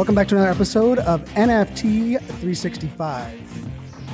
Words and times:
Welcome 0.00 0.14
back 0.14 0.28
to 0.28 0.36
another 0.36 0.50
episode 0.50 0.98
of 1.00 1.22
NFT 1.34 2.18
365. 2.18 3.38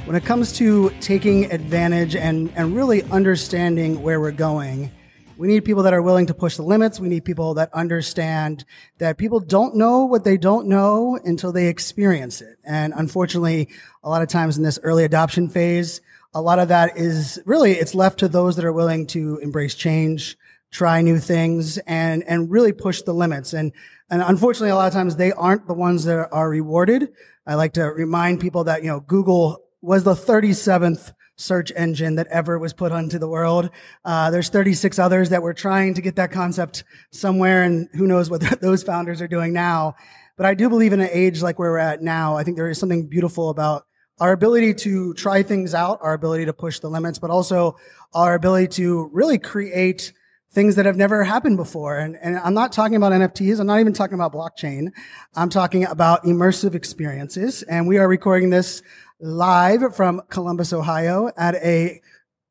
When 0.05 0.17
it 0.17 0.25
comes 0.25 0.53
to 0.55 0.91
taking 1.01 1.53
advantage 1.53 2.17
and, 2.17 2.53
and 2.57 2.75
really 2.75 3.05
understanding 3.05 4.03
where 4.03 4.21
we're 4.21 4.33
going, 4.33 4.91
we 5.37 5.47
need 5.47 5.65
people 5.65 5.85
that 5.85 5.95
are 5.95 6.03
willing 6.03 6.27
to 6.27 6.35
push 6.35 6.57
the 6.57 6.65
limits. 6.65 6.99
We 6.99 7.09
need 7.09 7.25
people 7.25 7.55
that 7.55 7.73
understand 7.73 8.65
that 8.99 9.17
people 9.17 9.39
don't 9.39 9.77
know 9.77 10.07
what 10.07 10.25
they 10.25 10.37
don't 10.37 10.67
know 10.67 11.21
until 11.25 11.53
they 11.53 11.69
experience 11.69 12.41
it. 12.41 12.59
And 12.65 12.93
unfortunately, 12.93 13.69
a 14.03 14.11
lot 14.11 14.23
of 14.23 14.29
times 14.29 14.59
in 14.59 14.65
this 14.65 14.81
early 14.83 15.05
adoption 15.05 15.49
phase, 15.49 16.01
a 16.35 16.43
lot 16.43 16.59
of 16.59 16.67
that 16.67 16.97
is 16.99 17.41
really, 17.47 17.75
it's 17.75 17.95
left 17.95 18.19
to 18.19 18.27
those 18.27 18.57
that 18.57 18.65
are 18.65 18.73
willing 18.73 19.07
to 19.07 19.39
embrace 19.39 19.77
change, 19.77 20.37
try 20.71 21.01
new 21.03 21.19
things 21.19 21.79
and, 21.79 22.23
and 22.25 22.51
really 22.51 22.73
push 22.73 23.03
the 23.03 23.15
limits. 23.15 23.53
And, 23.53 23.73
and 24.11 24.23
unfortunately, 24.23 24.71
a 24.71 24.75
lot 24.75 24.89
of 24.89 24.93
times 24.93 25.17
they 25.17 25.33
aren't 25.33 25.67
the 25.67 25.75
ones 25.75 26.05
that 26.05 26.29
are 26.31 26.49
rewarded. 26.49 27.13
I 27.47 27.55
like 27.55 27.75
to 27.75 27.85
remind 27.85 28.41
people 28.41 28.65
that, 28.65 28.83
you 28.83 28.89
know, 28.89 29.01
Google 29.01 29.63
was 29.81 30.05
the 30.05 30.15
37th 30.15 31.13
search 31.37 31.71
engine 31.77 32.17
that 32.17 32.27
ever 32.29 32.59
was 32.59 32.73
put 32.73 32.93
onto 32.93 33.19
the 33.19 33.29
world. 33.29 33.71
Uh, 34.05 34.31
there's 34.31 34.49
36 34.49 34.99
others 34.99 35.31
that 35.31 35.43
were 35.43 35.55
trying 35.55 35.95
to 35.95 36.01
get 36.01 36.17
that 36.17 36.33
concept 36.33 36.85
somewhere, 37.13 37.63
and 37.63 37.89
who 37.93 38.07
knows 38.07 38.31
what 38.31 38.41
those 38.61 38.83
founders 38.83 39.21
are 39.21 39.29
doing 39.29 39.53
now. 39.53 39.95
But 40.37 40.47
I 40.47 40.55
do 40.55 40.69
believe 40.69 40.93
in 40.93 41.01
an 41.01 41.09
age 41.13 41.43
like 41.43 41.59
where 41.59 41.71
we're 41.71 41.79
at 41.79 42.03
now, 42.03 42.37
I 42.37 42.45
think 42.45 42.57
there 42.57 42.69
is 42.69 42.79
something 42.79 43.07
beautiful 43.07 43.51
about 43.51 43.85
our 44.19 44.33
ability 44.33 44.73
to 44.73 45.13
try 45.15 45.43
things 45.43 45.75
out, 45.75 45.99
our 46.03 46.15
ability 46.15 46.47
to 46.47 46.53
push 46.53 46.81
the 46.81 46.89
limits, 46.89 47.19
but 47.19 47.31
also 47.31 47.77
our 48.15 48.35
ability 48.35 48.69
to 48.69 49.11
really 49.13 49.39
create 49.39 50.13
things 50.57 50.75
that 50.77 50.87
have 50.87 50.97
never 50.97 51.23
happened 51.23 51.59
before. 51.59 51.99
And, 51.99 52.17
and 52.23 52.39
I'm 52.39 52.55
not 52.55 52.73
talking 52.73 52.97
about 52.97 53.13
NFTs. 53.13 53.61
I'm 53.61 53.67
not 53.67 53.79
even 53.79 53.93
talking 53.93 54.15
about 54.15 54.33
blockchain. 54.33 54.89
I'm 55.35 55.51
talking 55.51 55.85
about 55.85 56.23
immersive 56.25 56.75
experiences. 56.75 57.63
And 57.65 57.87
we 57.87 57.99
are 57.99 58.09
recording 58.09 58.49
this 58.49 58.83
live 59.21 59.95
from 59.95 60.23
Columbus, 60.31 60.73
Ohio 60.73 61.31
at 61.37 61.57
a 61.57 62.01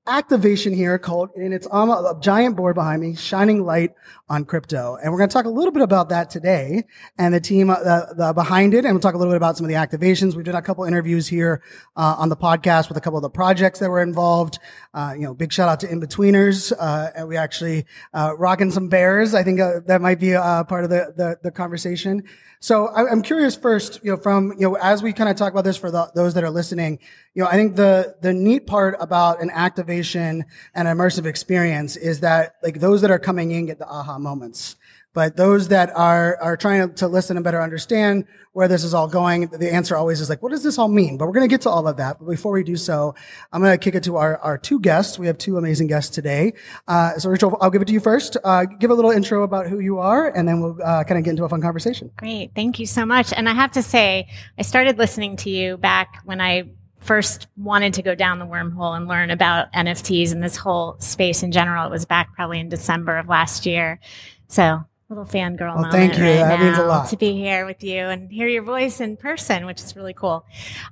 activation 0.07 0.73
here 0.73 0.99
called, 0.99 1.29
and 1.35 1.53
it's 1.53 1.65
on 1.67 1.89
a 1.89 2.19
giant 2.19 2.55
board 2.55 2.75
behind 2.75 3.01
me, 3.01 3.15
shining 3.15 3.63
light 3.65 3.91
on 4.29 4.45
crypto. 4.45 4.97
And 5.01 5.11
we're 5.11 5.17
going 5.17 5.29
to 5.29 5.33
talk 5.33 5.45
a 5.45 5.49
little 5.49 5.71
bit 5.71 5.81
about 5.81 6.09
that 6.09 6.29
today 6.29 6.83
and 7.17 7.33
the 7.33 7.39
team 7.39 7.69
uh, 7.69 7.77
the, 8.13 8.33
behind 8.33 8.73
it. 8.73 8.85
And 8.85 8.93
we'll 8.93 9.01
talk 9.01 9.15
a 9.15 9.17
little 9.17 9.33
bit 9.33 9.37
about 9.37 9.57
some 9.57 9.65
of 9.65 9.69
the 9.69 9.75
activations. 9.75 10.35
We've 10.35 10.45
done 10.45 10.55
a 10.55 10.61
couple 10.61 10.83
interviews 10.83 11.27
here 11.27 11.63
uh, 11.95 12.15
on 12.17 12.29
the 12.29 12.37
podcast 12.37 12.87
with 12.87 12.97
a 12.97 13.01
couple 13.01 13.17
of 13.17 13.23
the 13.23 13.29
projects 13.29 13.79
that 13.79 13.89
were 13.89 14.01
involved. 14.01 14.59
Uh, 14.95 15.13
you 15.13 15.23
know, 15.23 15.33
big 15.33 15.51
shout 15.51 15.67
out 15.67 15.81
to 15.81 15.91
In-Betweeners. 15.91 16.71
Uh, 16.79 17.11
and 17.15 17.27
we 17.27 17.35
actually, 17.35 17.85
uh, 18.13 18.33
rocking 18.37 18.71
some 18.71 18.87
bears. 18.87 19.35
I 19.35 19.43
think 19.43 19.59
uh, 19.59 19.81
that 19.87 20.01
might 20.01 20.21
be 20.21 20.31
part 20.33 20.85
of 20.85 20.89
the, 20.89 21.13
the, 21.17 21.37
the 21.43 21.51
conversation. 21.51 22.23
So 22.61 22.87
I, 22.87 23.11
am 23.11 23.21
curious 23.21 23.57
first, 23.57 23.99
you 24.03 24.11
know, 24.11 24.17
from, 24.17 24.53
you 24.53 24.61
know, 24.61 24.75
as 24.75 25.03
we 25.03 25.11
kind 25.11 25.29
of 25.29 25.35
talk 25.35 25.51
about 25.51 25.65
this 25.65 25.75
for 25.75 25.91
the, 25.91 26.09
those 26.15 26.33
that 26.35 26.45
are 26.45 26.49
listening, 26.49 26.99
you 27.33 27.43
know, 27.43 27.49
I 27.49 27.55
think 27.55 27.75
the, 27.75 28.15
the 28.21 28.33
neat 28.33 28.67
part 28.67 28.95
about 29.01 29.41
an 29.41 29.51
activation 29.51 30.45
and 30.73 30.87
immersive 30.87 31.25
experience 31.25 31.97
is 31.97 32.21
that 32.21 32.55
like 32.63 32.79
those 32.79 33.01
that 33.01 33.11
are 33.11 33.19
coming 33.19 33.51
in 33.51 33.65
get 33.65 33.79
the 33.79 33.87
aha 33.87 34.17
moments. 34.17 34.77
But 35.15 35.37
those 35.37 35.69
that 35.69 35.89
are, 35.95 36.37
are 36.41 36.57
trying 36.57 36.93
to 36.95 37.07
listen 37.07 37.37
and 37.37 37.43
better 37.43 37.61
understand 37.61 38.25
where 38.51 38.67
this 38.67 38.83
is 38.83 38.93
all 38.93 39.07
going, 39.07 39.47
the 39.47 39.73
answer 39.73 39.95
always 39.95 40.19
is 40.19 40.29
like, 40.29 40.43
what 40.43 40.51
does 40.51 40.61
this 40.61 40.77
all 40.77 40.89
mean? 40.89 41.17
But 41.17 41.25
we're 41.25 41.33
going 41.33 41.47
to 41.47 41.53
get 41.53 41.61
to 41.61 41.69
all 41.69 41.87
of 41.87 41.97
that. 41.97 42.19
But 42.19 42.29
before 42.29 42.51
we 42.51 42.63
do 42.63 42.75
so, 42.75 43.15
I'm 43.53 43.61
going 43.61 43.71
to 43.71 43.77
kick 43.77 43.95
it 43.95 44.03
to 44.03 44.17
our, 44.17 44.37
our 44.39 44.57
two 44.57 44.77
guests. 44.79 45.17
We 45.17 45.27
have 45.27 45.37
two 45.37 45.57
amazing 45.57 45.87
guests 45.87 46.13
today. 46.13 46.53
Uh, 46.85 47.17
so 47.17 47.29
Rachel, 47.29 47.57
I'll 47.61 47.71
give 47.71 47.81
it 47.81 47.85
to 47.85 47.93
you 47.93 48.01
first. 48.01 48.35
Uh, 48.43 48.65
give 48.65 48.91
a 48.91 48.93
little 48.93 49.11
intro 49.11 49.43
about 49.43 49.67
who 49.67 49.79
you 49.79 49.99
are, 49.99 50.27
and 50.27 50.45
then 50.45 50.59
we'll 50.59 50.77
uh, 50.83 51.05
kind 51.05 51.17
of 51.17 51.23
get 51.23 51.31
into 51.31 51.45
a 51.45 51.49
fun 51.49 51.61
conversation. 51.61 52.11
Great. 52.17 52.51
Thank 52.53 52.77
you 52.79 52.85
so 52.85 53.05
much. 53.05 53.31
And 53.31 53.47
I 53.47 53.53
have 53.53 53.71
to 53.71 53.81
say, 53.81 54.27
I 54.59 54.63
started 54.63 54.97
listening 54.97 55.37
to 55.37 55.49
you 55.49 55.77
back 55.77 56.21
when 56.25 56.41
I 56.41 56.69
first 56.99 57.47
wanted 57.55 57.93
to 57.93 58.01
go 58.01 58.15
down 58.15 58.39
the 58.39 58.45
wormhole 58.45 58.97
and 58.97 59.07
learn 59.07 59.31
about 59.31 59.71
NFTs 59.71 60.33
and 60.33 60.43
this 60.43 60.57
whole 60.57 60.97
space 60.99 61.41
in 61.41 61.53
general. 61.53 61.85
It 61.85 61.91
was 61.91 62.05
back 62.05 62.33
probably 62.33 62.59
in 62.59 62.67
December 62.67 63.17
of 63.17 63.29
last 63.29 63.65
year. 63.65 63.99
So 64.47 64.83
little 65.09 65.25
fangirl 65.25 65.75
well, 65.75 65.75
moment 65.75 65.91
thank 65.91 66.17
you. 66.17 66.23
right 66.23 66.37
that 66.37 66.59
means 66.59 66.77
a 66.79 66.83
lot. 66.83 67.07
to 67.09 67.17
be 67.17 67.33
here 67.33 67.65
with 67.65 67.83
you 67.83 67.99
and 67.99 68.31
hear 68.31 68.47
your 68.47 68.63
voice 68.63 68.99
in 68.99 69.15
person, 69.17 69.65
which 69.67 69.81
is 69.81 69.95
really 69.95 70.13
cool. 70.13 70.45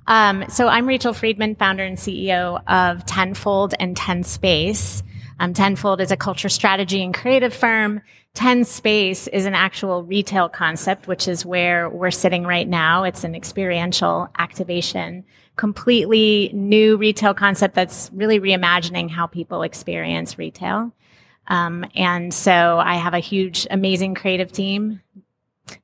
Um, 0.06 0.44
so 0.48 0.68
I'm 0.68 0.86
Rachel 0.86 1.12
Friedman, 1.12 1.56
founder 1.56 1.82
and 1.82 1.98
CEO 1.98 2.62
of 2.68 3.04
Tenfold 3.06 3.74
and 3.80 3.96
Ten 3.96 4.22
Space. 4.22 5.02
Um, 5.40 5.52
Tenfold 5.52 6.00
is 6.00 6.12
a 6.12 6.16
culture 6.16 6.48
strategy 6.48 7.02
and 7.02 7.12
creative 7.12 7.52
firm. 7.52 8.02
Ten 8.34 8.64
Space 8.64 9.26
is 9.26 9.46
an 9.46 9.54
actual 9.54 10.04
retail 10.04 10.48
concept, 10.48 11.08
which 11.08 11.26
is 11.26 11.44
where 11.44 11.88
we're 11.88 12.12
sitting 12.12 12.44
right 12.44 12.68
now. 12.68 13.02
It's 13.02 13.24
an 13.24 13.34
experiential 13.34 14.28
activation, 14.38 15.24
completely 15.56 16.50
new 16.52 16.96
retail 16.96 17.34
concept 17.34 17.74
that's 17.74 18.10
really 18.12 18.38
reimagining 18.38 19.10
how 19.10 19.26
people 19.26 19.62
experience 19.62 20.38
retail. 20.38 20.92
Um, 21.46 21.84
and 21.94 22.32
so 22.32 22.78
I 22.78 22.94
have 22.94 23.14
a 23.14 23.18
huge, 23.18 23.66
amazing 23.70 24.14
creative 24.14 24.52
team 24.52 25.00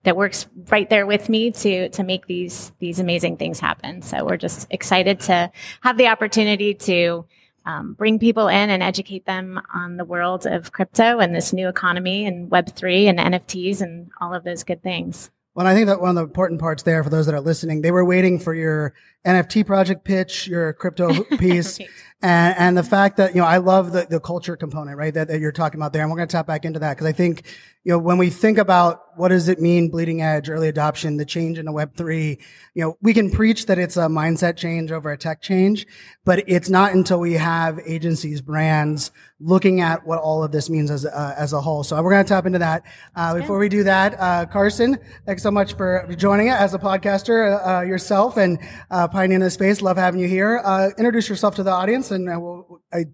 that 0.02 0.16
works 0.16 0.46
right 0.70 0.88
there 0.90 1.06
with 1.06 1.28
me 1.28 1.50
to 1.50 1.88
to 1.88 2.02
make 2.04 2.26
these 2.26 2.72
these 2.78 2.98
amazing 2.98 3.36
things 3.36 3.60
happen. 3.60 4.02
So 4.02 4.24
we're 4.24 4.36
just 4.36 4.66
excited 4.70 5.20
to 5.20 5.50
have 5.80 5.96
the 5.96 6.08
opportunity 6.08 6.74
to 6.74 7.24
um, 7.66 7.94
bring 7.94 8.18
people 8.18 8.48
in 8.48 8.70
and 8.70 8.82
educate 8.82 9.26
them 9.26 9.60
on 9.74 9.96
the 9.96 10.04
world 10.04 10.46
of 10.46 10.72
crypto 10.72 11.18
and 11.18 11.34
this 11.34 11.52
new 11.52 11.68
economy 11.68 12.26
and 12.26 12.50
Web 12.50 12.74
three 12.74 13.06
and 13.06 13.18
NFTs 13.18 13.80
and 13.80 14.10
all 14.20 14.34
of 14.34 14.44
those 14.44 14.64
good 14.64 14.82
things. 14.82 15.30
Well, 15.54 15.66
I 15.66 15.74
think 15.74 15.88
that 15.88 16.00
one 16.00 16.10
of 16.10 16.14
the 16.14 16.22
important 16.22 16.60
parts 16.60 16.84
there 16.84 17.02
for 17.02 17.10
those 17.10 17.26
that 17.26 17.34
are 17.34 17.40
listening, 17.40 17.82
they 17.82 17.90
were 17.90 18.04
waiting 18.04 18.38
for 18.38 18.54
your 18.54 18.94
NFT 19.26 19.66
project 19.66 20.04
pitch, 20.04 20.46
your 20.46 20.72
crypto 20.72 21.24
piece. 21.38 21.78
And, 22.22 22.54
and 22.58 22.78
the 22.78 22.82
fact 22.82 23.16
that, 23.16 23.34
you 23.34 23.40
know, 23.40 23.46
I 23.46 23.58
love 23.58 23.92
the, 23.92 24.06
the 24.08 24.20
culture 24.20 24.56
component, 24.56 24.96
right? 24.96 25.14
That, 25.14 25.28
that 25.28 25.40
you're 25.40 25.52
talking 25.52 25.80
about 25.80 25.92
there. 25.92 26.02
And 26.02 26.10
we're 26.10 26.18
going 26.18 26.28
to 26.28 26.32
tap 26.32 26.46
back 26.46 26.64
into 26.64 26.78
that 26.80 26.94
because 26.94 27.06
I 27.06 27.12
think, 27.12 27.44
you 27.82 27.92
know, 27.92 27.98
when 27.98 28.18
we 28.18 28.28
think 28.28 28.58
about 28.58 29.00
what 29.16 29.28
does 29.28 29.48
it 29.48 29.58
mean, 29.58 29.88
bleeding 29.88 30.20
edge, 30.20 30.50
early 30.50 30.68
adoption, 30.68 31.16
the 31.16 31.24
change 31.24 31.58
in 31.58 31.64
the 31.64 31.72
web 31.72 31.94
three, 31.96 32.38
you 32.74 32.82
know, 32.82 32.96
we 33.00 33.14
can 33.14 33.30
preach 33.30 33.66
that 33.66 33.78
it's 33.78 33.96
a 33.96 34.00
mindset 34.00 34.56
change 34.56 34.92
over 34.92 35.10
a 35.10 35.16
tech 35.16 35.40
change, 35.40 35.86
but 36.24 36.44
it's 36.46 36.68
not 36.68 36.92
until 36.92 37.20
we 37.20 37.32
have 37.34 37.80
agencies, 37.86 38.42
brands 38.42 39.10
looking 39.40 39.80
at 39.80 40.06
what 40.06 40.18
all 40.18 40.44
of 40.44 40.52
this 40.52 40.68
means 40.68 40.90
as, 40.90 41.06
uh, 41.06 41.34
as 41.38 41.54
a 41.54 41.60
whole. 41.60 41.82
So 41.82 42.00
we're 42.02 42.10
going 42.10 42.24
to 42.24 42.28
tap 42.28 42.44
into 42.44 42.58
that. 42.58 42.84
Uh, 43.16 43.34
before 43.38 43.58
we 43.58 43.70
do 43.70 43.82
that, 43.84 44.14
uh, 44.20 44.44
Carson, 44.44 44.98
thanks 45.24 45.42
so 45.42 45.50
much 45.50 45.74
for 45.74 46.06
joining 46.18 46.50
us 46.50 46.60
as 46.60 46.74
a 46.74 46.78
podcaster, 46.78 47.66
uh, 47.66 47.80
yourself 47.80 48.36
and, 48.36 48.58
uh, 48.90 49.08
pioneering 49.08 49.40
the 49.40 49.50
space. 49.50 49.80
Love 49.80 49.96
having 49.96 50.20
you 50.20 50.28
here. 50.28 50.60
Uh, 50.62 50.90
introduce 50.98 51.30
yourself 51.30 51.54
to 51.54 51.62
the 51.62 51.70
audience 51.70 52.09
and 52.10 52.26
we'll, 52.26 52.80
I, 52.92 53.06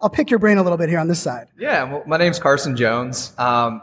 will 0.00 0.10
pick 0.10 0.30
your 0.30 0.38
brain 0.38 0.58
a 0.58 0.62
little 0.62 0.78
bit 0.78 0.88
here 0.88 0.98
on 0.98 1.08
this 1.08 1.20
side. 1.20 1.48
Yeah. 1.58 1.84
Well, 1.84 2.02
my 2.06 2.16
name's 2.16 2.38
Carson 2.38 2.76
Jones. 2.76 3.32
Um, 3.38 3.82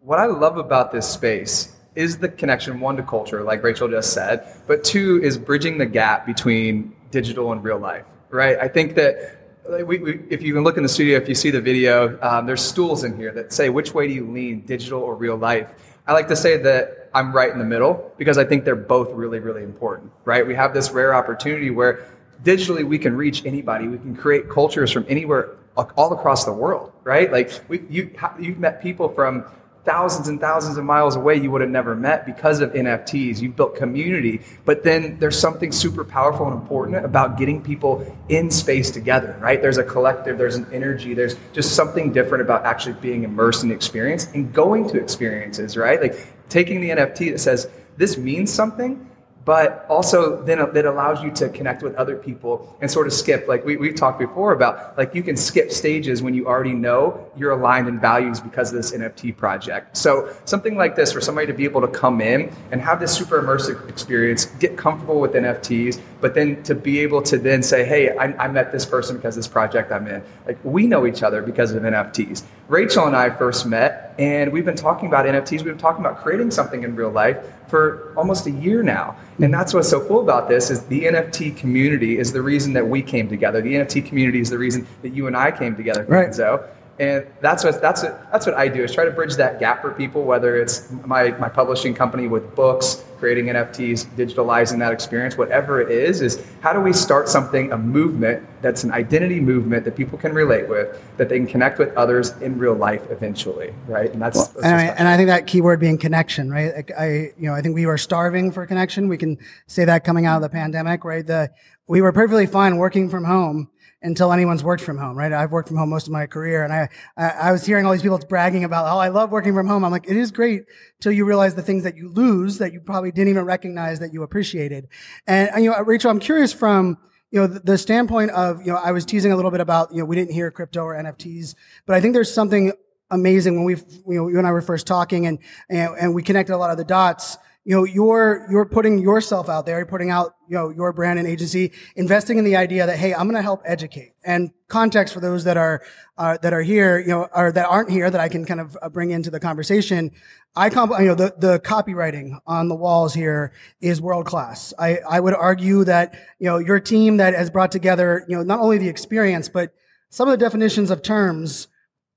what 0.00 0.18
I 0.18 0.26
love 0.26 0.56
about 0.56 0.92
this 0.92 1.08
space 1.08 1.76
is 1.94 2.18
the 2.18 2.28
connection, 2.28 2.80
one, 2.80 2.96
to 2.96 3.02
culture, 3.02 3.42
like 3.42 3.62
Rachel 3.62 3.88
just 3.88 4.12
said, 4.12 4.46
but 4.66 4.84
two, 4.84 5.20
is 5.22 5.36
bridging 5.36 5.78
the 5.78 5.86
gap 5.86 6.24
between 6.24 6.94
digital 7.10 7.52
and 7.52 7.62
real 7.62 7.78
life, 7.78 8.04
right? 8.30 8.56
I 8.58 8.68
think 8.68 8.94
that 8.94 9.38
we, 9.68 9.98
we, 9.98 10.20
if 10.30 10.42
you 10.42 10.54
can 10.54 10.64
look 10.64 10.76
in 10.76 10.82
the 10.82 10.88
studio, 10.88 11.18
if 11.18 11.28
you 11.28 11.34
see 11.34 11.50
the 11.50 11.60
video, 11.60 12.18
um, 12.22 12.46
there's 12.46 12.62
stools 12.62 13.04
in 13.04 13.16
here 13.16 13.32
that 13.32 13.52
say, 13.52 13.68
which 13.68 13.92
way 13.94 14.06
do 14.06 14.14
you 14.14 14.30
lean, 14.30 14.60
digital 14.62 15.00
or 15.00 15.14
real 15.14 15.36
life? 15.36 15.72
I 16.06 16.12
like 16.12 16.28
to 16.28 16.36
say 16.36 16.56
that 16.58 17.10
I'm 17.14 17.32
right 17.32 17.52
in 17.52 17.58
the 17.58 17.64
middle 17.64 18.12
because 18.16 18.38
I 18.38 18.44
think 18.44 18.64
they're 18.64 18.76
both 18.76 19.12
really, 19.12 19.38
really 19.38 19.62
important, 19.62 20.12
right? 20.24 20.46
We 20.46 20.54
have 20.54 20.72
this 20.72 20.90
rare 20.90 21.14
opportunity 21.14 21.70
where 21.70 22.06
digitally 22.42 22.84
we 22.84 22.98
can 22.98 23.16
reach 23.16 23.44
anybody. 23.44 23.88
We 23.88 23.98
can 23.98 24.16
create 24.16 24.48
cultures 24.48 24.90
from 24.92 25.06
anywhere 25.08 25.56
all 25.76 26.12
across 26.12 26.44
the 26.44 26.52
world, 26.52 26.92
right? 27.04 27.30
Like 27.30 27.52
we, 27.68 27.82
you, 27.88 28.10
you've 28.38 28.58
met 28.58 28.82
people 28.82 29.08
from 29.08 29.44
thousands 29.84 30.28
and 30.28 30.38
thousands 30.40 30.76
of 30.76 30.84
miles 30.84 31.16
away 31.16 31.34
you 31.36 31.50
would 31.50 31.62
have 31.62 31.70
never 31.70 31.96
met 31.96 32.26
because 32.26 32.60
of 32.60 32.72
NFTs. 32.72 33.40
You've 33.40 33.56
built 33.56 33.74
community, 33.74 34.42
but 34.64 34.84
then 34.84 35.18
there's 35.18 35.38
something 35.38 35.72
super 35.72 36.04
powerful 36.04 36.46
and 36.46 36.54
important 36.54 37.02
about 37.04 37.38
getting 37.38 37.62
people 37.62 38.06
in 38.28 38.50
space 38.50 38.90
together, 38.90 39.38
right? 39.40 39.60
There's 39.62 39.78
a 39.78 39.84
collective, 39.84 40.36
there's 40.36 40.56
an 40.56 40.66
energy, 40.72 41.14
there's 41.14 41.36
just 41.52 41.74
something 41.74 42.12
different 42.12 42.42
about 42.42 42.64
actually 42.66 42.94
being 42.94 43.24
immersed 43.24 43.64
in 43.64 43.70
experience 43.70 44.30
and 44.34 44.52
going 44.52 44.88
to 44.90 45.00
experiences, 45.00 45.76
right? 45.76 46.00
Like 46.00 46.26
taking 46.48 46.80
the 46.80 46.90
NFT 46.90 47.32
that 47.32 47.38
says, 47.38 47.68
this 47.96 48.18
means 48.18 48.52
something 48.52 49.09
but 49.44 49.86
also 49.88 50.42
then 50.42 50.58
that 50.72 50.84
allows 50.84 51.22
you 51.22 51.30
to 51.30 51.48
connect 51.48 51.82
with 51.82 51.94
other 51.94 52.16
people 52.16 52.76
and 52.80 52.90
sort 52.90 53.06
of 53.06 53.12
skip 53.12 53.48
like 53.48 53.64
we, 53.64 53.76
we 53.76 53.92
talked 53.92 54.18
before 54.18 54.52
about 54.52 54.96
like 54.98 55.14
you 55.14 55.22
can 55.22 55.36
skip 55.36 55.72
stages 55.72 56.22
when 56.22 56.34
you 56.34 56.46
already 56.46 56.74
know 56.74 57.26
you're 57.36 57.52
aligned 57.52 57.88
in 57.88 57.98
values 57.98 58.40
because 58.40 58.70
of 58.70 58.76
this 58.76 58.92
nft 58.92 59.36
project. 59.36 59.96
So 59.96 60.34
something 60.44 60.76
like 60.76 60.94
this 60.94 61.12
for 61.12 61.20
somebody 61.20 61.46
to 61.46 61.54
be 61.54 61.64
able 61.64 61.80
to 61.80 61.88
come 61.88 62.20
in 62.20 62.52
and 62.70 62.80
have 62.80 63.00
this 63.00 63.12
super 63.12 63.42
immersive 63.42 63.88
experience 63.88 64.46
get 64.60 64.76
comfortable 64.76 65.20
with 65.20 65.32
nfts 65.32 66.00
but 66.20 66.34
then 66.34 66.62
to 66.62 66.74
be 66.74 67.00
able 67.00 67.22
to 67.22 67.38
then 67.38 67.62
say 67.62 67.84
hey 67.84 68.16
i, 68.16 68.24
I 68.44 68.48
met 68.48 68.72
this 68.72 68.84
person 68.84 69.16
because 69.16 69.36
this 69.36 69.48
project 69.48 69.90
i'm 69.90 70.06
in. 70.06 70.22
Like 70.46 70.58
we 70.64 70.86
know 70.86 71.06
each 71.06 71.22
other 71.22 71.40
because 71.40 71.72
of 71.72 71.82
nfts 71.82 72.42
rachel 72.68 73.06
and 73.06 73.16
i 73.16 73.30
first 73.30 73.66
met 73.66 74.14
and 74.18 74.52
we've 74.52 74.64
been 74.64 74.76
talking 74.76 75.08
about 75.08 75.24
nfts 75.24 75.50
we've 75.50 75.64
been 75.64 75.78
talking 75.78 76.04
about 76.04 76.18
creating 76.22 76.50
something 76.50 76.82
in 76.82 76.94
real 76.94 77.10
life 77.10 77.38
for 77.70 78.12
almost 78.16 78.46
a 78.46 78.50
year 78.50 78.82
now. 78.82 79.16
And 79.38 79.54
that's 79.54 79.72
what's 79.72 79.88
so 79.88 80.06
cool 80.06 80.20
about 80.20 80.48
this 80.48 80.70
is 80.70 80.84
the 80.86 81.04
NFT 81.04 81.56
community 81.56 82.18
is 82.18 82.32
the 82.32 82.42
reason 82.42 82.72
that 82.74 82.86
we 82.86 83.00
came 83.00 83.28
together. 83.28 83.62
The 83.62 83.74
NFT 83.74 84.04
community 84.04 84.40
is 84.40 84.50
the 84.50 84.58
reason 84.58 84.86
that 85.02 85.10
you 85.10 85.26
and 85.26 85.36
I 85.36 85.50
came 85.50 85.76
together, 85.76 86.04
right. 86.04 86.34
So, 86.34 86.68
and 87.00 87.26
that's 87.40 87.64
what 87.64 87.80
that's 87.80 88.02
what 88.02 88.30
that's 88.30 88.44
what 88.44 88.54
I 88.56 88.68
do 88.68 88.84
is 88.84 88.92
try 88.92 89.06
to 89.06 89.10
bridge 89.10 89.34
that 89.36 89.58
gap 89.58 89.80
for 89.80 89.90
people. 89.90 90.22
Whether 90.24 90.56
it's 90.56 90.92
my 91.06 91.30
my 91.38 91.48
publishing 91.48 91.94
company 91.94 92.28
with 92.28 92.54
books, 92.54 93.02
creating 93.18 93.46
NFTs, 93.46 94.04
digitalizing 94.16 94.78
that 94.80 94.92
experience, 94.92 95.38
whatever 95.38 95.80
it 95.80 95.90
is, 95.90 96.20
is 96.20 96.44
how 96.60 96.74
do 96.74 96.80
we 96.80 96.92
start 96.92 97.26
something, 97.26 97.72
a 97.72 97.78
movement 97.78 98.46
that's 98.60 98.84
an 98.84 98.92
identity 98.92 99.40
movement 99.40 99.86
that 99.86 99.96
people 99.96 100.18
can 100.18 100.34
relate 100.34 100.68
with, 100.68 101.00
that 101.16 101.30
they 101.30 101.38
can 101.38 101.46
connect 101.46 101.78
with 101.78 101.96
others 101.96 102.32
in 102.42 102.58
real 102.58 102.74
life 102.74 103.02
eventually, 103.10 103.72
right? 103.86 104.12
And 104.12 104.20
that's, 104.20 104.36
well, 104.36 104.52
that's 104.56 104.66
and, 104.66 104.74
I, 104.74 104.84
and, 104.84 105.08
I, 105.08 105.16
think 105.16 105.28
that 105.28 105.46
keyword 105.46 105.80
being 105.80 105.96
connection, 105.96 106.50
right? 106.50 106.74
Like 106.74 106.90
I, 106.98 107.32
you 107.38 107.48
know, 107.48 107.54
I 107.54 107.62
think 107.62 107.74
we 107.74 107.86
are 107.86 107.96
starving 107.96 108.52
for 108.52 108.66
connection. 108.66 109.08
We 109.08 109.16
can 109.16 109.38
say 109.66 109.86
that 109.86 110.04
coming 110.04 110.26
out 110.26 110.36
of 110.36 110.42
the 110.42 110.50
pandemic, 110.50 111.02
right? 111.02 111.26
The 111.26 111.50
we 111.86 112.02
were 112.02 112.12
perfectly 112.12 112.44
fine 112.44 112.76
working 112.76 113.08
from 113.08 113.24
home 113.24 113.69
until 114.02 114.32
anyone's 114.32 114.64
worked 114.64 114.82
from 114.82 114.96
home, 114.96 115.16
right? 115.16 115.32
I've 115.32 115.52
worked 115.52 115.68
from 115.68 115.76
home 115.76 115.90
most 115.90 116.06
of 116.06 116.12
my 116.12 116.26
career 116.26 116.64
and 116.64 116.72
I, 116.72 116.88
I, 117.16 117.28
I, 117.28 117.52
was 117.52 117.66
hearing 117.66 117.84
all 117.84 117.92
these 117.92 118.02
people 118.02 118.18
bragging 118.28 118.64
about, 118.64 118.86
oh, 118.86 118.98
I 118.98 119.08
love 119.08 119.30
working 119.30 119.52
from 119.52 119.66
home. 119.66 119.84
I'm 119.84 119.90
like, 119.90 120.08
it 120.08 120.16
is 120.16 120.30
great 120.30 120.64
till 121.00 121.12
you 121.12 121.26
realize 121.26 121.54
the 121.54 121.62
things 121.62 121.82
that 121.84 121.96
you 121.96 122.08
lose 122.08 122.58
that 122.58 122.72
you 122.72 122.80
probably 122.80 123.12
didn't 123.12 123.28
even 123.28 123.44
recognize 123.44 124.00
that 124.00 124.12
you 124.12 124.22
appreciated. 124.22 124.88
And, 125.26 125.50
and 125.50 125.64
you 125.64 125.70
know, 125.70 125.82
Rachel, 125.82 126.10
I'm 126.10 126.18
curious 126.18 126.52
from, 126.52 126.96
you 127.30 127.40
know, 127.40 127.46
the, 127.46 127.60
the 127.60 127.78
standpoint 127.78 128.30
of, 128.30 128.60
you 128.60 128.72
know, 128.72 128.78
I 128.78 128.92
was 128.92 129.04
teasing 129.04 129.32
a 129.32 129.36
little 129.36 129.50
bit 129.50 129.60
about, 129.60 129.92
you 129.92 129.98
know, 129.98 130.06
we 130.06 130.16
didn't 130.16 130.32
hear 130.32 130.50
crypto 130.50 130.82
or 130.82 130.94
NFTs, 130.94 131.54
but 131.84 131.94
I 131.94 132.00
think 132.00 132.14
there's 132.14 132.32
something 132.32 132.72
amazing 133.10 133.56
when 133.56 133.64
we, 133.64 133.74
you 133.74 134.18
know, 134.18 134.28
you 134.28 134.38
and 134.38 134.46
I 134.46 134.52
were 134.52 134.62
first 134.62 134.86
talking 134.86 135.26
and, 135.26 135.38
and, 135.68 135.94
and 136.00 136.14
we 136.14 136.22
connected 136.22 136.54
a 136.54 136.58
lot 136.58 136.70
of 136.70 136.78
the 136.78 136.84
dots 136.84 137.36
you 137.64 137.76
know, 137.76 137.84
you're, 137.84 138.46
you're 138.50 138.64
putting 138.64 138.98
yourself 138.98 139.48
out 139.48 139.66
there, 139.66 139.76
you're 139.76 139.86
putting 139.86 140.10
out, 140.10 140.34
you 140.48 140.56
know, 140.56 140.70
your 140.70 140.92
brand 140.94 141.18
and 141.18 141.28
agency, 141.28 141.72
investing 141.94 142.38
in 142.38 142.44
the 142.44 142.56
idea 142.56 142.86
that, 142.86 142.98
hey, 142.98 143.12
I'm 143.12 143.24
going 143.24 143.36
to 143.36 143.42
help 143.42 143.60
educate 143.66 144.14
and 144.24 144.50
context 144.68 145.12
for 145.12 145.20
those 145.20 145.44
that 145.44 145.58
are, 145.58 145.82
uh, 146.16 146.38
that 146.40 146.54
are 146.54 146.62
here, 146.62 146.98
you 146.98 147.08
know, 147.08 147.28
or 147.34 147.52
that 147.52 147.66
aren't 147.66 147.90
here 147.90 148.10
that 148.10 148.20
I 148.20 148.30
can 148.30 148.46
kind 148.46 148.60
of 148.60 148.78
uh, 148.80 148.88
bring 148.88 149.10
into 149.10 149.30
the 149.30 149.38
conversation. 149.38 150.10
I, 150.56 150.70
comp- 150.70 150.98
you 150.98 151.06
know, 151.06 151.14
the, 151.14 151.34
the 151.36 151.60
copywriting 151.60 152.38
on 152.46 152.68
the 152.68 152.74
walls 152.74 153.12
here 153.12 153.52
is 153.80 154.00
world 154.00 154.24
class. 154.24 154.72
I, 154.78 154.98
I 155.08 155.20
would 155.20 155.34
argue 155.34 155.84
that, 155.84 156.14
you 156.38 156.46
know, 156.46 156.58
your 156.58 156.80
team 156.80 157.18
that 157.18 157.34
has 157.34 157.50
brought 157.50 157.72
together, 157.72 158.24
you 158.26 158.36
know, 158.36 158.42
not 158.42 158.60
only 158.60 158.78
the 158.78 158.88
experience, 158.88 159.50
but 159.50 159.74
some 160.08 160.28
of 160.28 160.32
the 160.32 160.44
definitions 160.44 160.90
of 160.90 161.02
terms 161.02 161.68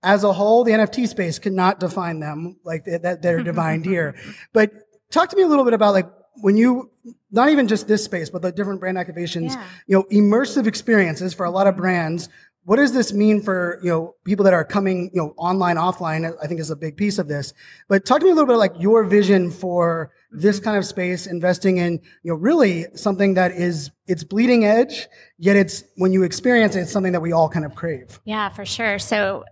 as 0.04 0.24
a 0.24 0.34
whole, 0.34 0.64
the 0.64 0.72
NFT 0.72 1.08
space 1.08 1.40
cannot 1.40 1.80
define 1.80 2.20
them 2.20 2.58
like 2.64 2.86
that 2.86 3.22
they're 3.22 3.44
defined 3.44 3.86
here. 3.86 4.16
But 4.52 4.72
Talk 5.14 5.30
to 5.30 5.36
me 5.36 5.44
a 5.44 5.48
little 5.48 5.64
bit 5.64 5.76
about 5.76 5.94
like 5.94 6.10
when 6.42 6.58
you 6.58 6.90
not 7.32 7.50
even 7.50 7.68
just 7.68 7.88
this 7.88 8.04
space, 8.04 8.32
but 8.32 8.42
the 8.42 8.52
different 8.52 8.80
brand 8.80 8.98
activations, 8.98 9.54
yeah. 9.54 9.64
you 9.86 9.96
know, 9.96 10.04
immersive 10.12 10.66
experiences 10.66 11.36
for 11.36 11.46
a 11.46 11.52
lot 11.52 11.68
of 11.68 11.78
brands. 11.78 12.30
What 12.66 12.78
does 12.78 12.94
this 12.94 13.14
mean 13.14 13.42
for, 13.42 13.80
you 13.84 13.90
know, 13.90 14.16
people 14.24 14.46
that 14.46 14.54
are 14.54 14.64
coming, 14.64 15.12
you 15.14 15.22
know, 15.22 15.34
online, 15.38 15.76
offline? 15.76 16.34
I 16.42 16.48
think 16.48 16.60
is 16.60 16.72
a 16.72 16.76
big 16.76 16.98
piece 16.98 17.20
of 17.20 17.28
this. 17.28 17.54
But 17.90 18.06
talk 18.06 18.22
to 18.22 18.26
me 18.26 18.32
a 18.32 18.34
little 18.34 18.48
bit 18.48 18.58
like 18.58 18.74
your 18.80 19.04
vision 19.04 19.52
for 19.52 20.12
this 20.32 20.60
kind 20.60 20.78
of 20.78 20.86
space, 20.86 21.28
investing 21.28 21.78
in, 21.78 22.00
you 22.24 22.32
know, 22.32 22.36
really 22.36 22.86
something 22.96 23.36
that 23.36 23.52
is, 23.52 23.92
it's 24.08 24.24
bleeding 24.24 24.66
edge, 24.66 25.08
yet 25.38 25.56
it's, 25.56 25.84
when 25.98 26.12
you 26.12 26.24
experience 26.24 26.76
it, 26.76 26.82
it's 26.82 26.92
something 26.92 27.12
that 27.12 27.22
we 27.22 27.34
all 27.34 27.50
kind 27.50 27.66
of 27.66 27.76
crave. 27.76 28.20
Yeah, 28.26 28.50
for 28.50 28.66
sure. 28.66 28.98
So 28.98 29.44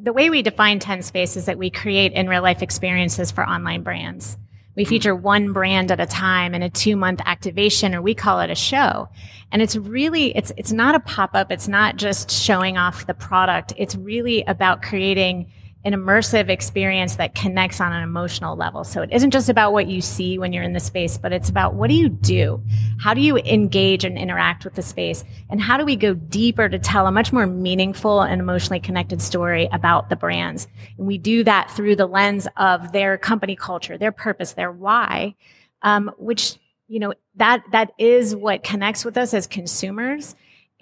the 0.00 0.12
way 0.12 0.30
we 0.30 0.42
define 0.42 0.80
10 0.80 1.02
space 1.02 1.36
is 1.36 1.44
that 1.44 1.58
we 1.58 1.70
create 1.70 2.12
in 2.14 2.28
real 2.28 2.42
life 2.42 2.62
experiences 2.62 3.30
for 3.30 3.48
online 3.48 3.82
brands. 3.82 4.38
We 4.76 4.84
hmm. 4.84 4.88
feature 4.90 5.14
one 5.14 5.52
brand 5.52 5.90
at 5.90 6.00
a 6.00 6.06
time 6.06 6.54
in 6.54 6.62
a 6.62 6.70
two 6.70 6.96
month 6.96 7.20
activation, 7.24 7.94
or 7.94 8.02
we 8.02 8.14
call 8.14 8.40
it 8.40 8.50
a 8.50 8.54
show. 8.54 9.08
And 9.52 9.62
it's 9.62 9.76
really, 9.76 10.36
it's, 10.36 10.52
it's 10.56 10.72
not 10.72 10.94
a 10.94 11.00
pop 11.00 11.30
up. 11.34 11.52
It's 11.52 11.68
not 11.68 11.96
just 11.96 12.30
showing 12.30 12.76
off 12.76 13.06
the 13.06 13.14
product. 13.14 13.72
It's 13.76 13.94
really 13.94 14.42
about 14.44 14.82
creating 14.82 15.50
an 15.84 15.92
immersive 15.92 16.48
experience 16.48 17.16
that 17.16 17.34
connects 17.34 17.80
on 17.80 17.92
an 17.92 18.02
emotional 18.02 18.56
level. 18.56 18.84
So 18.84 19.02
it 19.02 19.10
isn't 19.12 19.32
just 19.32 19.50
about 19.50 19.72
what 19.74 19.86
you 19.86 20.00
see 20.00 20.38
when 20.38 20.52
you're 20.52 20.62
in 20.62 20.72
the 20.72 20.80
space, 20.80 21.18
but 21.18 21.32
it's 21.32 21.50
about 21.50 21.74
what 21.74 21.90
do 21.90 21.94
you 21.94 22.08
do? 22.08 22.62
How 22.98 23.12
do 23.12 23.20
you 23.20 23.36
engage 23.36 24.04
and 24.04 24.16
interact 24.16 24.64
with 24.64 24.74
the 24.74 24.82
space? 24.82 25.24
And 25.50 25.60
how 25.60 25.76
do 25.76 25.84
we 25.84 25.96
go 25.96 26.14
deeper 26.14 26.70
to 26.70 26.78
tell 26.78 27.06
a 27.06 27.12
much 27.12 27.32
more 27.32 27.46
meaningful 27.46 28.22
and 28.22 28.40
emotionally 28.40 28.80
connected 28.80 29.20
story 29.20 29.68
about 29.72 30.08
the 30.08 30.16
brands? 30.16 30.66
And 30.96 31.06
we 31.06 31.18
do 31.18 31.44
that 31.44 31.70
through 31.70 31.96
the 31.96 32.06
lens 32.06 32.48
of 32.56 32.92
their 32.92 33.18
company 33.18 33.54
culture, 33.54 33.98
their 33.98 34.12
purpose, 34.12 34.52
their 34.52 34.72
why, 34.72 35.34
um, 35.82 36.10
which, 36.16 36.56
you 36.88 36.98
know, 36.98 37.12
that, 37.36 37.62
that 37.72 37.92
is 37.98 38.34
what 38.34 38.64
connects 38.64 39.04
with 39.04 39.18
us 39.18 39.34
as 39.34 39.46
consumers 39.46 40.34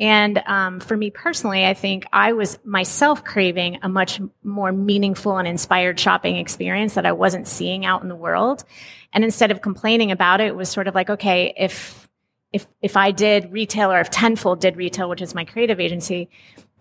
and 0.03 0.43
um, 0.47 0.81
for 0.81 0.97
me 0.97 1.11
personally, 1.11 1.65
I 1.65 1.75
think 1.75 2.07
I 2.13 2.33
was 2.33 2.59
myself 2.65 3.23
craving 3.23 3.79
a 3.83 3.89
much 3.89 4.21
more 4.43 4.73
meaningful 4.73 5.39
and 5.39 5.47
inspired 5.47 6.01
shopping 6.01 6.39
experience 6.39 6.95
that 6.95 7.07
I 7.07 7.13
wasn't 7.13 7.47
seeing 7.47 7.87
out 7.87 8.03
in 8.03 8.09
the 8.09 8.17
world. 8.17 8.65
And 9.13 9.23
instead 9.23 9.53
of 9.53 9.63
complaining 9.63 10.11
about 10.11 10.41
it, 10.41 10.49
it 10.49 10.57
was 10.57 10.69
sort 10.69 10.89
of 10.89 10.97
like, 10.97 11.09
okay, 11.09 11.55
if 11.57 12.09
if 12.53 12.67
if 12.83 12.97
I 12.97 13.13
did 13.13 13.53
retail 13.53 13.93
or 13.93 14.01
if 14.01 14.11
Tenfold 14.11 14.61
did 14.61 14.77
retail, 14.77 15.09
which 15.09 15.23
is 15.23 15.37
my 15.37 15.45
creative 15.45 15.79
agency, 15.79 16.29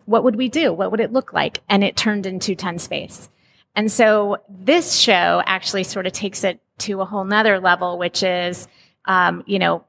what 0.06 0.24
would 0.24 0.36
we 0.36 0.50
do? 0.50 0.74
What 0.74 0.90
would 0.90 1.00
it 1.00 1.14
look 1.14 1.32
like? 1.32 1.60
And 1.70 1.84
it 1.84 1.96
turned 1.96 2.26
into 2.26 2.56
Ten 2.56 2.80
Space. 2.80 3.30
And 3.76 3.92
so 3.92 4.38
this 4.50 4.98
show 4.98 5.44
actually 5.46 5.84
sort 5.84 6.08
of 6.08 6.14
takes 6.14 6.44
it 6.44 6.60
to 6.80 7.02
a 7.02 7.06
whole 7.06 7.24
nother 7.24 7.60
level, 7.60 8.00
which 8.00 8.24
is, 8.24 8.68
um, 9.06 9.44
you 9.46 9.60
know, 9.60 9.86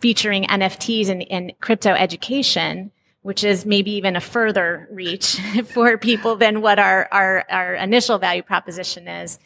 featuring 0.00 0.44
NFTs 0.44 1.08
in, 1.08 1.20
in 1.22 1.52
crypto 1.60 1.90
education, 1.90 2.90
which 3.22 3.44
is 3.44 3.66
maybe 3.66 3.92
even 3.92 4.16
a 4.16 4.20
further 4.20 4.88
reach 4.90 5.38
for 5.66 5.98
people 5.98 6.36
than 6.36 6.62
what 6.62 6.78
our, 6.78 7.08
our, 7.12 7.44
our 7.50 7.74
initial 7.74 8.18
value 8.18 8.42
proposition 8.42 9.06
is. 9.06 9.38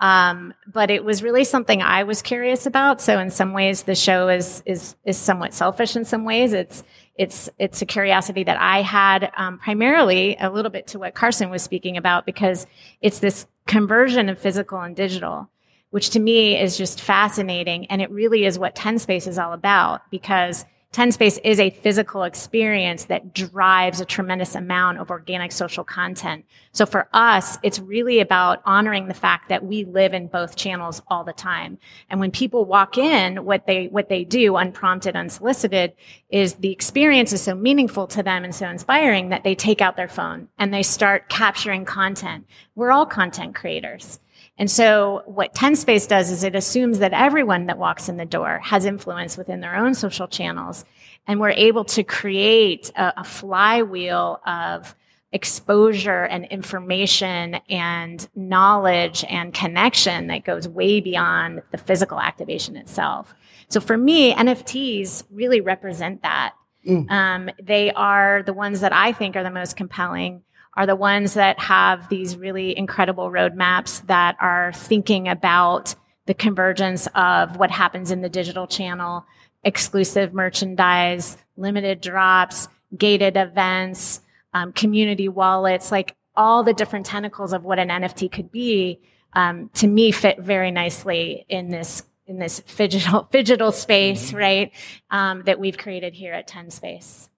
Um, 0.00 0.52
but 0.66 0.90
it 0.90 1.04
was 1.04 1.22
really 1.22 1.44
something 1.44 1.80
I 1.80 2.02
was 2.02 2.22
curious 2.22 2.66
about. 2.66 3.00
So 3.00 3.18
in 3.18 3.30
some 3.30 3.52
ways, 3.52 3.84
the 3.84 3.94
show 3.94 4.28
is, 4.28 4.62
is, 4.66 4.96
is 5.04 5.16
somewhat 5.16 5.54
selfish 5.54 5.96
in 5.96 6.04
some 6.04 6.24
ways. 6.24 6.52
It's, 6.52 6.82
it's, 7.14 7.48
it's 7.58 7.80
a 7.82 7.86
curiosity 7.86 8.42
that 8.44 8.58
I 8.60 8.82
had, 8.82 9.30
um, 9.36 9.58
primarily 9.58 10.36
a 10.40 10.50
little 10.50 10.70
bit 10.70 10.88
to 10.88 10.98
what 10.98 11.14
Carson 11.14 11.50
was 11.50 11.62
speaking 11.62 11.96
about 11.96 12.26
because 12.26 12.66
it's 13.00 13.20
this 13.20 13.46
conversion 13.66 14.28
of 14.28 14.38
physical 14.38 14.80
and 14.80 14.96
digital 14.96 15.48
which 15.92 16.10
to 16.10 16.20
me 16.20 16.58
is 16.58 16.76
just 16.76 17.00
fascinating. 17.00 17.86
And 17.86 18.02
it 18.02 18.10
really 18.10 18.44
is 18.44 18.58
what 18.58 18.74
10 18.74 18.98
Space 18.98 19.26
is 19.26 19.38
all 19.38 19.52
about 19.52 20.10
because 20.10 20.64
10 20.92 21.12
Space 21.12 21.38
is 21.44 21.60
a 21.60 21.70
physical 21.70 22.22
experience 22.22 23.04
that 23.04 23.34
drives 23.34 24.00
a 24.00 24.04
tremendous 24.04 24.54
amount 24.54 24.98
of 24.98 25.10
organic 25.10 25.52
social 25.52 25.84
content. 25.84 26.44
So 26.72 26.86
for 26.86 27.08
us, 27.12 27.58
it's 27.62 27.78
really 27.78 28.20
about 28.20 28.62
honoring 28.64 29.08
the 29.08 29.14
fact 29.14 29.48
that 29.50 29.64
we 29.64 29.84
live 29.84 30.14
in 30.14 30.28
both 30.28 30.56
channels 30.56 31.02
all 31.08 31.24
the 31.24 31.32
time. 31.32 31.78
And 32.08 32.20
when 32.20 32.30
people 32.30 32.64
walk 32.64 32.96
in, 32.96 33.44
what 33.44 33.66
they, 33.66 33.88
what 33.88 34.08
they 34.08 34.24
do 34.24 34.56
unprompted, 34.56 35.14
unsolicited 35.14 35.92
is 36.30 36.54
the 36.54 36.72
experience 36.72 37.32
is 37.34 37.42
so 37.42 37.54
meaningful 37.54 38.06
to 38.08 38.22
them 38.22 38.44
and 38.44 38.54
so 38.54 38.68
inspiring 38.68 39.30
that 39.30 39.44
they 39.44 39.54
take 39.54 39.82
out 39.82 39.96
their 39.96 40.08
phone 40.08 40.48
and 40.58 40.72
they 40.72 40.82
start 40.82 41.28
capturing 41.30 41.84
content. 41.84 42.46
We're 42.74 42.92
all 42.92 43.06
content 43.06 43.54
creators. 43.54 44.20
And 44.58 44.70
so 44.70 45.22
what 45.26 45.54
10 45.54 45.76
Space 45.76 46.06
does 46.06 46.30
is 46.30 46.44
it 46.44 46.54
assumes 46.54 46.98
that 46.98 47.12
everyone 47.12 47.66
that 47.66 47.78
walks 47.78 48.08
in 48.08 48.16
the 48.16 48.26
door 48.26 48.58
has 48.62 48.84
influence 48.84 49.36
within 49.36 49.60
their 49.60 49.74
own 49.74 49.94
social 49.94 50.28
channels. 50.28 50.84
And 51.26 51.40
we're 51.40 51.50
able 51.50 51.84
to 51.86 52.02
create 52.02 52.90
a, 52.96 53.20
a 53.20 53.24
flywheel 53.24 54.40
of 54.46 54.94
exposure 55.32 56.24
and 56.24 56.44
information 56.46 57.54
and 57.68 58.28
knowledge 58.34 59.24
and 59.28 59.54
connection 59.54 60.26
that 60.26 60.44
goes 60.44 60.68
way 60.68 61.00
beyond 61.00 61.62
the 61.70 61.78
physical 61.78 62.20
activation 62.20 62.76
itself. 62.76 63.34
So 63.68 63.80
for 63.80 63.96
me, 63.96 64.34
NFTs 64.34 65.24
really 65.30 65.62
represent 65.62 66.22
that. 66.22 66.54
Mm. 66.86 67.10
Um, 67.10 67.50
they 67.62 67.92
are 67.92 68.42
the 68.42 68.52
ones 68.52 68.80
that 68.80 68.92
I 68.92 69.12
think 69.12 69.36
are 69.36 69.42
the 69.42 69.50
most 69.50 69.76
compelling, 69.76 70.42
are 70.74 70.86
the 70.86 70.96
ones 70.96 71.34
that 71.34 71.58
have 71.58 72.08
these 72.08 72.36
really 72.36 72.76
incredible 72.76 73.30
roadmaps 73.30 74.06
that 74.06 74.36
are 74.40 74.72
thinking 74.72 75.28
about 75.28 75.94
the 76.26 76.34
convergence 76.34 77.08
of 77.14 77.56
what 77.56 77.70
happens 77.70 78.10
in 78.10 78.22
the 78.22 78.28
digital 78.28 78.66
channel, 78.66 79.24
exclusive 79.64 80.32
merchandise, 80.32 81.36
limited 81.56 82.00
drops, 82.00 82.68
gated 82.96 83.36
events, 83.36 84.20
um, 84.54 84.72
community 84.72 85.28
wallets, 85.28 85.90
like 85.90 86.14
all 86.36 86.62
the 86.62 86.74
different 86.74 87.06
tentacles 87.06 87.52
of 87.52 87.64
what 87.64 87.78
an 87.78 87.88
NFT 87.88 88.30
could 88.30 88.50
be, 88.50 89.00
um, 89.34 89.70
to 89.74 89.86
me 89.86 90.10
fit 90.12 90.38
very 90.40 90.70
nicely 90.70 91.44
in 91.48 91.68
this 91.68 92.04
in 92.26 92.38
this 92.38 92.60
digital 92.60 93.28
digital 93.32 93.72
space, 93.72 94.28
mm-hmm. 94.28 94.36
right? 94.36 94.72
Um, 95.10 95.42
that 95.44 95.58
we've 95.58 95.76
created 95.76 96.14
here 96.14 96.32
at 96.32 96.46
Ten 96.46 96.70
Space. 96.70 97.28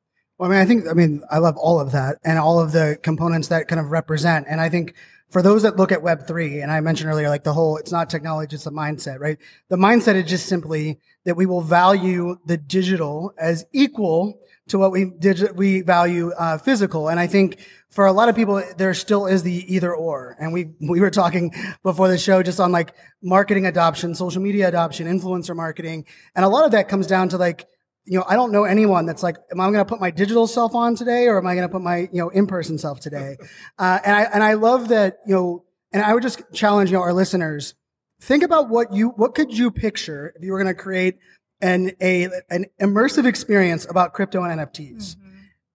Well, 0.45 0.53
I 0.53 0.57
mean, 0.57 0.63
I 0.63 0.69
think, 0.69 0.89
I 0.91 0.93
mean, 0.93 1.23
I 1.31 1.39
love 1.39 1.57
all 1.57 1.81
of 1.81 1.93
that 1.93 2.19
and 2.23 2.39
all 2.39 2.61
of 2.61 2.73
the 2.73 2.99
components 3.03 3.49
that 3.49 3.67
kind 3.67 3.81
of 3.81 3.91
represent. 3.91 4.45
And 4.47 4.61
I 4.61 4.69
think 4.69 4.93
for 5.31 5.41
those 5.41 5.63
that 5.63 5.77
look 5.77 5.91
at 5.91 6.01
Web3, 6.01 6.63
and 6.63 6.71
I 6.71 6.83
mentioned 6.83 7.09
earlier, 7.09 7.31
like 7.31 7.45
the 7.45 7.55
whole, 7.55 7.79
it's 7.79 7.91
not 7.91 8.11
technology, 8.11 8.55
it's 8.57 8.67
a 8.67 8.71
mindset, 8.71 9.21
right? 9.21 9.39
The 9.71 9.77
mindset 9.77 10.17
is 10.17 10.29
just 10.29 10.45
simply 10.45 11.01
that 11.25 11.35
we 11.35 11.47
will 11.47 11.63
value 11.63 12.37
the 12.45 12.59
digital 12.59 13.33
as 13.39 13.65
equal 13.73 14.39
to 14.69 14.79
what 14.79 14.93
we 14.93 15.07
digi- 15.07 15.57
we 15.57 15.81
value 15.81 16.31
uh, 16.33 16.59
physical. 16.59 17.09
And 17.09 17.19
I 17.19 17.27
think 17.27 17.67
for 17.89 18.05
a 18.05 18.13
lot 18.13 18.29
of 18.29 18.37
people, 18.37 18.63
there 18.77 18.93
still 18.93 19.27
is 19.27 19.45
the 19.45 19.65
either 19.75 19.95
or. 19.95 20.37
And 20.39 20.53
we 20.53 20.73
we 20.79 21.01
were 21.01 21.11
talking 21.11 21.55
before 21.83 22.09
the 22.09 22.19
show 22.19 22.43
just 22.43 22.61
on 22.61 22.71
like 22.71 22.93
marketing 23.23 23.65
adoption, 23.65 24.15
social 24.15 24.43
media 24.43 24.69
adoption, 24.69 25.07
influencer 25.07 25.57
marketing, 25.57 26.05
and 26.35 26.45
a 26.45 26.49
lot 26.49 26.67
of 26.67 26.73
that 26.73 26.89
comes 26.89 27.07
down 27.07 27.31
to 27.31 27.39
like 27.39 27.67
you 28.07 28.19
know, 28.19 28.25
I 28.29 28.35
don't 28.37 28.53
know 28.53 28.65
anyone 28.65 29.07
that's 29.07 29.23
like, 29.23 29.37
am 29.51 29.61
I 29.61 29.65
going 29.67 29.79
to 29.79 29.85
put 29.85 30.01
my 30.01 30.11
digital 30.11 30.47
self 30.47 30.75
on 30.75 30.95
today 30.95 31.27
or 31.27 31.39
am 31.39 31.47
I 31.47 31.55
going 31.55 31.67
to 31.67 31.73
put 31.73 31.83
my, 31.83 32.09
you 32.13 32.21
know, 32.21 32.29
in-person 32.29 32.79
self 32.79 33.01
today? 33.01 33.37
Uh, 33.77 33.99
and 34.05 34.15
I, 34.15 34.23
and 34.23 34.43
I 34.43 34.55
love 34.55 34.89
that, 34.89 35.19
you 35.27 35.35
know, 35.35 35.65
and 35.93 36.03
I 36.03 36.15
would 36.15 36.23
just 36.23 36.41
challenge, 36.53 36.91
you 36.91 36.97
know, 36.97 37.03
our 37.03 37.13
listeners, 37.13 37.75
think 38.21 38.45
about 38.45 38.69
what 38.69 38.93
you, 38.93 39.09
what 39.11 39.35
could 39.35 39.57
you 39.57 39.71
picture 39.73 40.33
if 40.37 40.45
you 40.45 40.53
were 40.53 40.63
going 40.63 40.75
to 40.75 40.81
create 40.81 41.19
an, 41.61 41.91
a, 42.01 42.29
an 42.51 42.67
immersive 42.81 43.27
experience 43.27 43.85
about 43.89 44.13
crypto 44.13 44.45
and 44.45 44.61
NFTs? 44.61 45.17
Mm-hmm. 45.17 45.31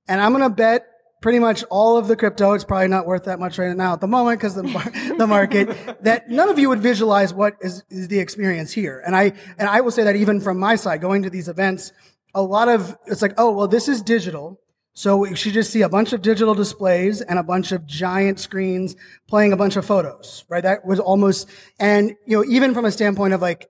And 0.07 0.21
I'm 0.21 0.31
going 0.31 0.43
to 0.43 0.49
bet 0.49 0.87
pretty 1.21 1.39
much 1.39 1.63
all 1.69 1.97
of 1.97 2.07
the 2.07 2.15
crypto, 2.15 2.53
it's 2.53 2.63
probably 2.63 2.87
not 2.87 3.05
worth 3.05 3.25
that 3.25 3.39
much 3.39 3.57
right 3.57 3.75
now 3.75 3.93
at 3.93 4.01
the 4.01 4.07
moment 4.07 4.39
because 4.39 4.55
the, 4.55 5.15
the 5.17 5.27
market, 5.27 6.03
that 6.03 6.29
none 6.29 6.49
of 6.49 6.57
you 6.57 6.69
would 6.69 6.79
visualize 6.79 7.33
what 7.33 7.57
is, 7.61 7.83
is 7.89 8.07
the 8.07 8.19
experience 8.19 8.71
here. 8.71 9.03
And 9.05 9.15
I, 9.15 9.33
and 9.57 9.67
I 9.67 9.81
will 9.81 9.91
say 9.91 10.03
that 10.03 10.15
even 10.15 10.39
from 10.39 10.57
my 10.59 10.75
side, 10.75 11.01
going 11.01 11.23
to 11.23 11.29
these 11.29 11.49
events, 11.49 11.91
a 12.33 12.41
lot 12.41 12.69
of 12.69 12.97
it's 13.07 13.21
like, 13.21 13.33
oh, 13.37 13.51
well, 13.51 13.67
this 13.67 13.87
is 13.87 14.01
digital. 14.01 14.59
So 14.93 15.25
you 15.25 15.35
should 15.35 15.53
just 15.53 15.71
see 15.71 15.81
a 15.81 15.89
bunch 15.89 16.11
of 16.11 16.21
digital 16.21 16.53
displays 16.53 17.21
and 17.21 17.39
a 17.39 17.43
bunch 17.43 17.71
of 17.71 17.85
giant 17.85 18.39
screens 18.39 18.95
playing 19.27 19.53
a 19.53 19.57
bunch 19.57 19.77
of 19.77 19.85
photos, 19.85 20.43
right? 20.49 20.63
That 20.63 20.85
was 20.85 20.99
almost, 20.99 21.49
and 21.79 22.15
you 22.25 22.37
know, 22.37 22.43
even 22.45 22.73
from 22.73 22.85
a 22.85 22.91
standpoint 22.91 23.33
of 23.33 23.41
like, 23.41 23.69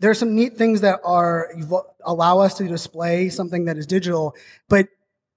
there 0.00 0.10
are 0.10 0.14
some 0.14 0.34
neat 0.34 0.58
things 0.58 0.82
that 0.82 1.00
are 1.02 1.50
allow 2.04 2.40
us 2.40 2.54
to 2.54 2.68
display 2.68 3.30
something 3.30 3.64
that 3.64 3.78
is 3.78 3.86
digital, 3.86 4.34
but 4.68 4.88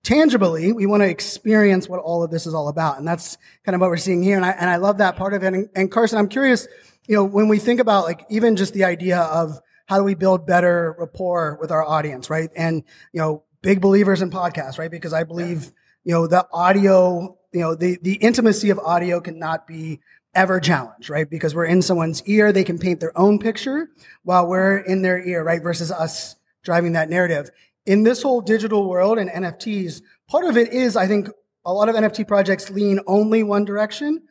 tangibly, 0.03 0.73
we 0.73 0.85
want 0.85 1.01
to 1.03 1.09
experience 1.09 1.87
what 1.87 1.99
all 2.01 2.23
of 2.23 2.31
this 2.31 2.45
is 2.45 2.53
all 2.53 2.67
about, 2.67 2.97
and 2.97 3.07
that's 3.07 3.37
kind 3.63 3.75
of 3.75 3.81
what 3.81 3.89
we're 3.89 3.97
seeing 3.97 4.21
here. 4.21 4.35
And 4.35 4.45
I 4.45 4.51
and 4.51 4.69
I 4.69 4.75
love 4.75 4.97
that 4.97 5.15
part 5.15 5.33
of 5.33 5.43
it. 5.43 5.53
And, 5.53 5.69
and 5.75 5.89
Carson, 5.89 6.17
I'm 6.17 6.27
curious, 6.27 6.67
you 7.07 7.15
know, 7.15 7.23
when 7.23 7.47
we 7.47 7.59
think 7.59 7.79
about 7.79 8.03
like 8.03 8.25
even 8.29 8.57
just 8.57 8.73
the 8.73 8.83
idea 8.83 9.19
of 9.19 9.61
how 9.89 9.97
do 9.97 10.03
we 10.03 10.13
build 10.13 10.45
better 10.45 10.95
rapport 10.99 11.57
with 11.59 11.71
our 11.71 11.83
audience, 11.83 12.29
right? 12.29 12.51
And, 12.55 12.83
you 13.11 13.19
know, 13.19 13.43
big 13.63 13.81
believers 13.81 14.21
in 14.21 14.29
podcasts, 14.29 14.77
right? 14.77 14.91
Because 14.91 15.13
I 15.13 15.23
believe, 15.23 15.71
you 16.03 16.13
know, 16.13 16.27
the 16.27 16.47
audio, 16.53 17.35
you 17.51 17.61
know, 17.61 17.73
the, 17.73 17.97
the 18.03 18.13
intimacy 18.17 18.69
of 18.69 18.77
audio 18.77 19.19
cannot 19.19 19.65
be 19.65 19.99
ever 20.35 20.59
challenged, 20.59 21.09
right? 21.09 21.27
Because 21.27 21.55
we're 21.55 21.65
in 21.65 21.81
someone's 21.81 22.21
ear, 22.27 22.51
they 22.51 22.63
can 22.63 22.77
paint 22.77 22.99
their 22.99 23.17
own 23.17 23.39
picture 23.39 23.89
while 24.21 24.45
we're 24.45 24.77
in 24.77 25.01
their 25.01 25.19
ear, 25.27 25.43
right? 25.43 25.63
Versus 25.63 25.91
us 25.91 26.35
driving 26.61 26.91
that 26.91 27.09
narrative. 27.09 27.49
In 27.87 28.03
this 28.03 28.21
whole 28.21 28.41
digital 28.41 28.87
world 28.87 29.17
and 29.17 29.27
NFTs, 29.27 30.03
part 30.29 30.45
of 30.45 30.55
it 30.55 30.71
is, 30.71 30.95
I 30.95 31.07
think, 31.07 31.29
a 31.65 31.73
lot 31.73 31.89
of 31.89 31.95
NFT 31.95 32.27
projects 32.27 32.69
lean 32.69 32.99
only 33.07 33.41
one 33.41 33.65
direction, 33.65 34.21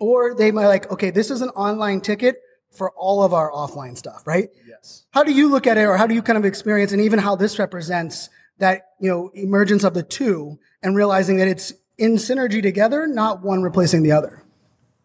or 0.00 0.36
they 0.36 0.52
might 0.52 0.68
like, 0.68 0.92
okay, 0.92 1.10
this 1.10 1.32
is 1.32 1.40
an 1.40 1.48
online 1.50 2.02
ticket 2.02 2.36
for 2.72 2.90
all 2.92 3.22
of 3.22 3.32
our 3.32 3.50
offline 3.50 3.96
stuff, 3.96 4.26
right? 4.26 4.48
Yes. 4.66 5.04
How 5.10 5.24
do 5.24 5.32
you 5.32 5.48
look 5.48 5.66
at 5.66 5.78
it 5.78 5.82
or 5.82 5.96
how 5.96 6.06
do 6.06 6.14
you 6.14 6.22
kind 6.22 6.38
of 6.38 6.44
experience 6.44 6.92
and 6.92 7.00
even 7.00 7.18
how 7.18 7.36
this 7.36 7.58
represents 7.58 8.28
that, 8.58 8.92
you 9.00 9.10
know, 9.10 9.30
emergence 9.34 9.84
of 9.84 9.94
the 9.94 10.02
two 10.02 10.58
and 10.82 10.96
realizing 10.96 11.38
that 11.38 11.48
it's 11.48 11.72
in 11.96 12.14
synergy 12.14 12.62
together, 12.62 13.06
not 13.06 13.42
one 13.42 13.62
replacing 13.62 14.02
the 14.02 14.12
other? 14.12 14.44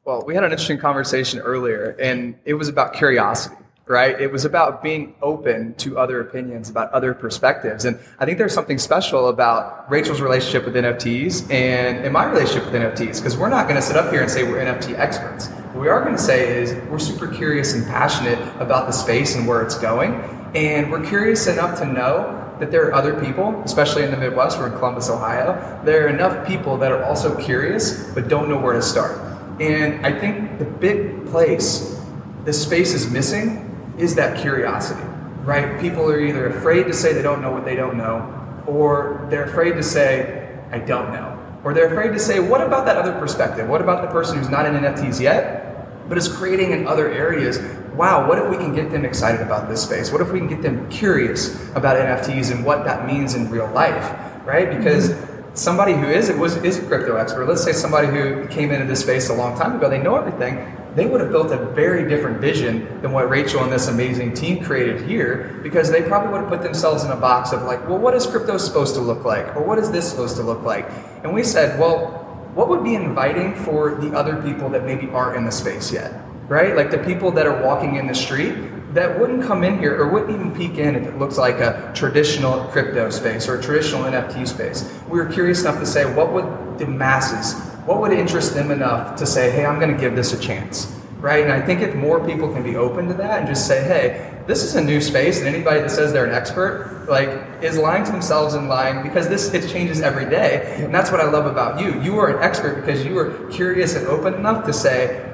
Well, 0.06 0.24
we 0.26 0.36
had 0.36 0.44
an 0.44 0.52
interesting 0.52 0.78
conversation 0.78 1.40
earlier 1.40 1.96
and 2.00 2.36
it 2.46 2.56
was 2.56 2.68
about 2.68 2.94
curiosity 2.94 3.56
right? 3.86 4.20
It 4.20 4.32
was 4.32 4.46
about 4.46 4.82
being 4.82 5.16
open 5.22 5.74
to 5.76 5.98
other 5.98 6.22
opinions, 6.22 6.70
about 6.70 6.92
other 6.92 7.14
perspectives. 7.14 7.86
And 7.86 8.00
I 8.20 8.26
think 8.26 8.38
there's 8.38 8.54
something 8.54 8.78
special 8.78 9.28
about 9.28 9.90
Rachel's 9.92 10.22
relationship 10.22 10.66
with 10.66 10.76
NFTs 10.76 11.52
and, 11.52 12.00
and 12.00 12.14
my 12.14 12.26
relationship 12.26 12.72
with 12.72 12.82
NFTs, 12.82 13.18
because 13.18 13.38
we're 13.38 13.50
not 13.50 13.68
going 13.68 13.76
to 13.76 13.82
sit 13.82 13.98
up 13.98 14.12
here 14.12 14.22
and 14.22 14.32
say 14.32 14.44
we're 14.44 14.64
NFT 14.64 14.98
experts. 14.98 15.50
What 15.74 15.82
we 15.82 15.90
are 15.90 16.04
going 16.04 16.16
to 16.16 16.22
say 16.22 16.62
is 16.62 16.76
we're 16.88 17.00
super 17.00 17.28
curious 17.28 17.74
and 17.74 17.84
passionate 17.88 18.38
about 18.62 18.86
the 18.86 18.92
space 18.92 19.36
and 19.36 19.48
where 19.48 19.64
it's 19.64 19.76
going. 19.76 20.14
And 20.54 20.92
we're 20.92 21.04
curious 21.04 21.48
enough 21.48 21.80
to 21.80 21.86
know 21.88 22.56
that 22.60 22.70
there 22.70 22.86
are 22.88 22.94
other 22.94 23.20
people, 23.20 23.60
especially 23.66 24.04
in 24.04 24.12
the 24.12 24.18
Midwest, 24.18 24.60
we're 24.60 24.72
in 24.72 24.78
Columbus, 24.78 25.10
Ohio, 25.10 25.82
there 25.84 26.06
are 26.06 26.10
enough 26.10 26.48
people 26.48 26.78
that 26.78 26.92
are 26.92 27.04
also 27.04 27.36
curious 27.42 28.08
but 28.14 28.28
don't 28.28 28.50
know 28.50 28.60
where 28.60 28.74
to 28.74 28.84
start. 28.84 29.20
And 29.60 30.06
I 30.06 30.12
think 30.20 30.60
the 30.60 30.66
big 30.66 31.26
place 31.32 32.00
the 32.46 32.54
space 32.54 32.94
is 32.94 33.10
missing 33.10 33.96
is 33.98 34.14
that 34.14 34.40
curiosity, 34.40 35.02
right? 35.42 35.82
People 35.82 36.08
are 36.08 36.20
either 36.20 36.50
afraid 36.50 36.84
to 36.84 36.94
say 36.94 37.14
they 37.14 37.24
don't 37.24 37.42
know 37.42 37.52
what 37.52 37.66
they 37.66 37.76
don't 37.76 37.98
know, 37.98 38.64
or 38.68 39.26
they're 39.32 39.46
afraid 39.46 39.74
to 39.74 39.84
say, 39.84 40.56
I 40.72 40.78
don't 40.78 41.12
know. 41.12 41.43
Or 41.64 41.74
they're 41.74 41.92
afraid 41.92 42.12
to 42.12 42.20
say, 42.20 42.40
what 42.40 42.62
about 42.62 42.86
that 42.86 42.98
other 42.98 43.14
perspective? 43.14 43.68
What 43.70 43.82
about 43.82 44.02
the 44.02 44.10
person 44.10 44.38
who's 44.38 44.50
not 44.50 44.66
in 44.66 44.74
NFTs 44.74 45.20
yet, 45.22 46.10
but 46.10 46.18
is 46.18 46.28
creating 46.28 46.72
in 46.72 46.88
other 46.88 47.10
areas? 47.10 47.60
Wow, 47.96 48.28
what 48.28 48.38
if 48.38 48.50
we 48.50 48.58
can 48.58 48.76
get 48.76 48.92
them 48.92 49.06
excited 49.06 49.42
about 49.42 49.70
this 49.70 49.84
space? 49.84 50.12
What 50.12 50.22
if 50.22 50.32
we 50.32 50.40
can 50.40 50.50
get 50.50 50.62
them 50.62 50.90
curious 50.90 51.56
about 51.72 51.96
NFTs 51.96 52.52
and 52.52 52.66
what 52.66 52.84
that 52.84 53.08
means 53.08 53.36
in 53.36 53.50
real 53.50 53.70
life, 53.72 54.12
right? 54.46 54.76
Because 54.78 55.12
mm-hmm. 55.12 55.56
somebody 55.56 55.94
who 55.94 56.08
is 56.08 56.30
was 56.32 56.58
is 56.58 56.80
a 56.80 56.86
crypto 56.88 57.16
expert, 57.16 57.48
let's 57.48 57.64
say 57.64 57.72
somebody 57.72 58.08
who 58.08 58.46
came 58.48 58.72
into 58.72 58.86
this 58.86 59.00
space 59.00 59.30
a 59.30 59.34
long 59.34 59.58
time 59.58 59.78
ago, 59.78 59.90
they 59.90 60.02
know 60.02 60.16
everything, 60.16 60.58
they 60.96 61.06
would 61.06 61.22
have 61.22 61.32
built 61.32 61.52
a 61.52 61.58
very 61.58 62.08
different 62.08 62.40
vision 62.40 63.02
than 63.02 63.12
what 63.12 63.30
Rachel 63.30 63.64
and 63.64 63.72
this 63.72 63.88
amazing 63.88 64.34
team 64.34 64.64
created 64.64 65.02
here 65.08 65.60
because 65.64 65.90
they 65.90 66.04
probably 66.04 66.32
would 66.32 66.42
have 66.42 66.50
put 66.50 66.62
themselves 66.62 67.04
in 67.04 67.12
a 67.12 67.16
box 67.16 67.52
of 67.52 67.64
like, 67.64 67.88
well, 67.88 67.98
what 67.98 68.14
is 68.14 68.26
crypto 68.28 68.58
supposed 68.58 68.94
to 68.96 69.02
look 69.02 69.26
like? 69.26 69.56
Or 69.56 69.64
what 69.64 69.80
is 69.80 69.92
this 69.92 70.10
supposed 70.10 70.36
to 70.38 70.44
look 70.44 70.62
like? 70.62 70.88
And 71.24 71.34
we 71.34 71.44
said, 71.44 71.80
well, 71.80 72.20
what 72.54 72.70
would 72.70 72.84
be 72.84 72.94
inviting 72.94 73.56
for 73.56 73.96
the 73.96 74.16
other 74.16 74.40
people 74.44 74.70
that 74.70 74.86
maybe 74.86 75.10
aren't 75.10 75.36
in 75.38 75.46
the 75.46 75.52
space 75.52 75.92
yet? 75.92 76.14
Right? 76.48 76.76
Like 76.76 76.92
the 76.92 77.00
people 77.00 77.32
that 77.32 77.48
are 77.48 77.64
walking 77.64 77.96
in 77.96 78.06
the 78.06 78.14
street 78.14 78.54
that 78.94 79.20
wouldn't 79.20 79.44
come 79.44 79.64
in 79.64 79.80
here 79.80 80.00
or 80.00 80.10
wouldn't 80.10 80.30
even 80.30 80.54
peek 80.54 80.78
in 80.78 80.96
if 80.96 81.08
it 81.08 81.18
looks 81.18 81.40
like 81.40 81.56
a 81.56 81.92
traditional 81.96 82.66
crypto 82.66 83.10
space 83.10 83.48
or 83.48 83.58
a 83.58 83.62
traditional 83.62 84.04
NFT 84.04 84.48
space. 84.48 84.88
We 85.10 85.18
were 85.18 85.26
curious 85.26 85.62
enough 85.62 85.80
to 85.80 85.86
say, 85.86 86.06
what 86.14 86.32
would 86.32 86.78
the 86.78 86.86
masses 86.86 87.73
what 87.86 88.00
would 88.02 88.12
interest 88.14 88.54
them 88.54 88.72
enough 88.72 89.16
to 89.18 89.26
say, 89.26 89.52
hey, 89.52 89.66
I'm 89.66 89.80
going 89.80 89.94
to 89.94 90.00
give 90.00 90.16
this 90.16 90.34
a 90.34 90.40
chance? 90.40 90.94
Right? 91.20 91.44
And 91.44 91.54
I 91.54 91.62
think 91.62 91.82
if 91.82 91.96
more 91.96 92.26
people 92.26 92.52
can 92.54 92.64
be 92.64 92.76
open 92.76 93.08
to 93.08 93.14
that 93.16 93.40
and 93.40 93.48
just 93.48 93.68
say, 93.68 93.84
hey, 93.84 94.30
this 94.46 94.64
is 94.64 94.76
a 94.76 94.82
new 94.84 95.00
space, 95.00 95.40
and 95.40 95.48
anybody 95.48 95.80
that 95.80 95.90
says 95.90 96.12
they're 96.12 96.26
an 96.26 96.34
expert, 96.34 97.06
like, 97.08 97.30
is 97.62 97.78
lying 97.78 98.04
to 98.04 98.12
themselves 98.12 98.56
and 98.56 98.68
lying 98.68 99.02
because 99.02 99.30
this 99.30 99.54
it 99.54 99.70
changes 99.70 100.02
every 100.02 100.26
day. 100.26 100.76
And 100.84 100.94
that's 100.94 101.12
what 101.12 101.22
I 101.22 101.30
love 101.30 101.46
about 101.46 101.80
you. 101.80 102.02
You 102.02 102.20
are 102.20 102.36
an 102.36 102.44
expert 102.44 102.76
because 102.76 103.06
you 103.06 103.14
were 103.14 103.48
curious 103.50 103.96
and 103.96 104.06
open 104.08 104.34
enough 104.34 104.66
to 104.66 104.74
say, 104.74 105.30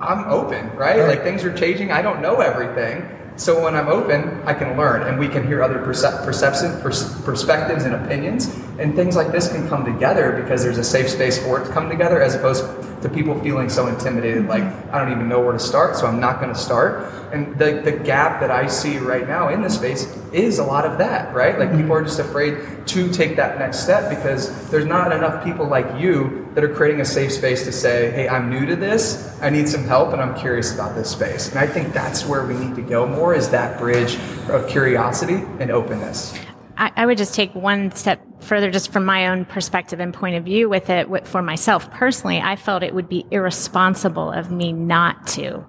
I'm 0.00 0.24
open, 0.30 0.74
right? 0.76 1.00
Like 1.06 1.22
things 1.22 1.44
are 1.44 1.54
changing. 1.54 1.92
I 1.92 2.00
don't 2.00 2.22
know 2.22 2.36
everything. 2.36 3.02
So 3.36 3.62
when 3.62 3.74
I'm 3.74 3.88
open, 3.88 4.42
I 4.46 4.54
can 4.54 4.76
learn 4.78 5.02
and 5.02 5.18
we 5.18 5.28
can 5.28 5.46
hear 5.46 5.62
other 5.62 5.78
percep- 5.78 6.24
perception, 6.24 6.80
pers- 6.80 7.20
perspectives 7.22 7.84
and 7.84 7.94
opinions. 7.94 8.46
And 8.78 8.94
things 8.94 9.14
like 9.14 9.30
this 9.30 9.48
can 9.48 9.68
come 9.68 9.84
together 9.84 10.40
because 10.40 10.62
there's 10.62 10.78
a 10.78 10.84
safe 10.84 11.10
space 11.10 11.38
for 11.38 11.60
it 11.60 11.66
to 11.66 11.72
come 11.72 11.90
together 11.90 12.22
as 12.22 12.34
opposed 12.34 12.64
to 13.02 13.08
people 13.10 13.38
feeling 13.42 13.68
so 13.68 13.88
intimidated, 13.88 14.44
mm-hmm. 14.44 14.48
like, 14.48 14.62
I 14.92 14.98
don't 14.98 15.12
even 15.12 15.28
know 15.28 15.40
where 15.40 15.52
to 15.52 15.58
start, 15.58 15.96
so 15.96 16.06
I'm 16.06 16.18
not 16.18 16.40
going 16.40 16.52
to 16.52 16.58
start. 16.58 17.12
And 17.32 17.58
the, 17.58 17.82
the 17.84 17.92
gap 17.92 18.40
that 18.40 18.50
I 18.50 18.66
see 18.66 18.96
right 18.98 19.28
now 19.28 19.50
in 19.50 19.60
this 19.60 19.74
space 19.74 20.04
is 20.32 20.58
a 20.58 20.64
lot 20.64 20.86
of 20.86 20.96
that, 20.98 21.34
right? 21.34 21.58
Like 21.58 21.68
mm-hmm. 21.68 21.80
people 21.82 21.92
are 21.94 22.02
just 22.02 22.18
afraid 22.18 22.86
to 22.86 23.12
take 23.12 23.36
that 23.36 23.58
next 23.58 23.80
step 23.80 24.08
because 24.08 24.70
there's 24.70 24.86
not 24.86 25.12
enough 25.12 25.44
people 25.44 25.66
like 25.66 26.00
you 26.00 26.45
that 26.56 26.64
are 26.64 26.74
creating 26.74 27.02
a 27.02 27.04
safe 27.04 27.30
space 27.32 27.64
to 27.64 27.70
say, 27.70 28.10
hey, 28.12 28.30
I'm 28.30 28.48
new 28.48 28.64
to 28.64 28.74
this, 28.74 29.38
I 29.42 29.50
need 29.50 29.68
some 29.68 29.84
help, 29.84 30.14
and 30.14 30.22
I'm 30.22 30.34
curious 30.34 30.74
about 30.74 30.94
this 30.94 31.10
space. 31.10 31.50
And 31.50 31.58
I 31.58 31.66
think 31.66 31.92
that's 31.92 32.24
where 32.24 32.46
we 32.46 32.54
need 32.54 32.74
to 32.76 32.80
go 32.80 33.06
more 33.06 33.34
is 33.34 33.50
that 33.50 33.78
bridge 33.78 34.16
of 34.48 34.66
curiosity 34.66 35.44
and 35.60 35.70
openness. 35.70 36.34
I, 36.78 36.90
I 36.96 37.04
would 37.04 37.18
just 37.18 37.34
take 37.34 37.54
one 37.54 37.94
step 37.94 38.22
further, 38.42 38.70
just 38.70 38.90
from 38.90 39.04
my 39.04 39.28
own 39.28 39.44
perspective 39.44 40.00
and 40.00 40.14
point 40.14 40.36
of 40.36 40.46
view 40.46 40.70
with 40.70 40.88
it 40.88 41.10
with, 41.10 41.28
for 41.28 41.42
myself 41.42 41.90
personally. 41.90 42.40
I 42.40 42.56
felt 42.56 42.82
it 42.82 42.94
would 42.94 43.10
be 43.10 43.26
irresponsible 43.30 44.32
of 44.32 44.50
me 44.50 44.72
not 44.72 45.26
to 45.28 45.62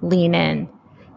lean 0.00 0.34
in 0.34 0.68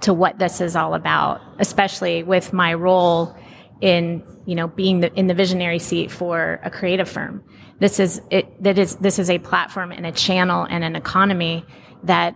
to 0.01 0.13
what 0.13 0.37
this 0.37 0.61
is 0.61 0.75
all 0.75 0.93
about, 0.93 1.41
especially 1.57 2.21
with 2.21 2.53
my 2.53 2.75
role 2.75 3.35
in 3.81 4.23
you 4.45 4.53
know 4.53 4.67
being 4.67 4.99
the, 4.99 5.11
in 5.15 5.25
the 5.25 5.33
visionary 5.33 5.79
seat 5.79 6.11
for 6.11 6.59
a 6.63 6.69
creative 6.69 7.09
firm. 7.09 7.43
This 7.79 7.99
is 7.99 8.21
it. 8.29 8.63
That 8.63 8.77
is 8.77 8.95
this 8.97 9.19
is 9.19 9.29
a 9.29 9.39
platform 9.39 9.91
and 9.91 10.05
a 10.05 10.11
channel 10.11 10.65
and 10.69 10.83
an 10.83 10.95
economy 10.95 11.65
that 12.03 12.35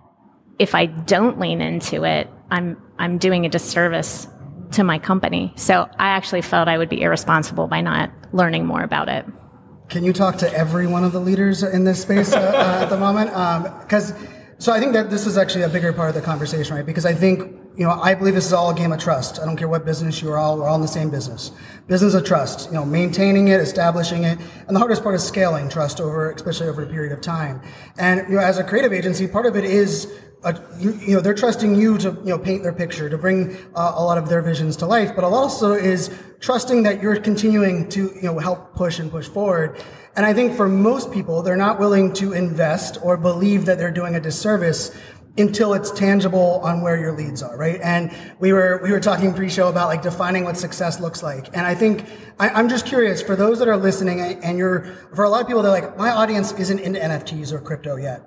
if 0.58 0.76
I 0.76 0.88
don't 0.88 1.40
lean 1.40 1.62
into 1.62 2.04
it, 2.04 2.30
I'm 2.52 2.82
I'm 2.98 3.18
doing 3.18 3.46
a 3.46 3.50
disservice 3.50 4.28
to 4.72 4.84
my 4.84 5.00
company. 5.00 5.54
So 5.56 5.90
I 5.98 6.10
actually 6.10 6.42
felt 6.42 6.68
I 6.68 6.78
would 6.78 6.90
be 6.90 7.02
irresponsible 7.02 7.68
by 7.68 7.82
not 7.82 8.12
learning 8.34 8.66
more 8.66 8.84
about 8.84 9.10
it. 9.10 9.26
Can 9.88 10.04
you 10.04 10.14
talk 10.14 10.38
to 10.38 10.54
every 10.54 10.86
one 10.86 11.04
of 11.04 11.12
the 11.14 11.20
leaders 11.20 11.64
in 11.64 11.84
this 11.84 12.02
space 12.02 12.34
uh, 12.34 12.40
uh, 12.40 12.84
at 12.84 12.90
the 12.90 12.98
moment? 12.98 13.32
Because 13.82 14.12
um, 14.12 14.28
so 14.60 14.72
I 14.72 14.80
think 14.80 14.94
that 14.94 15.10
this 15.10 15.26
is 15.26 15.38
actually 15.38 15.64
a 15.64 15.70
bigger 15.70 15.92
part 15.94 16.10
of 16.10 16.16
the 16.16 16.22
conversation, 16.22 16.76
right? 16.76 16.86
Because 16.86 17.06
I 17.06 17.14
think 17.14 17.59
you 17.80 17.86
know 17.86 17.92
I 17.92 18.14
believe 18.14 18.36
this 18.36 18.46
is 18.46 18.52
all 18.52 18.70
a 18.72 18.76
game 18.76 18.92
of 18.92 19.00
trust. 19.00 19.40
I 19.40 19.46
don't 19.46 19.56
care 19.56 19.70
what 19.70 19.86
business 19.86 20.22
you're 20.22 20.38
all. 20.38 20.58
We're 20.58 20.68
all 20.68 20.76
in 20.76 20.82
the 20.82 20.88
same 20.88 21.10
business. 21.10 21.52
Business 21.88 22.14
of 22.14 22.26
trust. 22.26 22.68
You 22.68 22.76
know, 22.76 22.86
maintaining 22.86 23.48
it, 23.48 23.62
establishing 23.62 24.26
it, 24.26 24.38
and 24.68 24.76
the 24.76 24.80
hardest 24.80 25.02
part 25.02 25.16
is 25.16 25.24
scaling 25.24 25.70
trust 25.70 26.02
over, 26.02 26.30
especially 26.32 26.68
over 26.68 26.84
a 26.84 26.88
period 26.88 27.14
of 27.14 27.22
time. 27.22 27.62
And 27.98 28.28
you 28.30 28.36
know, 28.36 28.42
as 28.42 28.60
a 28.60 28.66
creative 28.66 28.92
agency, 28.92 29.28
part 29.28 29.46
of 29.46 29.56
it 29.56 29.64
is 29.64 30.14
uh, 30.44 30.54
you, 30.78 30.92
you, 31.06 31.16
know, 31.16 31.22
they're 31.22 31.34
trusting 31.34 31.76
you 31.76 31.98
to, 31.98 32.12
you 32.12 32.30
know, 32.30 32.40
paint 32.40 32.64
their 32.64 32.74
picture, 32.74 33.10
to 33.10 33.18
bring 33.18 33.56
uh, 33.76 33.94
a 33.96 34.04
lot 34.04 34.18
of 34.18 34.30
their 34.30 34.42
visions 34.42 34.78
to 34.78 34.86
life, 34.86 35.12
but 35.16 35.24
also 35.24 35.74
is 35.74 36.18
trusting 36.40 36.84
that 36.84 37.02
you're 37.02 37.20
continuing 37.20 37.90
to, 37.90 38.12
you 38.16 38.22
know, 38.24 38.40
help 38.40 38.74
push 38.74 39.00
and 39.00 39.12
push 39.12 39.28
forward. 39.28 39.82
And 40.16 40.26
I 40.26 40.34
think 40.34 40.56
for 40.56 40.70
most 40.70 41.12
people, 41.12 41.42
they're 41.42 41.58
not 41.58 41.80
willing 41.80 42.14
to 42.14 42.34
invest 42.34 42.98
or 43.04 43.18
believe 43.18 43.66
that 43.66 43.78
they're 43.78 43.92
doing 43.92 44.16
a 44.16 44.20
disservice 44.20 44.98
until 45.40 45.74
it's 45.74 45.92
tangible 45.92 46.60
on 46.64 46.82
where 46.82 47.00
your 47.00 47.16
leads 47.16 47.42
are, 47.42 47.58
right? 47.58 47.80
And 47.82 48.12
we 48.40 48.54
were 48.54 48.80
we 48.84 48.92
were 48.92 49.00
talking 49.00 49.34
pre-show 49.34 49.70
about 49.70 49.88
like 49.88 50.02
defining 50.02 50.44
what 50.44 50.58
success 50.58 51.00
looks 51.00 51.24
like. 51.24 51.48
And 51.54 51.66
I 51.66 51.76
think 51.76 52.06
I, 52.40 52.60
am 52.60 52.70
just 52.70 52.86
curious 52.86 53.22
for 53.22 53.36
those 53.36 53.60
that 53.60 53.68
are 53.68 53.78
listening, 53.78 54.20
and 54.20 54.58
you're 54.58 54.84
for 55.16 55.24
a 55.24 55.30
lot 55.30 55.42
of 55.42 55.48
people, 55.48 55.62
they're 55.62 55.72
like, 55.72 55.98
my 55.98 56.12
audience 56.12 56.52
isn't 56.54 56.80
into 56.80 57.00
NFTs 57.00 57.52
or 57.52 57.60
crypto 57.60 57.96
yet. 57.96 58.22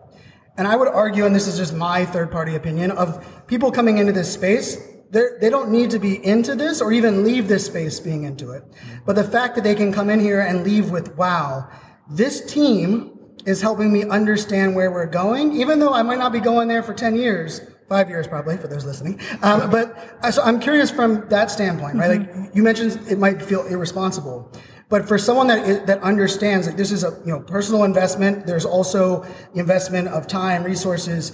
And 0.56 0.66
I 0.68 0.76
would 0.76 0.88
argue, 0.88 1.24
and 1.24 1.34
this 1.34 1.46
is 1.46 1.56
just 1.56 1.72
my 1.72 2.04
third 2.04 2.30
party 2.30 2.54
opinion, 2.54 2.90
of 2.90 3.46
people 3.46 3.70
coming 3.70 3.98
into 3.98 4.12
this 4.12 4.32
space, 4.32 4.76
they 5.10 5.50
don't 5.50 5.70
need 5.70 5.90
to 5.90 5.98
be 5.98 6.24
into 6.24 6.54
this 6.54 6.80
or 6.80 6.92
even 6.92 7.22
leave 7.22 7.46
this 7.46 7.66
space 7.66 8.00
being 8.00 8.24
into 8.24 8.50
it. 8.52 8.64
But 9.04 9.14
the 9.14 9.24
fact 9.24 9.54
that 9.56 9.64
they 9.64 9.74
can 9.74 9.92
come 9.92 10.08
in 10.08 10.20
here 10.20 10.40
and 10.40 10.64
leave 10.64 10.90
with, 10.90 11.16
wow, 11.16 11.68
this 12.10 12.44
team 12.50 13.18
is 13.46 13.60
helping 13.60 13.92
me 13.92 14.04
understand 14.04 14.74
where 14.74 14.90
we're 14.90 15.06
going, 15.06 15.52
even 15.52 15.78
though 15.78 15.92
I 15.92 16.02
might 16.02 16.18
not 16.18 16.32
be 16.32 16.40
going 16.40 16.68
there 16.68 16.82
for 16.82 16.94
10 16.94 17.16
years, 17.16 17.60
five 17.88 18.08
years 18.08 18.26
probably 18.26 18.56
for 18.56 18.68
those 18.68 18.84
listening. 18.84 19.20
Um, 19.42 19.70
but 19.70 20.18
uh, 20.22 20.30
so 20.30 20.42
I'm 20.42 20.60
curious 20.60 20.90
from 20.90 21.28
that 21.28 21.50
standpoint, 21.50 21.96
right? 21.96 22.20
Mm-hmm. 22.20 22.42
Like 22.42 22.54
you 22.54 22.62
mentioned, 22.62 23.00
it 23.10 23.18
might 23.18 23.42
feel 23.42 23.66
irresponsible. 23.66 24.50
But 24.88 25.08
for 25.08 25.16
someone 25.16 25.46
that 25.46 25.66
is, 25.66 25.80
that 25.86 26.02
understands 26.02 26.66
that 26.66 26.76
this 26.76 26.92
is 26.92 27.02
a 27.02 27.18
you 27.24 27.32
know 27.32 27.40
personal 27.40 27.84
investment, 27.84 28.46
there's 28.46 28.66
also 28.66 29.24
investment 29.54 30.08
of 30.08 30.26
time, 30.26 30.62
resources. 30.64 31.32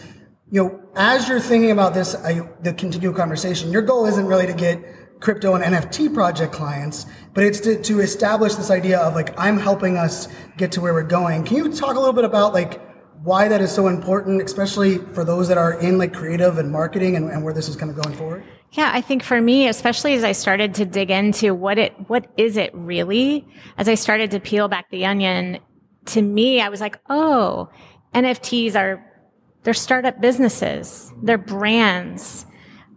You 0.50 0.62
know, 0.62 0.80
as 0.94 1.28
you're 1.28 1.40
thinking 1.40 1.72
about 1.72 1.92
this, 1.92 2.14
uh, 2.14 2.48
the 2.62 2.72
continual 2.72 3.14
conversation, 3.14 3.72
your 3.72 3.82
goal 3.82 4.06
isn't 4.06 4.26
really 4.26 4.46
to 4.46 4.54
get 4.54 4.78
crypto 5.20 5.54
and 5.54 5.64
NFT 5.64 6.12
project 6.14 6.52
clients, 6.52 7.06
but 7.34 7.44
it's 7.44 7.60
to, 7.60 7.80
to 7.82 8.00
establish 8.00 8.54
this 8.54 8.70
idea 8.70 8.98
of 8.98 9.14
like 9.14 9.38
I'm 9.38 9.58
helping 9.58 9.96
us 9.96 10.28
get 10.56 10.72
to 10.72 10.80
where 10.80 10.92
we're 10.92 11.02
going. 11.02 11.44
Can 11.44 11.56
you 11.56 11.72
talk 11.72 11.96
a 11.96 11.98
little 11.98 12.14
bit 12.14 12.24
about 12.24 12.52
like 12.52 12.80
why 13.22 13.48
that 13.48 13.60
is 13.60 13.72
so 13.72 13.88
important, 13.88 14.42
especially 14.42 14.98
for 14.98 15.24
those 15.24 15.48
that 15.48 15.58
are 15.58 15.78
in 15.80 15.98
like 15.98 16.12
creative 16.12 16.58
and 16.58 16.70
marketing 16.70 17.16
and, 17.16 17.30
and 17.30 17.42
where 17.42 17.52
this 17.52 17.68
is 17.68 17.76
kind 17.76 17.90
of 17.90 18.02
going 18.02 18.16
forward? 18.16 18.44
Yeah, 18.72 18.90
I 18.92 19.00
think 19.00 19.22
for 19.22 19.40
me, 19.40 19.66
especially 19.66 20.14
as 20.14 20.24
I 20.24 20.32
started 20.32 20.74
to 20.74 20.84
dig 20.84 21.10
into 21.10 21.54
what 21.54 21.78
it, 21.78 21.94
what 22.08 22.30
is 22.36 22.56
it 22.56 22.70
really? 22.74 23.46
As 23.78 23.88
I 23.88 23.94
started 23.94 24.30
to 24.32 24.40
peel 24.40 24.68
back 24.68 24.90
the 24.90 25.06
onion, 25.06 25.58
to 26.06 26.22
me, 26.22 26.60
I 26.60 26.68
was 26.68 26.80
like, 26.80 27.00
oh, 27.08 27.70
NFTs 28.14 28.76
are, 28.76 29.04
they're 29.62 29.74
startup 29.74 30.20
businesses. 30.20 31.12
They're 31.22 31.38
brands 31.38 32.46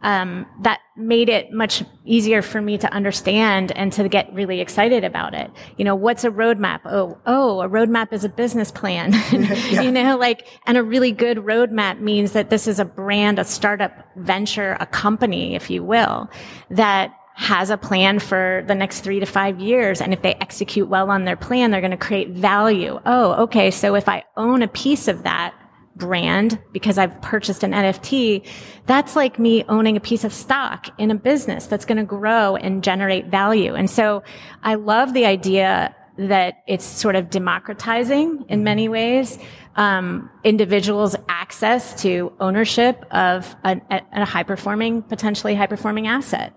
um, 0.04 0.46
that 0.62 0.80
made 0.98 1.30
it 1.30 1.52
much 1.52 1.84
easier 2.06 2.42
for 2.42 2.62
me 2.62 2.78
to 2.78 2.92
understand 2.94 3.72
and 3.74 3.94
to 3.94 4.08
get 4.10 4.34
really 4.34 4.60
excited 4.60 5.04
about 5.04 5.34
it. 5.34 5.52
You 5.78 5.86
know, 5.86 5.96
what's 5.96 6.24
a 6.24 6.30
roadmap? 6.30 6.82
Oh, 6.86 7.20
oh, 7.26 7.62
a 7.62 7.70
roadmap 7.70 8.12
is 8.12 8.24
a 8.24 8.30
business 8.30 8.72
plan. 8.72 9.14
yeah. 9.32 9.82
You 9.82 9.92
know, 9.92 10.18
like, 10.18 10.48
and 10.66 10.78
a 10.78 10.84
really 10.84 11.12
good 11.12 11.38
roadmap 11.38 12.00
means 12.00 12.32
that 12.34 12.50
this 12.50 12.68
is 12.68 12.80
a 12.80 12.86
brand, 12.86 13.40
a 13.40 13.44
startup 13.44 13.92
venture, 14.16 14.76
a 14.80 14.86
company, 14.86 15.56
if 15.56 15.70
you 15.70 15.84
will, 15.84 16.30
that 16.70 17.14
has 17.36 17.70
a 17.70 17.78
plan 17.78 18.20
for 18.20 18.64
the 18.68 18.76
next 18.76 19.02
three 19.02 19.20
to 19.20 19.26
five 19.26 19.60
years. 19.60 20.02
And 20.02 20.14
if 20.14 20.22
they 20.22 20.34
execute 20.36 20.88
well 20.90 21.10
on 21.10 21.26
their 21.26 21.38
plan, 21.38 21.72
they're 21.72 21.82
going 21.82 21.92
to 21.92 21.98
create 21.98 22.30
value. 22.30 23.00
Oh, 23.06 23.44
okay. 23.44 23.72
So 23.72 23.96
if 23.96 24.10
I 24.10 24.24
own 24.36 24.62
a 24.62 24.68
piece 24.68 25.08
of 25.08 25.24
that, 25.24 25.54
brand 26.02 26.60
because 26.74 26.98
I've 26.98 27.22
purchased 27.22 27.64
an 27.64 27.72
NFT, 27.72 28.46
that's 28.88 29.16
like 29.16 29.38
me 29.38 29.64
owning 29.70 29.96
a 29.96 30.00
piece 30.00 30.24
of 30.24 30.34
stock 30.34 30.88
in 30.98 31.12
a 31.12 31.16
business 31.16 31.68
that's 31.68 31.86
going 31.86 32.00
to 32.00 32.04
grow 32.04 32.56
and 32.56 32.84
generate 32.84 33.28
value. 33.28 33.76
And 33.76 33.90
so 33.90 34.24
I 34.64 34.76
love 34.76 35.14
the 35.14 35.26
idea 35.26 35.96
that 36.18 36.56
it's 36.68 36.84
sort 36.84 37.16
of 37.16 37.30
democratizing 37.30 38.46
in 38.50 38.64
many 38.64 38.90
ways 38.90 39.38
um, 39.76 40.30
individuals 40.44 41.16
access 41.30 42.02
to 42.02 42.34
ownership 42.40 43.06
of 43.12 43.56
a, 43.64 43.80
a 44.12 44.26
high 44.26 44.44
performing, 44.44 45.04
potentially 45.04 45.56
high 45.56 45.68
performing 45.68 46.08
asset. 46.08 46.54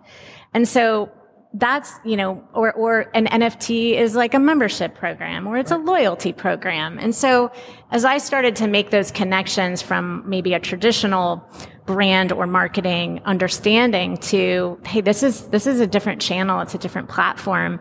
And 0.54 0.66
so 0.66 1.10
that's, 1.54 1.92
you 2.04 2.16
know, 2.16 2.42
or, 2.52 2.72
or 2.72 3.10
an 3.14 3.26
NFT 3.26 3.94
is 3.94 4.16
like 4.16 4.34
a 4.34 4.40
membership 4.40 4.96
program 4.96 5.46
or 5.46 5.56
it's 5.56 5.70
a 5.70 5.78
loyalty 5.78 6.32
program. 6.32 6.98
And 6.98 7.14
so 7.14 7.52
as 7.92 8.04
I 8.04 8.18
started 8.18 8.56
to 8.56 8.66
make 8.66 8.90
those 8.90 9.12
connections 9.12 9.80
from 9.80 10.28
maybe 10.28 10.52
a 10.54 10.58
traditional 10.58 11.48
brand 11.86 12.32
or 12.32 12.48
marketing 12.48 13.20
understanding 13.24 14.16
to, 14.16 14.80
hey, 14.84 15.00
this 15.00 15.22
is, 15.22 15.48
this 15.48 15.68
is 15.68 15.78
a 15.78 15.86
different 15.86 16.20
channel. 16.20 16.60
It's 16.60 16.74
a 16.74 16.78
different 16.78 17.08
platform. 17.08 17.78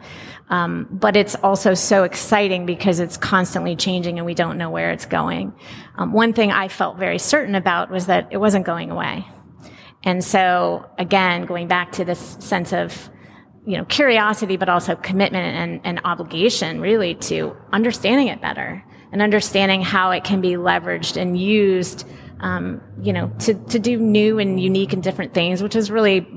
Um, 0.50 0.88
but 0.92 1.16
it's 1.16 1.34
also 1.36 1.74
so 1.74 2.04
exciting 2.04 2.68
because 2.68 3.00
it's 3.00 3.18
constantly 3.18 3.76
changing 3.76 4.20
and 4.20 4.26
we 4.26 4.36
don't 4.36 4.60
know 4.60 4.70
where 4.70 4.92
it's 4.92 5.08
going. 5.08 5.52
Um, 5.96 6.14
one 6.14 6.34
thing 6.34 6.52
I 6.52 6.68
felt 6.68 6.98
very 7.00 7.18
certain 7.18 7.56
about 7.56 7.90
was 7.90 8.06
that 8.06 8.28
it 8.30 8.38
wasn't 8.38 8.68
going 8.68 8.92
away. 8.92 9.26
And 10.04 10.24
so 10.24 10.88
again, 11.00 11.46
going 11.46 11.68
back 11.68 11.94
to 11.94 12.06
this 12.06 12.20
sense 12.40 12.72
of 12.72 13.10
you 13.66 13.78
know, 13.78 13.86
curiosity, 13.86 14.58
but 14.58 14.70
also 14.70 14.96
commitment 14.96 15.56
and, 15.56 15.82
and 15.84 16.02
obligation 16.04 16.82
really 16.82 17.16
to 17.16 17.56
understanding 17.72 18.28
it 18.28 18.42
better 18.42 18.84
and 19.12 19.22
understanding 19.22 19.82
how 19.82 20.12
it 20.12 20.24
can 20.24 20.42
be 20.42 20.52
leveraged 20.52 21.18
and 21.18 21.40
used, 21.40 22.06
um, 22.42 22.82
you 23.02 23.14
know, 23.14 23.32
to, 23.40 23.54
to 23.54 23.80
do 23.80 23.98
new 23.98 24.40
and 24.40 24.62
unique 24.62 24.92
and 24.92 25.02
different 25.02 25.34
things, 25.34 25.64
which 25.64 25.76
has 25.76 25.90
really 25.90 26.28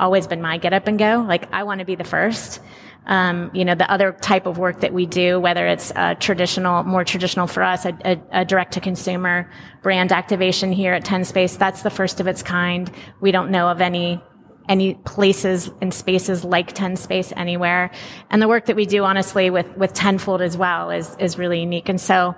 always 0.00 0.26
been 0.26 0.40
my 0.40 0.58
get 0.58 0.72
up 0.72 0.88
and 0.88 0.98
go. 0.98 1.24
Like, 1.26 1.52
I 1.52 1.62
want 1.62 1.80
to 1.80 1.84
be 1.84 1.94
the 1.94 2.04
first. 2.04 2.60
Um, 3.06 3.50
you 3.54 3.64
know, 3.64 3.74
the 3.74 3.90
other 3.90 4.12
type 4.12 4.46
of 4.46 4.58
work 4.58 4.80
that 4.80 4.92
we 4.92 5.06
do, 5.06 5.40
whether 5.40 5.66
it's 5.66 5.92
traditional, 6.20 6.82
more 6.84 7.04
traditional 7.04 7.46
for 7.46 7.62
us, 7.62 7.84
a, 7.84 7.96
a, 8.04 8.40
a 8.40 8.44
direct 8.44 8.72
to 8.74 8.80
consumer 8.80 9.50
brand 9.82 10.12
activation 10.12 10.70
here 10.72 10.92
at 10.92 11.04
10 11.04 11.24
Space, 11.24 11.56
that's 11.56 11.82
the 11.82 11.90
first 11.90 12.20
of 12.20 12.26
its 12.26 12.42
kind. 12.42 12.90
We 13.20 13.30
don't 13.30 13.50
know 13.50 13.68
of 13.68 13.80
any 13.80 14.22
any 14.70 14.94
places 14.94 15.68
and 15.82 15.92
spaces 15.92 16.44
like 16.44 16.72
10 16.72 16.96
space 16.96 17.32
anywhere. 17.36 17.90
And 18.30 18.40
the 18.40 18.46
work 18.46 18.66
that 18.66 18.76
we 18.76 18.86
do, 18.86 19.04
honestly, 19.04 19.50
with, 19.50 19.76
with 19.76 19.92
tenfold 19.92 20.40
as 20.40 20.56
well 20.56 20.90
is, 20.90 21.16
is 21.18 21.36
really 21.36 21.60
unique. 21.60 21.88
And 21.88 22.00
so 22.00 22.36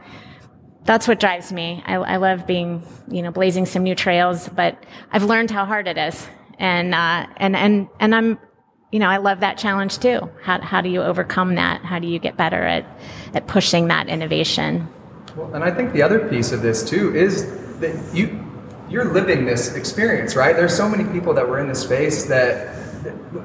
that's 0.85 1.07
what 1.07 1.21
drives 1.21 1.53
me. 1.53 1.83
I, 1.87 1.97
I 1.97 2.17
love 2.17 2.47
being, 2.47 2.83
you 3.07 3.23
know, 3.23 3.31
blazing 3.31 3.67
some 3.67 3.83
new 3.83 3.95
trails, 3.95 4.49
but 4.49 4.83
I've 5.13 5.25
learned 5.25 5.51
how 5.51 5.67
hard 5.67 5.87
it 5.87 5.99
is. 5.99 6.27
And, 6.59 6.95
uh, 6.95 7.27
and, 7.37 7.55
and, 7.55 7.89
and 8.01 8.15
I'm, 8.15 8.39
you 8.91 8.99
know, 8.99 9.09
I 9.09 9.19
love 9.19 9.41
that 9.41 9.59
challenge 9.59 9.99
too. 9.99 10.31
How, 10.43 10.59
how 10.61 10.81
do 10.81 10.89
you 10.89 11.03
overcome 11.03 11.55
that? 11.57 11.85
How 11.85 11.99
do 11.99 12.09
you 12.09 12.19
get 12.19 12.39
better 12.39 12.63
at, 12.63 12.87
at 13.35 13.47
pushing 13.47 13.89
that 13.89 14.09
innovation? 14.09 14.89
Well, 15.37 15.55
and 15.55 15.63
I 15.63 15.71
think 15.71 15.93
the 15.93 16.03
other 16.03 16.29
piece 16.31 16.51
of 16.51 16.63
this 16.63 16.83
too 16.83 17.15
is 17.15 17.47
that 17.81 18.15
you, 18.15 18.42
you're 18.93 19.13
living 19.13 19.47
this 19.47 19.75
experience, 19.75 20.37
right? 20.37 20.55
There's 20.55 20.77
so 20.77 20.89
many 20.89 21.05
people 21.05 21.33
that 21.35 21.49
were 21.49 21.59
in 21.59 21.69
this 21.69 21.81
space 21.81 22.27
that 22.27 22.79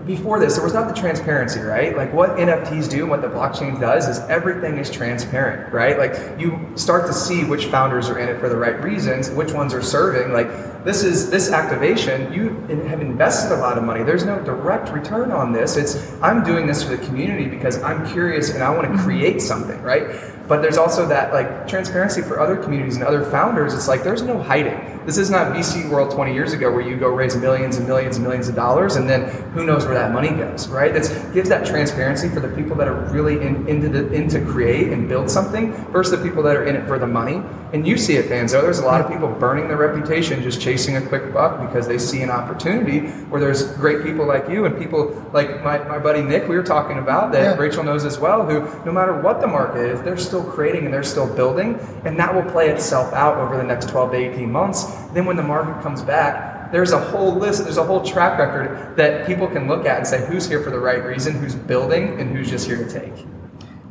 before 0.05 0.39
this, 0.39 0.55
there 0.55 0.63
was 0.63 0.73
not 0.73 0.87
the 0.87 0.93
transparency, 0.93 1.59
right? 1.59 1.95
Like 1.95 2.13
what 2.13 2.31
NFTs 2.31 2.89
do 2.89 3.01
and 3.01 3.09
what 3.09 3.21
the 3.21 3.27
blockchain 3.27 3.79
does 3.79 4.07
is 4.07 4.19
everything 4.29 4.77
is 4.77 4.91
transparent, 4.91 5.73
right? 5.73 5.97
Like 5.97 6.39
you 6.39 6.71
start 6.75 7.07
to 7.07 7.13
see 7.13 7.43
which 7.43 7.65
founders 7.65 8.09
are 8.09 8.19
in 8.19 8.29
it 8.29 8.39
for 8.39 8.49
the 8.49 8.55
right 8.55 8.81
reasons, 8.83 9.29
which 9.31 9.53
ones 9.53 9.73
are 9.73 9.81
serving. 9.81 10.33
Like 10.33 10.47
this 10.83 11.03
is 11.03 11.29
this 11.29 11.51
activation, 11.51 12.31
you 12.31 12.49
have 12.87 13.01
invested 13.01 13.53
a 13.53 13.59
lot 13.59 13.77
of 13.77 13.83
money. 13.83 14.03
There's 14.03 14.25
no 14.25 14.39
direct 14.43 14.89
return 14.89 15.31
on 15.31 15.53
this. 15.53 15.77
It's 15.77 16.13
I'm 16.21 16.43
doing 16.43 16.67
this 16.67 16.83
for 16.83 16.95
the 16.95 17.05
community 17.05 17.47
because 17.47 17.81
I'm 17.81 18.05
curious 18.11 18.51
and 18.51 18.63
I 18.63 18.69
want 18.69 18.83
to 18.83 18.93
mm-hmm. 18.93 19.03
create 19.03 19.41
something, 19.41 19.81
right? 19.81 20.03
But 20.47 20.61
there's 20.61 20.77
also 20.77 21.05
that 21.07 21.33
like 21.33 21.67
transparency 21.67 22.21
for 22.21 22.39
other 22.39 22.55
communities 22.55 22.95
and 22.95 23.03
other 23.03 23.23
founders. 23.23 23.73
It's 23.73 23.87
like 23.87 24.03
there's 24.03 24.21
no 24.21 24.41
hiding. 24.41 24.97
This 25.05 25.17
is 25.17 25.29
not 25.29 25.53
VC 25.53 25.89
world 25.89 26.11
20 26.11 26.33
years 26.33 26.53
ago 26.53 26.71
where 26.71 26.81
you 26.81 26.97
go 26.97 27.09
raise 27.09 27.35
millions 27.35 27.77
and 27.77 27.87
millions 27.87 28.17
and 28.17 28.25
millions 28.25 28.47
of 28.47 28.55
dollars 28.55 28.95
and 28.95 29.09
then 29.09 29.29
who 29.51 29.65
knows 29.65 29.85
where 29.85 29.93
that 29.93 30.11
money 30.11 30.29
goes, 30.29 30.67
right? 30.67 30.95
It 30.95 31.33
gives 31.33 31.49
that 31.49 31.65
transparency 31.65 32.29
for 32.29 32.39
the 32.39 32.49
people 32.49 32.75
that 32.77 32.87
are 32.87 33.05
really 33.11 33.41
in, 33.41 33.67
into 33.67 33.89
the 33.89 34.11
into 34.11 34.43
create 34.45 34.91
and 34.91 35.07
build 35.07 35.29
something 35.29 35.73
versus 35.91 36.17
the 36.17 36.27
people 36.27 36.43
that 36.43 36.55
are 36.55 36.65
in 36.65 36.75
it 36.75 36.87
for 36.87 36.99
the 36.99 37.07
money. 37.07 37.41
And 37.73 37.85
you 37.85 37.97
see 37.97 38.15
it, 38.15 38.29
Fanzo. 38.29 38.61
There's 38.61 38.79
a 38.79 38.85
lot 38.85 39.01
of 39.01 39.11
people 39.11 39.27
burning 39.27 39.67
their 39.67 39.77
reputation 39.77 40.41
just 40.41 40.61
chasing 40.61 40.95
a 40.95 41.01
quick 41.01 41.33
buck 41.33 41.59
because 41.67 41.85
they 41.85 41.97
see 41.97 42.21
an 42.21 42.29
opportunity 42.29 42.99
where 43.27 43.41
there's 43.41 43.73
great 43.73 44.03
people 44.03 44.25
like 44.25 44.47
you 44.47 44.65
and 44.65 44.77
people 44.77 45.11
like 45.33 45.63
my, 45.63 45.77
my 45.79 45.99
buddy 45.99 46.21
Nick 46.21 46.47
we 46.47 46.55
were 46.55 46.63
talking 46.63 46.97
about 46.97 47.33
that 47.33 47.41
yeah. 47.41 47.55
Rachel 47.57 47.83
knows 47.83 48.05
as 48.05 48.19
well, 48.19 48.45
who 48.45 48.61
no 48.85 48.91
matter 48.91 49.19
what 49.21 49.41
the 49.41 49.47
market 49.47 49.81
is, 49.81 50.01
they're 50.01 50.17
still 50.17 50.43
creating 50.43 50.85
and 50.85 50.93
they're 50.93 51.03
still 51.03 51.33
building, 51.35 51.77
and 52.05 52.17
that 52.17 52.33
will 52.33 52.49
play 52.51 52.69
itself 52.69 53.13
out 53.13 53.37
over 53.37 53.57
the 53.57 53.63
next 53.63 53.89
12 53.89 54.11
to 54.11 54.17
18 54.17 54.49
months. 54.49 54.85
Then 55.13 55.25
when 55.25 55.35
the 55.35 55.43
market 55.43 55.81
comes 55.83 56.01
back, 56.01 56.71
there's 56.71 56.91
a 56.91 56.99
whole 56.99 57.35
list, 57.35 57.63
there's 57.63 57.77
a 57.77 57.83
whole 57.83 58.03
track 58.03 58.39
record 58.39 58.95
that 58.95 59.27
people 59.27 59.47
can 59.47 59.67
look 59.67 59.85
at 59.85 59.97
and 59.97 60.07
say 60.07 60.25
who's 60.25 60.47
here 60.47 60.61
for 60.61 60.69
the 60.69 60.79
right 60.79 61.03
reason, 61.03 61.33
who's 61.35 61.55
building, 61.55 62.19
and 62.19 62.35
who's 62.35 62.49
just 62.49 62.65
here 62.65 62.77
to 62.77 62.89
take. 62.89 63.25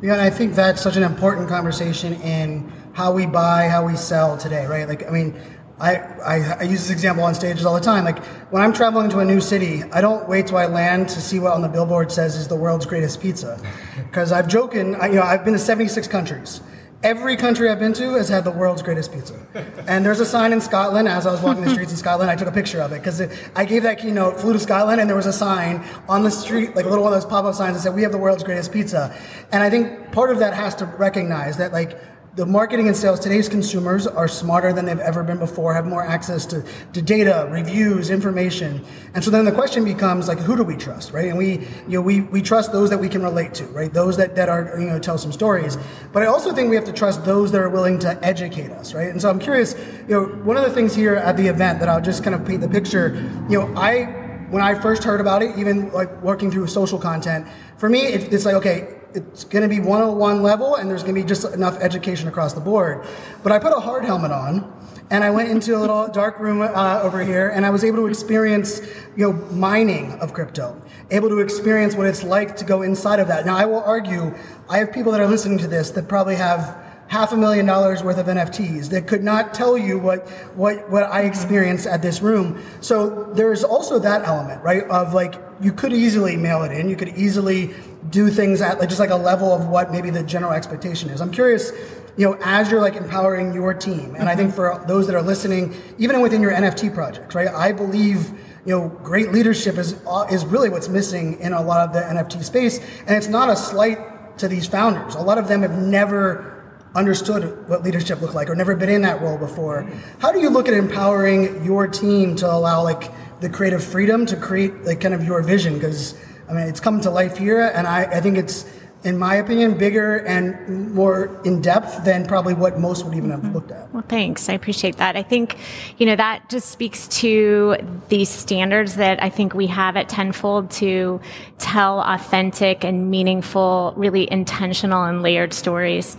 Yeah, 0.01 0.13
and 0.13 0.21
I 0.21 0.29
think 0.29 0.53
that's 0.53 0.81
such 0.81 0.95
an 0.95 1.03
important 1.03 1.49
conversation 1.49 2.13
in 2.21 2.71
how 2.97 3.11
we 3.11 3.27
buy, 3.27 3.67
how 3.67 3.85
we 3.85 3.95
sell 3.95 4.35
today, 4.39 4.65
right? 4.65 4.87
Like, 4.87 5.05
I 5.05 5.11
mean, 5.11 5.39
I, 5.79 5.97
I, 5.97 6.57
I, 6.61 6.63
use 6.63 6.79
this 6.79 6.89
example 6.89 7.23
on 7.23 7.35
stages 7.35 7.63
all 7.63 7.75
the 7.75 7.79
time. 7.79 8.03
Like 8.03 8.17
when 8.51 8.63
I'm 8.63 8.73
traveling 8.73 9.07
to 9.11 9.19
a 9.19 9.25
new 9.25 9.39
city, 9.39 9.83
I 9.93 10.01
don't 10.01 10.27
wait 10.27 10.47
till 10.47 10.57
I 10.57 10.65
land 10.65 11.07
to 11.09 11.21
see 11.21 11.37
what 11.37 11.53
on 11.53 11.61
the 11.61 11.67
billboard 11.67 12.11
says 12.11 12.35
is 12.35 12.47
the 12.47 12.55
world's 12.55 12.87
greatest 12.87 13.21
pizza, 13.21 13.61
because 13.97 14.31
I've 14.31 14.47
joking. 14.47 14.95
I, 14.95 15.09
you 15.09 15.15
know, 15.17 15.21
I've 15.21 15.45
been 15.45 15.53
to 15.53 15.59
76 15.59 16.07
countries. 16.07 16.61
Every 17.03 17.37
country 17.37 17.69
I've 17.69 17.77
been 17.77 17.93
to 17.93 18.15
has 18.15 18.29
had 18.29 18.43
the 18.43 18.49
world's 18.49 18.81
greatest 18.81 19.13
pizza. 19.13 19.39
And 19.87 20.03
there's 20.03 20.19
a 20.19 20.25
sign 20.25 20.51
in 20.51 20.59
Scotland. 20.59 21.07
As 21.07 21.27
I 21.27 21.31
was 21.31 21.41
walking 21.41 21.63
the 21.63 21.69
streets 21.69 21.91
in 21.91 21.97
Scotland, 21.97 22.31
I 22.31 22.35
took 22.35 22.47
a 22.47 22.51
picture 22.51 22.81
of 22.81 22.91
it 22.91 22.99
because 22.99 23.21
I 23.55 23.63
gave 23.63 23.83
that 23.83 23.99
keynote, 23.99 24.39
flew 24.39 24.53
to 24.53 24.59
Scotland, 24.59 24.99
and 24.99 25.07
there 25.07 25.15
was 25.15 25.27
a 25.27 25.31
sign 25.31 25.85
on 26.09 26.23
the 26.23 26.31
street, 26.31 26.75
like 26.75 26.85
a 26.85 26.89
little 26.89 27.03
one 27.03 27.13
of 27.13 27.21
those 27.21 27.29
pop-up 27.29 27.53
signs 27.53 27.75
that 27.75 27.83
said, 27.83 27.93
"We 27.93 28.01
have 28.01 28.11
the 28.11 28.17
world's 28.17 28.43
greatest 28.43 28.73
pizza." 28.73 29.15
And 29.51 29.61
I 29.61 29.69
think 29.69 30.11
part 30.11 30.31
of 30.31 30.39
that 30.39 30.55
has 30.55 30.73
to 30.75 30.85
recognize 30.85 31.57
that, 31.57 31.71
like 31.71 31.99
the 32.37 32.45
marketing 32.45 32.87
and 32.87 32.95
sales 32.95 33.19
today's 33.19 33.49
consumers 33.49 34.05
are 34.05 34.27
smarter 34.27 34.71
than 34.71 34.85
they've 34.85 34.99
ever 34.99 35.23
been 35.23 35.39
before 35.39 35.73
have 35.73 35.87
more 35.87 36.03
access 36.03 36.45
to, 36.45 36.63
to 36.93 37.01
data 37.01 37.47
reviews 37.49 38.11
information. 38.11 38.85
And 39.15 39.23
so 39.23 39.31
then 39.31 39.43
the 39.43 39.51
question 39.51 39.83
becomes 39.83 40.27
like 40.27 40.37
who 40.37 40.55
do 40.55 40.63
we 40.63 40.77
trust 40.77 41.13
right? 41.13 41.29
And 41.29 41.37
we 41.37 41.67
you 41.87 41.97
know 41.97 42.01
we, 42.01 42.21
we 42.21 42.43
trust 42.43 42.71
those 42.71 42.91
that 42.91 42.99
we 42.99 43.09
can 43.09 43.23
relate 43.23 43.55
to 43.55 43.65
right? 43.65 43.91
Those 43.91 44.17
that, 44.17 44.35
that 44.35 44.49
are 44.49 44.79
you 44.79 44.85
know 44.85 44.99
tell 44.99 45.17
some 45.17 45.31
stories. 45.31 45.79
But 46.13 46.21
i 46.21 46.27
also 46.27 46.53
think 46.53 46.69
we 46.69 46.75
have 46.75 46.85
to 46.85 46.93
trust 46.93 47.25
those 47.25 47.51
that 47.53 47.59
are 47.59 47.69
willing 47.69 47.97
to 47.99 48.23
educate 48.23 48.69
us 48.69 48.93
right? 48.93 49.09
And 49.09 49.19
so 49.19 49.31
i'm 49.31 49.39
curious 49.39 49.75
you 50.07 50.13
know 50.13 50.25
one 50.43 50.57
of 50.57 50.63
the 50.63 50.71
things 50.71 50.93
here 50.93 51.15
at 51.15 51.37
the 51.37 51.47
event 51.47 51.79
that 51.79 51.89
i'll 51.89 52.01
just 52.01 52.23
kind 52.23 52.35
of 52.35 52.45
paint 52.45 52.61
the 52.61 52.69
picture 52.69 53.15
you 53.49 53.59
know 53.59 53.73
i 53.75 54.03
when 54.49 54.61
i 54.61 54.73
first 54.79 55.03
heard 55.03 55.21
about 55.21 55.41
it 55.41 55.57
even 55.57 55.91
like 55.91 56.11
working 56.21 56.51
through 56.51 56.67
social 56.67 56.99
content 56.99 57.47
for 57.77 57.89
me 57.89 58.01
it, 58.01 58.31
it's 58.33 58.45
like 58.45 58.55
okay 58.55 58.96
it's 59.13 59.43
going 59.43 59.63
to 59.63 59.69
be 59.69 59.79
101 59.79 60.41
level 60.41 60.75
and 60.75 60.89
there's 60.89 61.03
going 61.03 61.15
to 61.15 61.21
be 61.21 61.27
just 61.27 61.45
enough 61.53 61.77
education 61.79 62.27
across 62.27 62.53
the 62.53 62.61
board. 62.61 63.05
But 63.43 63.51
I 63.51 63.59
put 63.59 63.71
a 63.71 63.79
hard 63.79 64.05
helmet 64.05 64.31
on 64.31 64.73
and 65.09 65.23
I 65.23 65.29
went 65.29 65.49
into 65.49 65.77
a 65.77 65.79
little 65.79 66.07
dark 66.13 66.39
room 66.39 66.61
uh, 66.61 67.01
over 67.03 67.23
here 67.23 67.49
and 67.49 67.65
I 67.65 67.69
was 67.69 67.83
able 67.83 67.97
to 67.97 68.07
experience, 68.07 68.81
you 69.15 69.31
know, 69.31 69.33
mining 69.51 70.13
of 70.19 70.33
crypto, 70.33 70.79
able 71.11 71.29
to 71.29 71.39
experience 71.39 71.95
what 71.95 72.07
it's 72.07 72.23
like 72.23 72.57
to 72.57 72.65
go 72.65 72.81
inside 72.81 73.19
of 73.19 73.27
that. 73.29 73.45
Now, 73.45 73.57
I 73.57 73.65
will 73.65 73.83
argue, 73.83 74.33
I 74.69 74.79
have 74.79 74.91
people 74.91 75.11
that 75.13 75.21
are 75.21 75.27
listening 75.27 75.57
to 75.59 75.67
this 75.67 75.91
that 75.91 76.07
probably 76.07 76.35
have 76.35 76.83
half 77.07 77.31
a 77.31 77.37
million 77.37 77.65
dollars 77.65 78.03
worth 78.03 78.17
of 78.17 78.25
NFTs 78.25 78.89
that 78.89 79.07
could 79.07 79.23
not 79.23 79.53
tell 79.53 79.77
you 79.77 79.97
what, 79.97 80.27
what, 80.55 80.89
what 80.89 81.03
I 81.03 81.21
experienced 81.21 81.87
at 81.87 82.01
this 82.01 82.21
room. 82.21 82.61
So 82.81 83.31
there's 83.33 83.63
also 83.63 83.97
that 83.99 84.25
element, 84.25 84.61
right? 84.61 84.83
Of 84.83 85.13
like, 85.13 85.35
you 85.61 85.71
could 85.71 85.93
easily 85.93 86.35
mail 86.35 86.63
it 86.63 86.71
in. 86.71 86.89
You 86.89 86.95
could 86.95 87.17
easily 87.17 87.73
do 88.09 88.29
things 88.29 88.61
at 88.61 88.79
like, 88.79 88.89
just 88.89 88.99
like 88.99 89.09
a 89.09 89.15
level 89.15 89.53
of 89.53 89.67
what 89.67 89.91
maybe 89.91 90.09
the 90.09 90.23
general 90.23 90.53
expectation 90.53 91.09
is. 91.09 91.21
I'm 91.21 91.31
curious, 91.31 91.71
you 92.15 92.25
know, 92.25 92.37
as 92.43 92.71
you're 92.71 92.81
like 92.81 92.95
empowering 92.95 93.53
your 93.53 93.73
team, 93.73 94.15
and 94.15 94.29
I 94.29 94.35
think 94.35 94.53
for 94.53 94.83
those 94.87 95.07
that 95.07 95.15
are 95.15 95.21
listening, 95.21 95.75
even 95.97 96.21
within 96.21 96.41
your 96.41 96.51
NFT 96.51 96.93
projects, 96.93 97.35
right? 97.35 97.47
I 97.47 97.71
believe 97.71 98.31
you 98.65 98.77
know, 98.77 98.89
great 99.01 99.31
leadership 99.31 99.77
is 99.77 99.95
uh, 100.05 100.27
is 100.29 100.45
really 100.45 100.69
what's 100.69 100.89
missing 100.89 101.39
in 101.39 101.53
a 101.53 101.61
lot 101.61 101.87
of 101.87 101.93
the 101.93 102.01
NFT 102.01 102.43
space, 102.43 102.79
and 103.07 103.15
it's 103.15 103.29
not 103.29 103.49
a 103.49 103.55
slight 103.55 104.37
to 104.39 104.47
these 104.49 104.67
founders. 104.67 105.15
A 105.15 105.21
lot 105.21 105.37
of 105.37 105.47
them 105.47 105.61
have 105.61 105.77
never 105.77 106.53
understood 106.93 107.67
what 107.69 107.83
leadership 107.83 108.21
looked 108.21 108.33
like 108.33 108.49
or 108.49 108.55
never 108.55 108.75
been 108.75 108.89
in 108.89 109.03
that 109.03 109.21
role 109.21 109.37
before. 109.37 109.89
How 110.19 110.31
do 110.31 110.39
you 110.39 110.49
look 110.49 110.67
at 110.67 110.73
empowering 110.73 111.63
your 111.63 111.87
team 111.87 112.35
to 112.37 112.51
allow 112.51 112.83
like 112.83 113.11
the 113.39 113.49
creative 113.49 113.83
freedom 113.83 114.25
to 114.25 114.35
create 114.35 114.83
like 114.83 114.99
kind 114.99 115.13
of 115.13 115.23
your 115.23 115.41
vision? 115.41 115.75
Because 115.75 116.15
I 116.49 116.53
mean, 116.53 116.67
it's 116.67 116.79
come 116.79 117.01
to 117.01 117.09
life 117.09 117.37
here, 117.37 117.61
and 117.61 117.85
I, 117.85 118.03
I 118.03 118.21
think 118.21 118.37
it's, 118.37 118.65
in 119.03 119.17
my 119.17 119.35
opinion, 119.35 119.77
bigger 119.77 120.17
and 120.25 120.93
more 120.93 121.41
in 121.43 121.61
depth 121.61 122.03
than 122.03 122.25
probably 122.25 122.53
what 122.53 122.79
most 122.79 123.05
would 123.05 123.15
even 123.15 123.31
have 123.31 123.41
mm-hmm. 123.41 123.53
looked 123.53 123.71
at. 123.71 123.93
Well, 123.93 124.03
thanks. 124.07 124.49
I 124.49 124.53
appreciate 124.53 124.97
that. 124.97 125.15
I 125.15 125.23
think, 125.23 125.57
you 125.97 126.05
know, 126.05 126.15
that 126.15 126.49
just 126.49 126.69
speaks 126.69 127.07
to 127.19 127.77
the 128.09 128.25
standards 128.25 128.95
that 128.95 129.21
I 129.21 129.29
think 129.29 129.53
we 129.53 129.67
have 129.67 129.97
at 129.97 130.09
Tenfold 130.09 130.71
to 130.71 131.21
tell 131.57 131.99
authentic 132.01 132.83
and 132.83 133.11
meaningful, 133.11 133.93
really 133.95 134.29
intentional 134.31 135.03
and 135.03 135.21
layered 135.21 135.53
stories. 135.53 136.17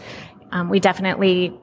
Um, 0.53 0.69
we 0.69 0.79
definitely 0.79 1.59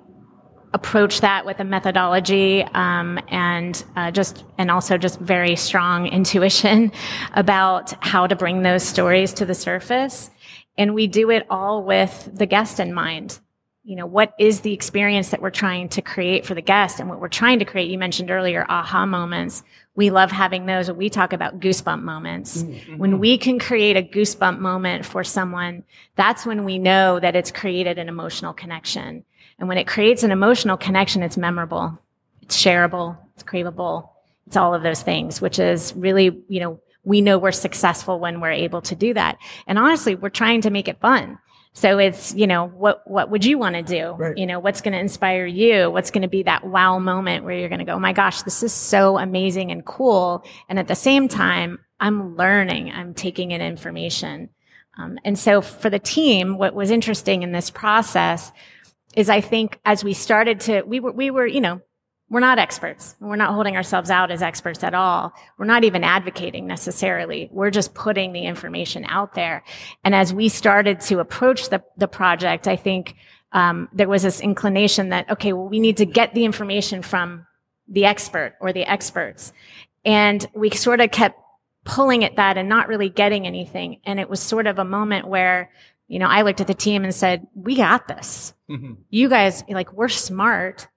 approach 0.75 1.21
that 1.21 1.45
with 1.45 1.61
a 1.61 1.63
methodology 1.63 2.61
um, 2.73 3.17
and 3.29 3.85
uh, 3.95 4.11
just 4.11 4.43
and 4.57 4.69
also 4.69 4.97
just 4.97 5.17
very 5.19 5.55
strong 5.55 6.05
intuition 6.19 6.91
about 7.33 7.93
how 8.03 8.27
to 8.27 8.35
bring 8.35 8.61
those 8.61 8.83
stories 8.83 9.33
to 9.33 9.45
the 9.45 9.55
surface. 9.55 10.29
And 10.77 10.93
we 10.93 11.07
do 11.07 11.31
it 11.31 11.47
all 11.49 11.81
with 11.81 12.29
the 12.33 12.45
guest 12.45 12.81
in 12.81 12.93
mind. 12.93 13.39
You 13.85 13.95
know 13.95 14.05
what 14.05 14.33
is 14.37 14.61
the 14.61 14.73
experience 14.73 15.29
that 15.29 15.41
we're 15.41 15.49
trying 15.49 15.89
to 15.89 16.01
create 16.01 16.45
for 16.45 16.55
the 16.55 16.61
guest 16.61 16.99
and 16.99 17.07
what 17.07 17.21
we're 17.21 17.29
trying 17.29 17.59
to 17.59 17.65
create? 17.65 17.89
You 17.89 17.97
mentioned 17.97 18.29
earlier 18.29 18.65
aha 18.67 19.05
moments. 19.05 19.63
We 19.95 20.09
love 20.09 20.29
having 20.29 20.65
those 20.65 20.91
we 20.91 21.09
talk 21.09 21.31
about 21.31 21.61
goosebump 21.61 22.01
moments. 22.01 22.63
Mm-hmm. 22.63 22.97
when 22.97 23.19
we 23.19 23.37
can 23.37 23.59
create 23.59 23.95
a 23.95 24.01
goosebump 24.01 24.59
moment 24.59 25.05
for 25.05 25.23
someone 25.23 25.83
that's 26.15 26.45
when 26.45 26.65
we 26.65 26.79
know 26.79 27.19
that 27.19 27.35
it's 27.35 27.51
created 27.51 27.97
an 27.97 28.09
emotional 28.09 28.53
connection 28.53 29.23
and 29.59 29.67
when 29.67 29.77
it 29.77 29.87
creates 29.87 30.23
an 30.23 30.31
emotional 30.31 30.77
connection, 30.77 31.23
it's 31.23 31.37
memorable, 31.37 31.99
it's 32.41 32.61
shareable, 32.61 33.17
it's 33.33 33.43
craveable, 33.43 34.09
it's 34.47 34.57
all 34.57 34.73
of 34.73 34.83
those 34.83 35.01
things, 35.01 35.41
which 35.41 35.59
is 35.59 35.93
really, 35.95 36.43
you 36.47 36.59
know, 36.59 36.79
we 37.03 37.21
know 37.21 37.37
we're 37.37 37.51
successful 37.51 38.19
when 38.19 38.41
we're 38.41 38.51
able 38.51 38.81
to 38.81 38.95
do 38.95 39.13
that. 39.13 39.37
And 39.67 39.77
honestly, 39.77 40.15
we're 40.15 40.29
trying 40.29 40.61
to 40.61 40.69
make 40.69 40.87
it 40.87 40.99
fun. 40.99 41.37
So 41.73 41.97
it's, 41.97 42.33
you 42.33 42.47
know, 42.47 42.67
what, 42.67 43.01
what 43.05 43.29
would 43.29 43.43
you 43.43 43.57
want 43.57 43.75
to 43.75 43.83
do? 43.83 44.11
Right. 44.11 44.37
You 44.37 44.45
know, 44.45 44.59
what's 44.59 44.81
going 44.81 44.93
to 44.93 44.99
inspire 44.99 45.45
you? 45.45 45.91
What's 45.91 46.09
going 46.09 46.21
to 46.21 46.29
be 46.29 46.43
that 46.43 46.65
wow 46.65 46.99
moment 46.99 47.43
where 47.43 47.57
you're 47.57 47.69
going 47.69 47.79
to 47.79 47.85
go, 47.85 47.93
oh 47.93 47.99
my 47.99 48.13
gosh, 48.13 48.43
this 48.43 48.63
is 48.63 48.73
so 48.73 49.17
amazing 49.17 49.71
and 49.71 49.85
cool. 49.85 50.43
And 50.69 50.79
at 50.79 50.87
the 50.87 50.95
same 50.95 51.27
time, 51.27 51.79
I'm 51.99 52.37
learning, 52.37 52.91
I'm 52.91 53.13
taking 53.13 53.51
in 53.51 53.61
information. 53.61 54.49
Um, 54.97 55.19
and 55.25 55.37
so 55.37 55.61
for 55.61 55.89
the 55.89 55.99
team, 55.99 56.57
what 56.57 56.73
was 56.73 56.91
interesting 56.91 57.43
in 57.43 57.51
this 57.51 57.69
process 57.69 58.53
is 59.15 59.29
I 59.29 59.41
think 59.41 59.79
as 59.85 60.03
we 60.03 60.13
started 60.13 60.59
to, 60.61 60.81
we 60.83 60.99
were, 60.99 61.11
we 61.11 61.31
were, 61.31 61.47
you 61.47 61.61
know, 61.61 61.81
we're 62.29 62.39
not 62.39 62.57
experts. 62.57 63.15
We're 63.19 63.35
not 63.35 63.53
holding 63.53 63.75
ourselves 63.75 64.09
out 64.09 64.31
as 64.31 64.41
experts 64.41 64.83
at 64.83 64.95
all. 64.95 65.31
We're 65.57 65.65
not 65.65 65.83
even 65.83 66.03
advocating 66.03 66.65
necessarily. 66.65 67.49
We're 67.51 67.69
just 67.69 67.93
putting 67.93 68.33
the 68.33 68.45
information 68.45 69.05
out 69.05 69.35
there. 69.35 69.63
And 70.03 70.15
as 70.15 70.33
we 70.33 70.49
started 70.49 70.99
to 71.01 71.19
approach 71.19 71.69
the, 71.69 71.83
the 71.97 72.07
project, 72.07 72.67
I 72.67 72.77
think 72.77 73.15
um, 73.51 73.89
there 73.93 74.09
was 74.09 74.23
this 74.23 74.41
inclination 74.41 75.09
that, 75.09 75.29
okay, 75.29 75.53
well, 75.53 75.69
we 75.69 75.79
need 75.79 75.97
to 75.97 76.05
get 76.05 76.33
the 76.33 76.45
information 76.45 77.03
from 77.03 77.45
the 77.87 78.05
expert 78.05 78.55
or 78.59 78.73
the 78.73 78.89
experts. 78.89 79.53
And 80.03 80.45
we 80.55 80.71
sort 80.71 81.01
of 81.01 81.11
kept 81.11 81.39
pulling 81.83 82.23
at 82.23 82.37
that 82.37 82.57
and 82.57 82.67
not 82.67 82.87
really 82.87 83.09
getting 83.09 83.45
anything. 83.45 84.01
And 84.03 84.19
it 84.19 84.29
was 84.29 84.39
sort 84.39 84.65
of 84.65 84.79
a 84.79 84.83
moment 84.83 85.27
where 85.27 85.69
you 86.07 86.19
know, 86.19 86.27
I 86.27 86.43
looked 86.43 86.61
at 86.61 86.67
the 86.67 86.73
team 86.73 87.03
and 87.03 87.13
said, 87.13 87.47
we 87.55 87.75
got 87.75 88.07
this. 88.07 88.53
Mm-hmm. 88.69 88.93
You 89.09 89.29
guys, 89.29 89.63
like, 89.67 89.91
we're 89.93 90.07
smart. 90.07 90.87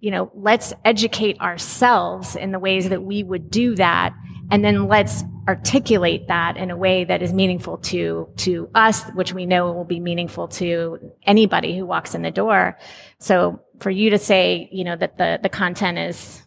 You 0.00 0.10
know, 0.10 0.30
let's 0.34 0.72
educate 0.84 1.40
ourselves 1.40 2.36
in 2.36 2.52
the 2.52 2.58
ways 2.58 2.88
that 2.88 3.02
we 3.02 3.22
would 3.22 3.50
do 3.50 3.74
that. 3.76 4.14
And 4.50 4.64
then 4.64 4.86
let's 4.88 5.24
articulate 5.48 6.28
that 6.28 6.56
in 6.56 6.70
a 6.70 6.76
way 6.76 7.04
that 7.04 7.22
is 7.22 7.32
meaningful 7.32 7.78
to 7.78 8.28
to 8.36 8.68
us 8.74 9.04
which 9.10 9.32
we 9.32 9.46
know 9.46 9.70
will 9.72 9.84
be 9.84 10.00
meaningful 10.00 10.48
to 10.48 10.98
anybody 11.22 11.76
who 11.78 11.86
walks 11.86 12.16
in 12.16 12.22
the 12.22 12.32
door 12.32 12.76
so 13.20 13.60
for 13.78 13.90
you 13.90 14.10
to 14.10 14.18
say 14.18 14.68
you 14.72 14.82
know 14.82 14.96
that 14.96 15.16
the 15.18 15.38
the 15.40 15.48
content 15.48 15.98
is 15.98 16.42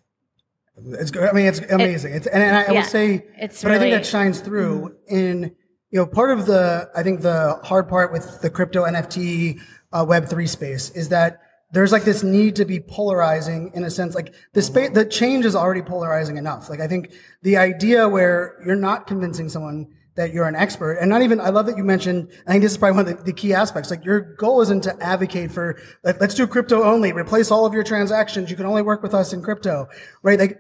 It's 0.76 1.12
good. 1.12 1.30
I 1.30 1.34
mean, 1.34 1.46
it's 1.46 1.60
amazing. 1.60 2.14
it's 2.14 2.28
and, 2.28 2.44
and 2.44 2.56
I, 2.56 2.64
I 2.64 2.72
yeah, 2.72 2.82
will 2.82 2.88
say, 2.88 3.26
it's 3.38 3.64
but 3.64 3.72
I 3.72 3.80
think 3.80 3.94
that 3.94 4.06
shines 4.06 4.40
through 4.42 4.96
in 5.08 5.56
you 5.92 6.00
know 6.00 6.06
part 6.06 6.32
of 6.32 6.46
the 6.46 6.90
I 6.96 7.04
think 7.04 7.22
the 7.22 7.60
hard 7.64 7.88
part 7.88 8.12
with 8.12 8.42
the 8.42 8.50
crypto 8.50 8.84
NFT 8.84 9.60
uh, 9.92 10.06
Web 10.08 10.26
three 10.26 10.48
space 10.48 10.90
is 10.92 11.10
that 11.10 11.42
there's 11.72 11.92
like 11.92 12.04
this 12.04 12.24
need 12.24 12.56
to 12.56 12.66
be 12.66 12.80
polarizing 12.80 13.72
in 13.74 13.84
a 13.84 13.90
sense. 13.90 14.16
Like 14.16 14.34
the 14.54 14.62
space, 14.62 14.90
the 14.92 15.06
change 15.06 15.46
is 15.46 15.56
already 15.56 15.82
polarizing 15.82 16.38
enough. 16.38 16.70
Like 16.70 16.80
I 16.80 16.88
think 16.88 17.12
the 17.44 17.58
idea 17.58 18.10
where 18.10 18.56
you're 18.66 18.76
not 18.76 19.08
convincing 19.08 19.50
someone 19.50 19.88
that 20.16 20.34
you're 20.34 20.48
an 20.48 20.56
expert 20.56 20.96
and 20.96 21.10
not 21.10 21.22
even 21.22 21.40
i 21.40 21.48
love 21.48 21.66
that 21.66 21.78
you 21.78 21.84
mentioned 21.84 22.30
i 22.46 22.52
think 22.52 22.62
this 22.62 22.74
is 22.74 22.78
probably 22.78 22.98
one 22.98 23.08
of 23.08 23.18
the, 23.20 23.24
the 23.24 23.32
key 23.32 23.54
aspects 23.54 23.90
like 23.90 24.04
your 24.04 24.20
goal 24.36 24.60
isn't 24.60 24.84
to 24.84 24.94
advocate 25.02 25.50
for 25.50 25.80
let, 26.04 26.20
let's 26.20 26.34
do 26.34 26.46
crypto 26.46 26.84
only 26.84 27.14
replace 27.14 27.52
all 27.52 27.66
of 27.66 27.74
your 27.74 27.84
transactions 27.84 28.52
you 28.52 28.58
can 28.58 28.66
only 28.66 28.82
work 28.82 29.02
with 29.02 29.14
us 29.14 29.32
in 29.32 29.42
crypto 29.42 29.88
right 30.22 30.38
like 30.38 30.60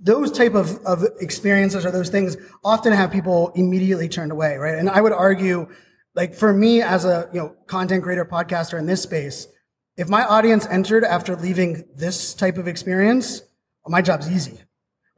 those 0.00 0.30
type 0.30 0.54
of, 0.54 0.78
of 0.84 1.04
experiences 1.20 1.84
or 1.84 1.90
those 1.90 2.08
things 2.08 2.36
often 2.64 2.92
have 2.92 3.10
people 3.10 3.50
immediately 3.54 4.08
turned 4.08 4.32
away 4.32 4.56
right 4.56 4.78
and 4.78 4.88
i 4.88 5.00
would 5.00 5.12
argue 5.12 5.68
like 6.14 6.34
for 6.34 6.52
me 6.52 6.82
as 6.82 7.04
a 7.04 7.28
you 7.32 7.40
know 7.40 7.54
content 7.66 8.02
creator 8.02 8.24
podcaster 8.24 8.78
in 8.78 8.86
this 8.86 9.02
space 9.02 9.46
if 9.96 10.08
my 10.08 10.24
audience 10.24 10.66
entered 10.66 11.04
after 11.04 11.34
leaving 11.36 11.84
this 11.94 12.34
type 12.34 12.58
of 12.58 12.68
experience 12.68 13.42
my 13.86 14.02
job's 14.02 14.30
easy 14.30 14.58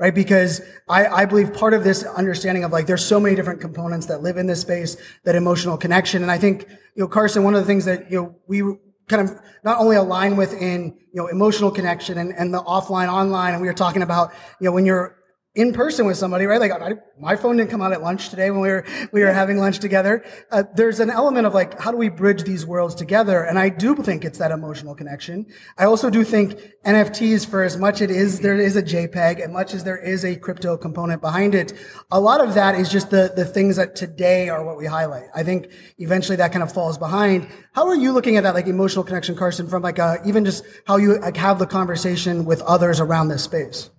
right? 0.00 0.14
Because 0.14 0.62
I, 0.88 1.06
I 1.06 1.24
believe 1.26 1.52
part 1.52 1.74
of 1.74 1.84
this 1.84 2.04
understanding 2.04 2.64
of 2.64 2.72
like 2.72 2.86
there's 2.86 3.04
so 3.04 3.20
many 3.20 3.36
different 3.36 3.60
components 3.60 4.06
that 4.06 4.22
live 4.22 4.38
in 4.38 4.46
this 4.46 4.62
space, 4.62 4.96
that 5.24 5.36
emotional 5.36 5.76
connection. 5.76 6.22
And 6.22 6.32
I 6.32 6.38
think, 6.38 6.66
you 6.96 7.02
know, 7.02 7.06
Carson, 7.06 7.44
one 7.44 7.54
of 7.54 7.60
the 7.60 7.66
things 7.66 7.84
that, 7.84 8.10
you 8.10 8.18
know, 8.18 8.36
we 8.48 8.62
kind 9.10 9.28
of 9.28 9.38
not 9.64 9.78
only 9.78 9.96
align 9.96 10.36
with 10.36 10.54
in, 10.54 10.94
you 11.12 11.20
know, 11.20 11.26
emotional 11.26 11.70
connection 11.70 12.16
and, 12.16 12.32
and 12.32 12.54
the 12.54 12.62
offline, 12.62 13.12
online, 13.12 13.52
and 13.52 13.60
we 13.60 13.68
were 13.68 13.74
talking 13.74 14.02
about, 14.02 14.32
you 14.60 14.64
know, 14.64 14.72
when 14.72 14.86
you're 14.86 15.16
in 15.56 15.72
person 15.72 16.06
with 16.06 16.16
somebody, 16.16 16.44
right? 16.44 16.60
Like 16.60 16.70
I, 16.70 16.92
my 17.18 17.34
phone 17.34 17.56
didn't 17.56 17.70
come 17.70 17.82
out 17.82 17.92
at 17.92 18.02
lunch 18.02 18.28
today 18.28 18.52
when 18.52 18.60
we 18.60 18.68
were 18.68 18.84
we 19.12 19.22
were 19.22 19.32
having 19.32 19.58
lunch 19.58 19.80
together. 19.80 20.24
Uh, 20.52 20.62
there's 20.76 21.00
an 21.00 21.10
element 21.10 21.44
of 21.44 21.54
like 21.54 21.78
how 21.80 21.90
do 21.90 21.96
we 21.96 22.08
bridge 22.08 22.44
these 22.44 22.64
worlds 22.64 22.94
together? 22.94 23.42
And 23.42 23.58
I 23.58 23.68
do 23.68 23.96
think 23.96 24.24
it's 24.24 24.38
that 24.38 24.52
emotional 24.52 24.94
connection. 24.94 25.46
I 25.76 25.86
also 25.86 26.08
do 26.08 26.22
think 26.22 26.56
NFTs, 26.86 27.46
for 27.46 27.64
as 27.64 27.76
much 27.76 28.00
it 28.00 28.12
is 28.12 28.38
there 28.40 28.54
is 28.54 28.76
a 28.76 28.82
JPEG, 28.82 29.42
and 29.42 29.52
much 29.52 29.74
as 29.74 29.82
there 29.82 29.98
is 29.98 30.24
a 30.24 30.36
crypto 30.36 30.76
component 30.76 31.20
behind 31.20 31.56
it, 31.56 31.72
a 32.12 32.20
lot 32.20 32.40
of 32.40 32.54
that 32.54 32.76
is 32.76 32.88
just 32.88 33.10
the 33.10 33.32
the 33.34 33.44
things 33.44 33.74
that 33.74 33.96
today 33.96 34.48
are 34.48 34.64
what 34.64 34.76
we 34.76 34.86
highlight. 34.86 35.26
I 35.34 35.42
think 35.42 35.72
eventually 35.98 36.36
that 36.36 36.52
kind 36.52 36.62
of 36.62 36.72
falls 36.72 36.96
behind. 36.96 37.48
How 37.72 37.88
are 37.88 37.96
you 37.96 38.12
looking 38.12 38.36
at 38.36 38.44
that 38.44 38.54
like 38.54 38.68
emotional 38.68 39.04
connection, 39.04 39.34
Carson, 39.34 39.66
from 39.66 39.82
like 39.82 39.98
uh, 39.98 40.18
even 40.24 40.44
just 40.44 40.64
how 40.86 40.96
you 40.96 41.18
like 41.18 41.36
have 41.36 41.58
the 41.58 41.66
conversation 41.66 42.44
with 42.44 42.62
others 42.62 43.00
around 43.00 43.28
this 43.28 43.42
space? 43.42 43.90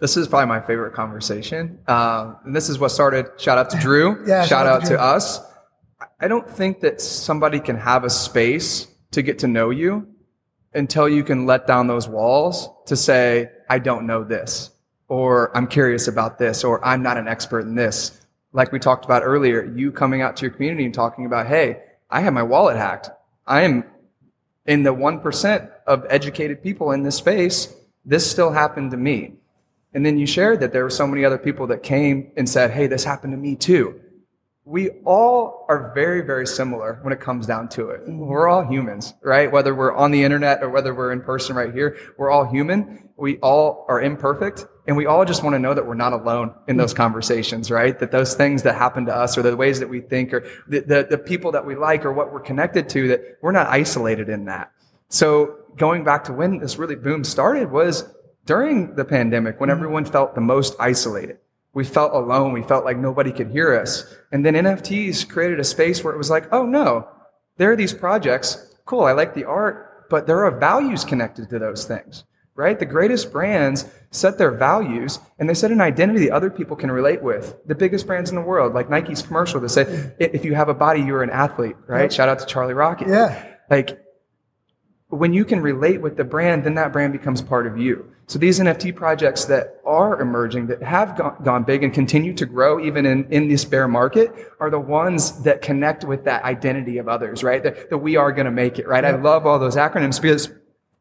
This 0.00 0.16
is 0.16 0.28
probably 0.28 0.46
my 0.46 0.60
favorite 0.60 0.94
conversation. 0.94 1.80
Uh, 1.86 2.34
and 2.44 2.54
this 2.54 2.68
is 2.68 2.78
what 2.78 2.90
started. 2.90 3.26
Shout 3.36 3.58
out 3.58 3.70
to 3.70 3.78
Drew. 3.80 4.24
Yeah, 4.26 4.44
shout, 4.44 4.66
out, 4.66 4.84
to, 4.86 5.00
us. 5.00 5.40
I 6.20 6.28
don't 6.28 6.48
think 6.48 6.80
that 6.80 7.00
somebody 7.00 7.58
can 7.58 7.76
have 7.76 8.04
a 8.04 8.10
space 8.10 8.86
to 9.10 9.22
get 9.22 9.40
to 9.40 9.48
know 9.48 9.70
you 9.70 10.06
until 10.74 11.08
you 11.08 11.24
can 11.24 11.46
let 11.46 11.66
down 11.66 11.88
those 11.88 12.06
walls 12.08 12.68
to 12.86 12.96
say, 12.96 13.50
I 13.68 13.80
don't 13.80 14.06
know 14.06 14.22
this, 14.22 14.70
or 15.08 15.56
I'm 15.56 15.66
curious 15.66 16.06
about 16.06 16.38
this, 16.38 16.62
or 16.62 16.84
I'm 16.84 17.02
not 17.02 17.16
an 17.16 17.26
expert 17.26 17.60
in 17.60 17.74
this. 17.74 18.20
Like 18.52 18.70
we 18.70 18.78
talked 18.78 19.04
about 19.04 19.22
earlier, 19.24 19.64
you 19.64 19.90
coming 19.90 20.22
out 20.22 20.36
to 20.36 20.42
your 20.42 20.52
community 20.52 20.84
and 20.84 20.94
talking 20.94 21.26
about, 21.26 21.46
hey, 21.46 21.82
I 22.10 22.20
had 22.20 22.32
my 22.32 22.42
wallet 22.42 22.76
hacked. 22.76 23.10
I 23.46 23.62
am 23.62 23.84
in 24.66 24.82
the 24.82 24.94
1% 24.94 25.70
of 25.86 26.06
educated 26.08 26.62
people 26.62 26.92
in 26.92 27.02
this 27.02 27.16
space. 27.16 27.74
This 28.04 28.30
still 28.30 28.52
happened 28.52 28.92
to 28.92 28.96
me. 28.96 29.34
And 29.94 30.04
then 30.04 30.18
you 30.18 30.26
shared 30.26 30.60
that 30.60 30.72
there 30.72 30.84
were 30.84 30.90
so 30.90 31.06
many 31.06 31.24
other 31.24 31.38
people 31.38 31.66
that 31.68 31.82
came 31.82 32.32
and 32.36 32.48
said, 32.48 32.70
Hey, 32.70 32.86
this 32.86 33.04
happened 33.04 33.32
to 33.32 33.36
me 33.36 33.56
too. 33.56 34.00
We 34.64 34.90
all 35.06 35.64
are 35.70 35.92
very, 35.94 36.20
very 36.20 36.46
similar 36.46 36.98
when 37.00 37.12
it 37.12 37.20
comes 37.20 37.46
down 37.46 37.70
to 37.70 37.88
it. 37.88 38.02
We're 38.06 38.48
all 38.48 38.66
humans, 38.66 39.14
right? 39.22 39.50
Whether 39.50 39.74
we're 39.74 39.94
on 39.94 40.10
the 40.10 40.22
internet 40.22 40.62
or 40.62 40.68
whether 40.68 40.94
we're 40.94 41.10
in 41.10 41.22
person 41.22 41.56
right 41.56 41.72
here, 41.72 41.96
we're 42.18 42.30
all 42.30 42.44
human. 42.44 43.08
We 43.16 43.38
all 43.38 43.86
are 43.88 44.02
imperfect 44.02 44.66
and 44.86 44.96
we 44.96 45.04
all 45.04 45.24
just 45.24 45.42
want 45.42 45.54
to 45.54 45.58
know 45.58 45.74
that 45.74 45.86
we're 45.86 45.94
not 45.94 46.14
alone 46.14 46.54
in 46.66 46.78
those 46.78 46.94
conversations, 46.94 47.70
right? 47.70 47.98
That 47.98 48.10
those 48.10 48.34
things 48.34 48.62
that 48.62 48.74
happen 48.74 49.04
to 49.06 49.14
us 49.14 49.36
or 49.36 49.42
the 49.42 49.54
ways 49.54 49.80
that 49.80 49.88
we 49.88 50.00
think 50.00 50.32
or 50.32 50.48
the, 50.66 50.80
the, 50.80 51.06
the 51.10 51.18
people 51.18 51.52
that 51.52 51.64
we 51.64 51.74
like 51.74 52.06
or 52.06 52.12
what 52.12 52.32
we're 52.32 52.40
connected 52.40 52.88
to, 52.90 53.08
that 53.08 53.38
we're 53.42 53.52
not 53.52 53.66
isolated 53.68 54.30
in 54.30 54.46
that. 54.46 54.72
So 55.10 55.58
going 55.76 56.04
back 56.04 56.24
to 56.24 56.32
when 56.32 56.58
this 56.58 56.78
really 56.78 56.96
boom 56.96 57.22
started 57.22 57.70
was 57.70 58.10
during 58.48 58.94
the 58.94 59.04
pandemic 59.04 59.60
when 59.60 59.68
mm-hmm. 59.68 59.78
everyone 59.78 60.04
felt 60.06 60.34
the 60.34 60.40
most 60.40 60.74
isolated. 60.80 61.36
We 61.74 61.84
felt 61.84 62.14
alone. 62.14 62.54
We 62.54 62.62
felt 62.62 62.84
like 62.84 62.96
nobody 62.96 63.30
could 63.30 63.50
hear 63.50 63.78
us. 63.78 64.16
And 64.32 64.44
then 64.44 64.54
NFTs 64.54 65.28
created 65.28 65.60
a 65.60 65.64
space 65.64 66.02
where 66.02 66.14
it 66.14 66.16
was 66.16 66.30
like, 66.30 66.50
oh 66.50 66.64
no, 66.64 67.06
there 67.58 67.70
are 67.70 67.76
these 67.76 67.92
projects. 67.92 68.74
Cool. 68.86 69.04
I 69.04 69.12
like 69.12 69.34
the 69.34 69.44
art, 69.44 70.08
but 70.08 70.26
there 70.26 70.46
are 70.46 70.58
values 70.58 71.04
connected 71.04 71.50
to 71.50 71.58
those 71.58 71.84
things, 71.84 72.24
right? 72.54 72.78
The 72.78 72.86
greatest 72.86 73.30
brands 73.30 73.84
set 74.12 74.38
their 74.38 74.50
values 74.50 75.20
and 75.38 75.46
they 75.46 75.52
set 75.52 75.70
an 75.70 75.82
identity 75.82 76.26
that 76.26 76.32
other 76.32 76.50
people 76.50 76.74
can 76.74 76.90
relate 76.90 77.22
with. 77.22 77.54
The 77.66 77.74
biggest 77.74 78.06
brands 78.06 78.30
in 78.30 78.36
the 78.36 78.42
world, 78.42 78.72
like 78.72 78.88
Nike's 78.88 79.20
commercial 79.20 79.60
that 79.60 79.68
said, 79.68 79.88
mm-hmm. 79.88 80.36
if 80.36 80.46
you 80.46 80.54
have 80.54 80.70
a 80.70 80.74
body, 80.74 81.02
you're 81.02 81.22
an 81.22 81.30
athlete, 81.30 81.76
right? 81.86 82.10
Shout 82.10 82.30
out 82.30 82.38
to 82.38 82.46
Charlie 82.46 82.72
Rocket. 82.72 83.08
Yeah. 83.08 83.56
Like 83.68 84.02
when 85.10 85.32
you 85.32 85.44
can 85.44 85.60
relate 85.60 86.02
with 86.02 86.16
the 86.16 86.24
brand, 86.24 86.64
then 86.64 86.74
that 86.74 86.92
brand 86.92 87.12
becomes 87.12 87.40
part 87.40 87.66
of 87.66 87.78
you. 87.78 88.12
So 88.26 88.38
these 88.38 88.60
NFT 88.60 88.94
projects 88.94 89.46
that 89.46 89.80
are 89.86 90.20
emerging, 90.20 90.66
that 90.66 90.82
have 90.82 91.16
gone, 91.16 91.36
gone 91.42 91.64
big 91.64 91.82
and 91.82 91.94
continue 91.94 92.34
to 92.34 92.44
grow 92.44 92.78
even 92.78 93.06
in, 93.06 93.24
in 93.32 93.48
this 93.48 93.64
bear 93.64 93.88
market 93.88 94.30
are 94.60 94.68
the 94.68 94.78
ones 94.78 95.42
that 95.44 95.62
connect 95.62 96.04
with 96.04 96.24
that 96.24 96.44
identity 96.44 96.98
of 96.98 97.08
others, 97.08 97.42
right? 97.42 97.62
That, 97.62 97.88
that 97.88 97.98
we 97.98 98.16
are 98.16 98.32
going 98.32 98.44
to 98.44 98.50
make 98.50 98.78
it, 98.78 98.86
right? 98.86 99.02
I 99.02 99.12
love 99.12 99.46
all 99.46 99.58
those 99.58 99.76
acronyms 99.76 100.20
because 100.20 100.50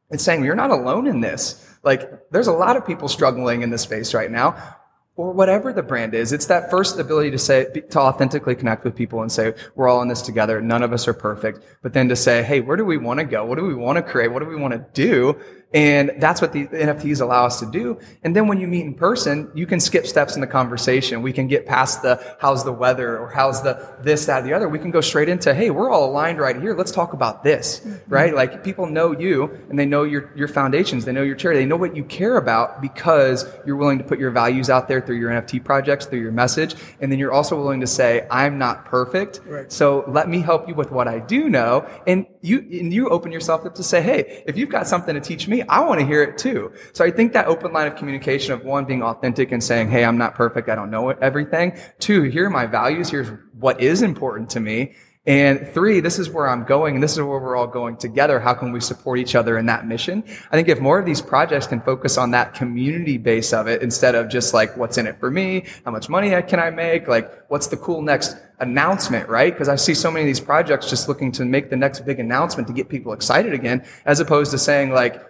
it's 0.09 0.23
saying 0.23 0.45
you're 0.45 0.55
not 0.55 0.71
alone 0.71 1.05
in 1.05 1.19
this. 1.19 1.77
Like 1.83 2.09
there's 2.31 2.47
a 2.47 2.53
lot 2.53 2.77
of 2.77 2.87
people 2.87 3.09
struggling 3.09 3.61
in 3.61 3.71
this 3.71 3.81
space 3.81 4.13
right 4.13 4.31
now 4.31 4.76
or 5.17 5.33
whatever 5.33 5.73
the 5.73 5.81
brand 5.83 6.13
is. 6.13 6.31
It's 6.31 6.45
that 6.45 6.69
first 6.69 6.99
ability 6.99 7.31
to 7.31 7.39
say, 7.39 7.65
to 7.89 7.99
authentically 7.99 8.55
connect 8.55 8.85
with 8.85 8.95
people 8.95 9.23
and 9.23 9.31
say, 9.31 9.55
we're 9.75 9.87
all 9.87 10.01
in 10.03 10.07
this 10.07 10.21
together. 10.21 10.61
None 10.61 10.83
of 10.83 10.93
us 10.93 11.07
are 11.07 11.13
perfect. 11.13 11.65
But 11.81 11.93
then 11.93 12.07
to 12.09 12.15
say, 12.15 12.43
hey, 12.43 12.61
where 12.61 12.77
do 12.77 12.85
we 12.85 12.97
want 12.97 13.19
to 13.19 13.25
go? 13.25 13.43
What 13.43 13.57
do 13.57 13.65
we 13.65 13.73
want 13.73 13.97
to 13.97 14.03
create? 14.03 14.31
What 14.31 14.43
do 14.43 14.45
we 14.45 14.55
want 14.55 14.73
to 14.73 14.85
do? 14.93 15.37
And 15.73 16.13
that's 16.19 16.41
what 16.41 16.53
the 16.53 16.67
NFTs 16.67 17.19
allow 17.19 17.45
us 17.45 17.59
to 17.59 17.65
do. 17.65 17.99
And 18.23 18.33
then 18.33 18.47
when 18.47 18.59
you 18.59 18.67
meet 18.67 18.85
in 18.85 18.93
person, 18.93 19.51
you 19.53 19.67
can 19.67 19.81
skip 19.81 20.07
steps 20.07 20.35
in 20.35 20.41
the 20.41 20.47
conversation. 20.47 21.21
We 21.21 21.33
can 21.33 21.47
get 21.47 21.65
past 21.65 22.01
the 22.01 22.37
how's 22.39 22.63
the 22.63 22.71
weather 22.71 23.17
or 23.17 23.29
how's 23.29 23.61
the 23.63 23.95
this, 24.01 24.25
that, 24.27 24.43
or 24.43 24.47
the 24.47 24.53
other. 24.53 24.69
We 24.69 24.79
can 24.79 24.91
go 24.91 25.01
straight 25.01 25.27
into, 25.27 25.53
hey, 25.53 25.69
we're 25.69 25.89
all 25.89 26.09
aligned 26.09 26.39
right 26.39 26.55
here. 26.59 26.73
Let's 26.73 26.91
talk 26.91 27.11
about 27.11 27.43
this, 27.43 27.81
mm-hmm. 27.81 27.97
right? 28.07 28.33
Like 28.33 28.63
people 28.63 28.85
know 28.85 29.11
you 29.11 29.59
and 29.69 29.77
they 29.77 29.85
know 29.85 30.03
your, 30.03 30.31
your 30.37 30.47
foundations. 30.47 31.03
They 31.03 31.11
know 31.11 31.23
your 31.23 31.35
charity. 31.35 31.59
They 31.59 31.65
know 31.65 31.75
what 31.75 31.97
you 31.97 32.05
care 32.05 32.37
about 32.37 32.81
because 32.81 33.45
you're 33.65 33.75
willing 33.75 33.97
to 33.97 34.05
put 34.05 34.19
your 34.19 34.31
values 34.31 34.69
out 34.69 34.87
there 34.87 35.01
through 35.01 35.17
your 35.17 35.31
NFT 35.31 35.65
projects, 35.65 36.05
through 36.05 36.21
your 36.21 36.31
message. 36.31 36.75
And 37.01 37.11
then 37.11 37.19
you're 37.19 37.33
also 37.33 37.57
willing 37.57 37.81
to 37.81 37.87
say, 37.87 38.25
I'm 38.31 38.57
not 38.57 38.85
perfect. 38.85 39.41
Right. 39.45 39.69
So 39.69 40.05
let 40.07 40.29
me 40.29 40.39
help 40.39 40.69
you 40.69 40.75
with 40.75 40.91
what 40.91 41.09
I 41.09 41.19
do 41.19 41.49
know. 41.49 41.85
And 42.07 42.25
you, 42.41 42.59
and 42.59 42.93
you 42.93 43.09
open 43.09 43.33
yourself 43.33 43.65
up 43.65 43.75
to 43.75 43.83
say, 43.83 44.01
hey, 44.01 44.43
if 44.47 44.57
you've 44.57 44.69
got 44.69 44.87
something 44.87 45.13
to 45.13 45.19
teach 45.19 45.47
me, 45.49 45.56
I 45.63 45.79
want 45.81 45.99
to 45.99 46.05
hear 46.05 46.23
it 46.23 46.37
too. 46.37 46.71
So 46.93 47.05
I 47.05 47.11
think 47.11 47.33
that 47.33 47.47
open 47.47 47.73
line 47.73 47.87
of 47.87 47.95
communication 47.95 48.53
of 48.53 48.63
one 48.63 48.85
being 48.85 49.03
authentic 49.03 49.51
and 49.51 49.63
saying, 49.63 49.89
hey, 49.89 50.05
I'm 50.05 50.17
not 50.17 50.35
perfect. 50.35 50.69
I 50.69 50.75
don't 50.75 50.91
know 50.91 51.09
everything. 51.09 51.77
Two, 51.99 52.23
here 52.23 52.45
are 52.45 52.49
my 52.49 52.65
values. 52.65 53.09
Here's 53.09 53.29
what 53.59 53.81
is 53.81 54.01
important 54.01 54.49
to 54.51 54.59
me. 54.59 54.95
And 55.27 55.67
three, 55.73 55.99
this 55.99 56.19
is 56.19 56.29
where 56.29 56.47
I'm 56.47 56.63
going 56.63 56.95
and 56.95 57.03
this 57.03 57.11
is 57.11 57.17
where 57.17 57.27
we're 57.27 57.57
all 57.57 57.67
going 57.67 57.97
together. 57.97 58.39
How 58.39 58.53
can 58.53 58.71
we 58.71 58.79
support 58.79 59.19
each 59.19 59.35
other 59.35 59.57
in 59.57 59.65
that 59.65 59.85
mission? 59.85 60.23
I 60.51 60.55
think 60.55 60.69
if 60.69 60.79
more 60.79 60.97
of 60.99 61.05
these 61.05 61.21
projects 61.21 61.67
can 61.67 61.81
focus 61.81 62.17
on 62.17 62.31
that 62.31 62.53
community 62.53 63.17
base 63.17 63.51
of 63.51 63.67
it 63.67 63.81
instead 63.81 64.15
of 64.15 64.29
just 64.29 64.53
like, 64.53 64.77
what's 64.77 64.97
in 64.97 65.05
it 65.05 65.19
for 65.19 65.29
me? 65.29 65.65
How 65.83 65.91
much 65.91 66.07
money 66.07 66.29
can 66.43 66.61
I 66.61 66.69
make? 66.69 67.09
Like, 67.09 67.29
what's 67.49 67.67
the 67.67 67.75
cool 67.75 68.01
next 68.01 68.37
announcement, 68.59 69.27
right? 69.27 69.53
Because 69.53 69.67
I 69.67 69.75
see 69.75 69.93
so 69.93 70.09
many 70.09 70.23
of 70.23 70.27
these 70.27 70.39
projects 70.39 70.89
just 70.89 71.09
looking 71.09 71.33
to 71.33 71.43
make 71.43 71.69
the 71.69 71.75
next 71.75 72.05
big 72.05 72.21
announcement 72.21 72.69
to 72.69 72.73
get 72.73 72.87
people 72.87 73.11
excited 73.11 73.51
again, 73.51 73.85
as 74.05 74.21
opposed 74.21 74.51
to 74.51 74.57
saying 74.57 74.91
like, 74.91 75.21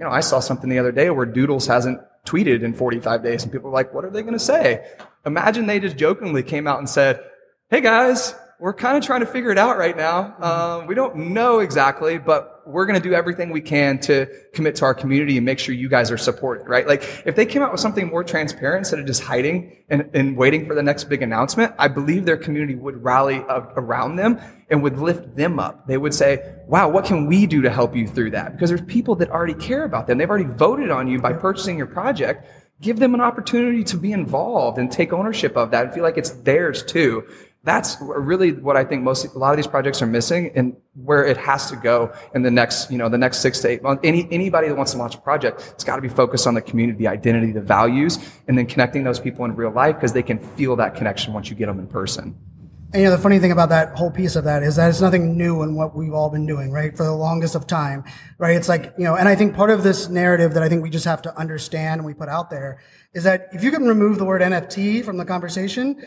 you 0.00 0.06
know, 0.06 0.12
I 0.12 0.20
saw 0.20 0.40
something 0.40 0.70
the 0.70 0.78
other 0.78 0.92
day 0.92 1.10
where 1.10 1.26
Doodles 1.26 1.66
hasn't 1.66 2.00
tweeted 2.24 2.62
in 2.62 2.72
45 2.72 3.22
days 3.22 3.42
and 3.42 3.52
people 3.52 3.68
are 3.68 3.74
like, 3.74 3.92
what 3.92 4.02
are 4.04 4.10
they 4.10 4.22
going 4.22 4.32
to 4.32 4.38
say? 4.38 4.86
Imagine 5.26 5.66
they 5.66 5.78
just 5.78 5.98
jokingly 5.98 6.42
came 6.42 6.66
out 6.66 6.78
and 6.78 6.88
said, 6.88 7.20
Hey 7.68 7.82
guys, 7.82 8.34
we're 8.60 8.74
kind 8.74 8.96
of 8.98 9.02
trying 9.02 9.20
to 9.20 9.26
figure 9.26 9.50
it 9.50 9.56
out 9.56 9.78
right 9.78 9.96
now. 9.96 10.36
Um, 10.38 10.86
we 10.86 10.94
don't 10.94 11.16
know 11.16 11.60
exactly, 11.60 12.18
but 12.18 12.62
we're 12.66 12.84
going 12.84 13.00
to 13.00 13.08
do 13.08 13.14
everything 13.14 13.50
we 13.50 13.62
can 13.62 13.98
to 14.00 14.26
commit 14.52 14.76
to 14.76 14.84
our 14.84 14.92
community 14.92 15.38
and 15.38 15.46
make 15.46 15.58
sure 15.58 15.74
you 15.74 15.88
guys 15.88 16.10
are 16.10 16.18
supported, 16.18 16.68
right? 16.68 16.86
Like 16.86 17.22
if 17.24 17.34
they 17.36 17.46
came 17.46 17.62
out 17.62 17.72
with 17.72 17.80
something 17.80 18.08
more 18.08 18.22
transparent 18.22 18.80
instead 18.80 18.98
of 18.98 19.06
just 19.06 19.22
hiding 19.22 19.78
and, 19.88 20.10
and 20.12 20.36
waiting 20.36 20.66
for 20.66 20.74
the 20.74 20.82
next 20.82 21.04
big 21.04 21.22
announcement, 21.22 21.74
I 21.78 21.88
believe 21.88 22.26
their 22.26 22.36
community 22.36 22.74
would 22.74 23.02
rally 23.02 23.42
around 23.48 24.16
them 24.16 24.38
and 24.68 24.82
would 24.82 24.98
lift 24.98 25.34
them 25.36 25.58
up. 25.58 25.86
They 25.86 25.96
would 25.96 26.14
say, 26.14 26.54
wow, 26.66 26.90
what 26.90 27.06
can 27.06 27.26
we 27.26 27.46
do 27.46 27.62
to 27.62 27.70
help 27.70 27.96
you 27.96 28.06
through 28.06 28.32
that? 28.32 28.52
Because 28.52 28.68
there's 28.68 28.82
people 28.82 29.16
that 29.16 29.30
already 29.30 29.54
care 29.54 29.84
about 29.84 30.06
them. 30.06 30.18
They've 30.18 30.30
already 30.30 30.44
voted 30.44 30.90
on 30.90 31.08
you 31.08 31.18
by 31.18 31.32
purchasing 31.32 31.78
your 31.78 31.86
project. 31.86 32.46
Give 32.80 32.98
them 32.98 33.14
an 33.14 33.20
opportunity 33.20 33.84
to 33.84 33.96
be 33.96 34.12
involved 34.12 34.78
and 34.78 34.90
take 34.90 35.12
ownership 35.12 35.56
of 35.56 35.70
that 35.72 35.86
and 35.86 35.94
feel 35.94 36.02
like 36.02 36.16
it's 36.16 36.30
theirs 36.30 36.82
too 36.82 37.26
that's 37.62 37.98
really 38.00 38.52
what 38.52 38.76
I 38.76 38.84
think 38.84 39.02
most 39.02 39.24
a 39.24 39.38
lot 39.38 39.50
of 39.50 39.56
these 39.56 39.66
projects 39.66 40.00
are 40.00 40.06
missing 40.06 40.50
and 40.54 40.74
where 40.94 41.26
it 41.26 41.36
has 41.36 41.68
to 41.70 41.76
go 41.76 42.12
in 42.34 42.42
the 42.42 42.50
next, 42.50 42.90
you 42.90 42.96
know, 42.96 43.08
the 43.10 43.18
next 43.18 43.40
six 43.40 43.60
to 43.60 43.68
eight 43.68 43.82
months. 43.82 44.00
Any 44.02 44.26
anybody 44.30 44.68
that 44.68 44.76
wants 44.76 44.92
to 44.92 44.98
launch 44.98 45.14
a 45.14 45.18
project, 45.18 45.72
it's 45.74 45.84
got 45.84 45.96
to 45.96 46.02
be 46.02 46.08
focused 46.08 46.46
on 46.46 46.54
the 46.54 46.62
community, 46.62 46.98
the 46.98 47.08
identity, 47.08 47.52
the 47.52 47.60
values, 47.60 48.18
and 48.48 48.56
then 48.56 48.66
connecting 48.66 49.04
those 49.04 49.20
people 49.20 49.44
in 49.44 49.54
real 49.54 49.70
life 49.70 49.96
because 49.96 50.12
they 50.12 50.22
can 50.22 50.38
feel 50.38 50.74
that 50.76 50.94
connection 50.94 51.34
once 51.34 51.50
you 51.50 51.56
get 51.56 51.66
them 51.66 51.78
in 51.78 51.86
person. 51.86 52.34
And 52.92 53.02
you 53.02 53.08
know, 53.08 53.14
the 53.14 53.22
funny 53.22 53.38
thing 53.38 53.52
about 53.52 53.68
that 53.68 53.96
whole 53.96 54.10
piece 54.10 54.34
of 54.34 54.44
that 54.44 54.64
is 54.64 54.74
that 54.76 54.88
it's 54.88 55.00
nothing 55.00 55.36
new 55.36 55.62
in 55.62 55.76
what 55.76 55.94
we've 55.94 56.12
all 56.12 56.28
been 56.28 56.44
doing, 56.44 56.72
right? 56.72 56.96
For 56.96 57.04
the 57.04 57.12
longest 57.12 57.54
of 57.54 57.66
time, 57.66 58.02
right? 58.38 58.56
It's 58.56 58.68
like, 58.68 58.94
you 58.98 59.04
know, 59.04 59.14
and 59.14 59.28
I 59.28 59.36
think 59.36 59.54
part 59.54 59.70
of 59.70 59.84
this 59.84 60.08
narrative 60.08 60.54
that 60.54 60.62
I 60.64 60.68
think 60.68 60.82
we 60.82 60.90
just 60.90 61.04
have 61.04 61.22
to 61.22 61.38
understand 61.38 62.00
and 62.00 62.06
we 62.06 62.14
put 62.14 62.28
out 62.28 62.50
there 62.50 62.80
is 63.14 63.22
that 63.24 63.48
if 63.52 63.62
you 63.62 63.70
can 63.70 63.86
remove 63.86 64.18
the 64.18 64.24
word 64.24 64.42
NFT 64.42 65.04
from 65.04 65.18
the 65.18 65.24
conversation, 65.24 66.02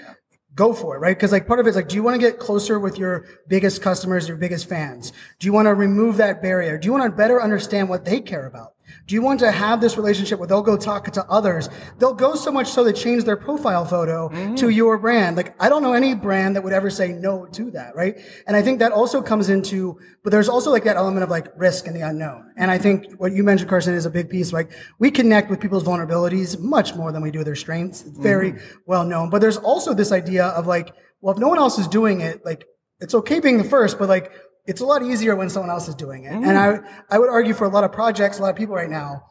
go 0.56 0.74
for 0.74 0.96
it, 0.96 1.00
right? 1.00 1.16
Because 1.16 1.32
like 1.32 1.48
part 1.48 1.60
of 1.60 1.68
it's 1.68 1.76
like, 1.76 1.88
do 1.88 1.96
you 1.96 2.04
want 2.04 2.20
to 2.20 2.20
get 2.20 2.40
closer 2.40 2.80
with 2.80 2.98
your 2.98 3.26
biggest 3.48 3.82
customers, 3.82 4.28
your 4.28 4.38
biggest 4.38 4.70
fans? 4.70 5.12
Do 5.40 5.46
you 5.46 5.54
want 5.54 5.68
to 5.68 5.74
remove 5.74 6.18
that 6.18 6.42
barrier? 6.42 6.78
Do 6.78 6.86
you 6.86 6.92
want 6.92 7.04
to 7.06 7.16
better 7.16 7.42
understand 7.42 7.90
what 7.90 8.06
they 8.06 8.22
care 8.22 8.46
about? 8.46 8.73
Do 9.06 9.16
you 9.16 9.22
want 9.22 9.40
to 9.42 9.52
have 9.52 9.82
this 9.82 9.98
relationship 9.98 10.40
where 10.40 10.48
they'll 10.48 10.62
go 10.62 10.78
talk 10.78 11.12
to 11.12 11.26
others? 11.26 11.70
They'll 12.00 12.14
go 12.14 12.36
so 12.36 12.52
much 12.52 12.68
so 12.68 12.84
they 12.84 12.94
change 12.94 13.26
their 13.26 13.36
profile 13.36 13.86
photo 13.86 14.30
mm-hmm. 14.30 14.56
to 14.56 14.70
your 14.70 14.98
brand. 14.98 15.36
Like, 15.36 15.56
I 15.62 15.70
don't 15.70 15.84
know 15.84 15.94
any 15.94 16.16
brand 16.16 16.56
that 16.56 16.64
would 16.64 16.74
ever 16.74 16.90
say 16.90 17.12
no 17.12 17.46
to 17.48 17.72
that, 17.72 17.96
right? 17.96 18.20
And 18.48 18.56
I 18.56 18.62
think 18.62 18.80
that 18.80 18.92
also 18.92 19.22
comes 19.22 19.50
into, 19.50 20.00
but 20.24 20.32
there's 20.32 20.50
also 20.50 20.72
like 20.72 20.86
that 20.86 20.96
element 20.96 21.24
of 21.24 21.30
like 21.30 21.48
risk 21.58 21.88
and 21.88 21.96
the 21.96 22.02
unknown. 22.02 22.52
And 22.56 22.72
I 22.72 22.78
think 22.78 23.14
what 23.18 23.34
you 23.34 23.44
mentioned, 23.44 23.70
Carson, 23.70 23.94
is 23.94 24.06
a 24.06 24.10
big 24.10 24.30
piece. 24.30 24.54
Like, 24.54 24.72
we 25.00 25.12
connect 25.12 25.50
with 25.50 25.60
people's 25.60 25.84
vulnerabilities 25.84 26.60
much 26.60 26.96
more 26.96 27.12
than 27.12 27.22
we 27.22 27.32
do 27.32 27.44
their 27.44 27.56
strengths. 27.56 28.06
It's 28.06 28.18
very 28.18 28.54
mm-hmm. 28.54 28.78
well 28.86 29.06
known. 29.06 29.30
But 29.30 29.42
there's 29.42 29.58
also 29.58 29.94
this 29.94 30.12
idea 30.12 30.46
of 30.48 30.68
like, 30.68 30.94
well, 31.22 31.34
if 31.34 31.40
no 31.40 31.50
one 31.50 31.58
else 31.58 31.78
is 31.78 31.88
doing 31.88 32.22
it, 32.22 32.46
like, 32.46 32.66
it's 33.00 33.14
okay 33.14 33.40
being 33.42 33.58
the 33.58 33.64
first, 33.64 34.00
but 34.00 34.08
like, 34.08 34.32
it's 34.66 34.82
a 34.82 34.86
lot 34.86 35.04
easier 35.04 35.36
when 35.36 35.50
someone 35.50 35.70
else 35.70 35.88
is 35.88 35.96
doing 35.96 36.26
it. 36.26 36.34
Mm. 36.34 36.48
And 36.48 36.58
I, 36.58 36.80
I 37.10 37.20
would 37.20 37.30
argue 37.30 37.54
for 37.54 37.66
a 37.66 37.70
lot 37.70 37.84
of 37.84 37.92
projects, 37.92 38.40
a 38.40 38.42
lot 38.42 38.52
of 38.52 38.56
people 38.56 38.76
right 38.76 38.90
now, 38.90 39.24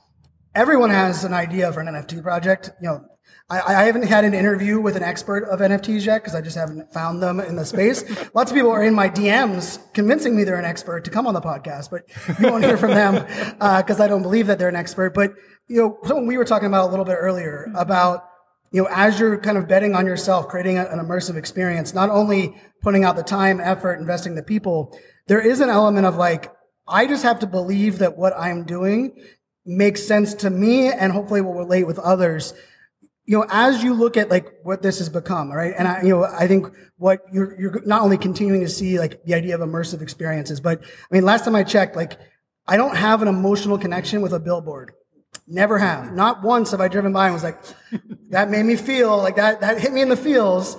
everyone 0.55 0.91
has 0.91 1.25
an 1.25 1.33
idea 1.33 1.73
for 1.73 1.81
an 1.81 1.87
NFT 1.87 2.23
project. 2.23 2.71
You 2.81 2.89
know, 2.89 3.05
I, 3.49 3.61
I 3.61 3.83
haven't 3.85 4.07
had 4.07 4.25
an 4.25 4.35
interview 4.35 4.81
with 4.81 4.97
an 4.97 5.03
expert 5.03 5.45
of 5.45 5.61
NFTs 5.61 6.05
yet 6.05 6.23
because 6.23 6.35
I 6.35 6.41
just 6.41 6.57
haven't 6.57 6.93
found 6.93 7.23
them 7.23 7.41
in 7.41 7.57
the 7.57 7.65
space. 7.65 8.05
Lots 8.35 8.51
of 8.51 8.57
people 8.57 8.71
are 8.71 8.85
in 8.85 8.95
my 8.95 9.09
DMs 9.09 9.81
convincing 9.95 10.37
me 10.37 10.45
they're 10.45 10.59
an 10.59 10.65
expert 10.65 11.05
to 11.05 11.11
come 11.11 11.27
on 11.27 11.35
the 11.35 11.41
podcast, 11.41 11.91
but 11.91 12.03
you 12.39 12.51
won't 12.51 12.65
hear 12.65 12.77
from 12.77 12.91
them 12.91 13.15
because 13.79 14.01
uh, 14.01 14.05
I 14.05 14.09
don't 14.09 14.23
believe 14.23 14.47
that 14.49 14.59
they're 14.59 14.69
an 14.69 14.77
expert. 14.77 15.15
But 15.15 15.33
you 15.69 15.79
know, 15.79 15.99
something 16.05 16.27
we 16.27 16.37
were 16.37 16.45
talking 16.45 16.67
about 16.67 16.89
a 16.89 16.91
little 16.91 17.05
bit 17.05 17.17
earlier 17.19 17.73
about 17.75 18.25
you 18.73 18.83
know, 18.83 18.89
as 18.91 19.21
you're 19.21 19.39
kind 19.39 19.59
of 19.59 19.69
betting 19.69 19.95
on 19.95 20.07
yourself, 20.07 20.49
creating 20.49 20.79
a, 20.79 20.87
an 20.87 20.99
immersive 20.99 21.37
experience, 21.37 21.93
not 21.93 22.09
only 22.09 22.57
putting 22.81 23.05
out 23.05 23.17
the 23.17 23.23
time, 23.23 23.61
effort, 23.61 24.01
investing 24.01 24.35
the 24.35 24.43
people, 24.43 24.99
there 25.27 25.41
is 25.41 25.61
an 25.61 25.69
element 25.69 26.07
of 26.07 26.17
like, 26.17 26.53
I 26.87 27.07
just 27.07 27.23
have 27.23 27.39
to 27.41 27.47
believe 27.47 27.99
that 27.99 28.17
what 28.17 28.33
I'm 28.37 28.65
doing 28.65 29.13
makes 29.65 30.07
sense 30.07 30.35
to 30.35 30.51
me 30.51 30.91
and 30.93 31.13
hopefully 31.13 31.41
will 31.41 31.55
relate 31.55 31.85
with 31.85 31.99
others. 31.99 32.55
You 33.25 33.39
know, 33.39 33.47
as 33.49 33.85
you 33.85 33.95
look 33.95 34.17
at 34.17 34.31
like 34.31 34.53
what 34.65 34.83
this 34.83 34.99
has 34.99 35.09
become, 35.09 35.53
right? 35.53 35.73
And 35.79 35.87
I, 35.87 36.03
you 36.03 36.09
know, 36.09 36.25
I 36.25 36.49
think 36.49 36.67
what 36.97 37.21
you're, 37.33 37.59
you're 37.61 37.83
not 37.87 38.03
only 38.03 38.19
continuing 38.19 38.63
to 38.63 38.69
see 38.69 38.99
like 38.99 39.25
the 39.25 39.35
idea 39.35 39.55
of 39.55 39.61
immersive 39.61 40.03
experiences, 40.03 40.61
but 40.61 40.83
I 40.83 41.15
mean, 41.15 41.25
last 41.25 41.45
time 41.45 41.55
I 41.55 41.63
checked, 41.63 41.95
like 41.95 42.19
I 42.67 42.77
don't 42.77 42.97
have 42.97 43.23
an 43.23 43.29
emotional 43.29 43.79
connection 43.79 44.23
with 44.23 44.33
a 44.33 44.41
billboard. 44.41 44.93
Never 45.47 45.79
have. 45.79 46.13
Not 46.13 46.43
once 46.43 46.71
have 46.73 46.81
I 46.81 46.89
driven 46.89 47.13
by 47.13 47.27
and 47.27 47.35
was 47.35 47.43
like, 47.43 47.59
that 48.31 48.51
made 48.51 48.65
me 48.65 48.77
feel 48.77 49.17
like 49.19 49.37
that, 49.37 49.61
that 49.61 49.81
hit 49.81 49.93
me 49.93 50.03
in 50.03 50.09
the 50.09 50.17
feels. 50.17 50.77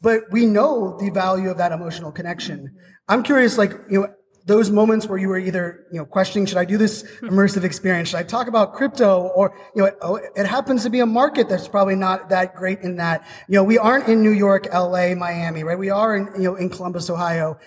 But 0.00 0.30
we 0.30 0.46
know 0.46 0.98
the 0.98 1.10
value 1.10 1.50
of 1.50 1.58
that 1.58 1.72
emotional 1.72 2.12
connection. 2.12 2.76
I'm 3.08 3.22
curious, 3.22 3.56
like, 3.56 3.72
you 3.88 4.00
know, 4.00 4.08
those 4.46 4.70
moments 4.70 5.06
where 5.06 5.18
you 5.18 5.28
were 5.28 5.38
either, 5.38 5.86
you 5.90 5.98
know, 5.98 6.04
questioning, 6.04 6.46
should 6.46 6.56
I 6.56 6.64
do 6.64 6.78
this 6.78 7.02
hmm. 7.18 7.28
immersive 7.28 7.64
experience? 7.64 8.10
Should 8.10 8.18
I 8.18 8.22
talk 8.22 8.46
about 8.46 8.74
crypto? 8.74 9.28
Or, 9.34 9.52
you 9.74 9.82
know, 9.82 9.88
it, 9.88 9.98
oh, 10.00 10.16
it 10.16 10.46
happens 10.46 10.84
to 10.84 10.90
be 10.90 11.00
a 11.00 11.06
market 11.06 11.48
that's 11.48 11.66
probably 11.66 11.96
not 11.96 12.28
that 12.28 12.54
great 12.54 12.80
in 12.80 12.96
that. 12.96 13.26
You 13.48 13.56
know, 13.56 13.64
we 13.64 13.76
aren't 13.76 14.08
in 14.08 14.22
New 14.22 14.30
York, 14.30 14.68
LA, 14.72 15.14
Miami, 15.14 15.64
right? 15.64 15.78
We 15.78 15.90
are 15.90 16.16
in, 16.16 16.28
you 16.36 16.44
know, 16.48 16.54
in 16.54 16.70
Columbus, 16.70 17.10
Ohio. 17.10 17.58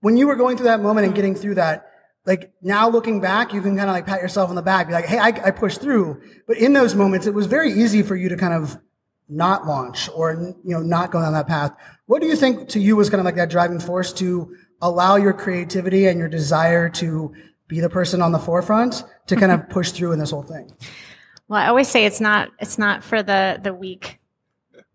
When 0.00 0.18
you 0.18 0.26
were 0.26 0.36
going 0.36 0.58
through 0.58 0.66
that 0.66 0.82
moment 0.82 1.06
and 1.06 1.14
getting 1.14 1.34
through 1.34 1.54
that, 1.54 1.90
like 2.26 2.52
now 2.60 2.88
looking 2.90 3.20
back, 3.20 3.54
you 3.54 3.62
can 3.62 3.76
kind 3.76 3.88
of 3.88 3.94
like 3.94 4.06
pat 4.06 4.20
yourself 4.20 4.50
on 4.50 4.56
the 4.56 4.62
back, 4.62 4.86
be 4.86 4.92
like, 4.92 5.06
Hey, 5.06 5.18
I, 5.18 5.28
I 5.28 5.50
pushed 5.50 5.80
through. 5.80 6.20
But 6.46 6.58
in 6.58 6.74
those 6.74 6.94
moments, 6.94 7.26
it 7.26 7.32
was 7.32 7.46
very 7.46 7.72
easy 7.72 8.02
for 8.02 8.16
you 8.16 8.28
to 8.28 8.36
kind 8.36 8.52
of 8.52 8.78
not 9.28 9.66
launch 9.66 10.08
or, 10.14 10.54
you 10.64 10.74
know, 10.74 10.80
not 10.80 11.10
go 11.10 11.20
down 11.20 11.32
that 11.32 11.46
path. 11.46 11.72
What 12.06 12.20
do 12.20 12.28
you 12.28 12.36
think 12.36 12.68
to 12.70 12.80
you 12.80 12.96
was 12.96 13.08
kind 13.08 13.20
of 13.20 13.24
like 13.24 13.36
that 13.36 13.50
driving 13.50 13.80
force 13.80 14.12
to 14.14 14.54
allow 14.82 15.16
your 15.16 15.32
creativity 15.32 16.06
and 16.06 16.18
your 16.18 16.28
desire 16.28 16.88
to 16.90 17.34
be 17.66 17.80
the 17.80 17.88
person 17.88 18.20
on 18.20 18.32
the 18.32 18.38
forefront 18.38 19.02
to 19.26 19.36
kind 19.36 19.50
of 19.50 19.68
push 19.70 19.92
through 19.92 20.12
in 20.12 20.18
this 20.18 20.30
whole 20.30 20.42
thing? 20.42 20.70
Well, 21.48 21.60
I 21.60 21.68
always 21.68 21.88
say 21.88 22.04
it's 22.04 22.20
not, 22.20 22.50
it's 22.58 22.78
not 22.78 23.02
for 23.02 23.22
the, 23.22 23.60
the 23.62 23.72
weak, 23.72 24.18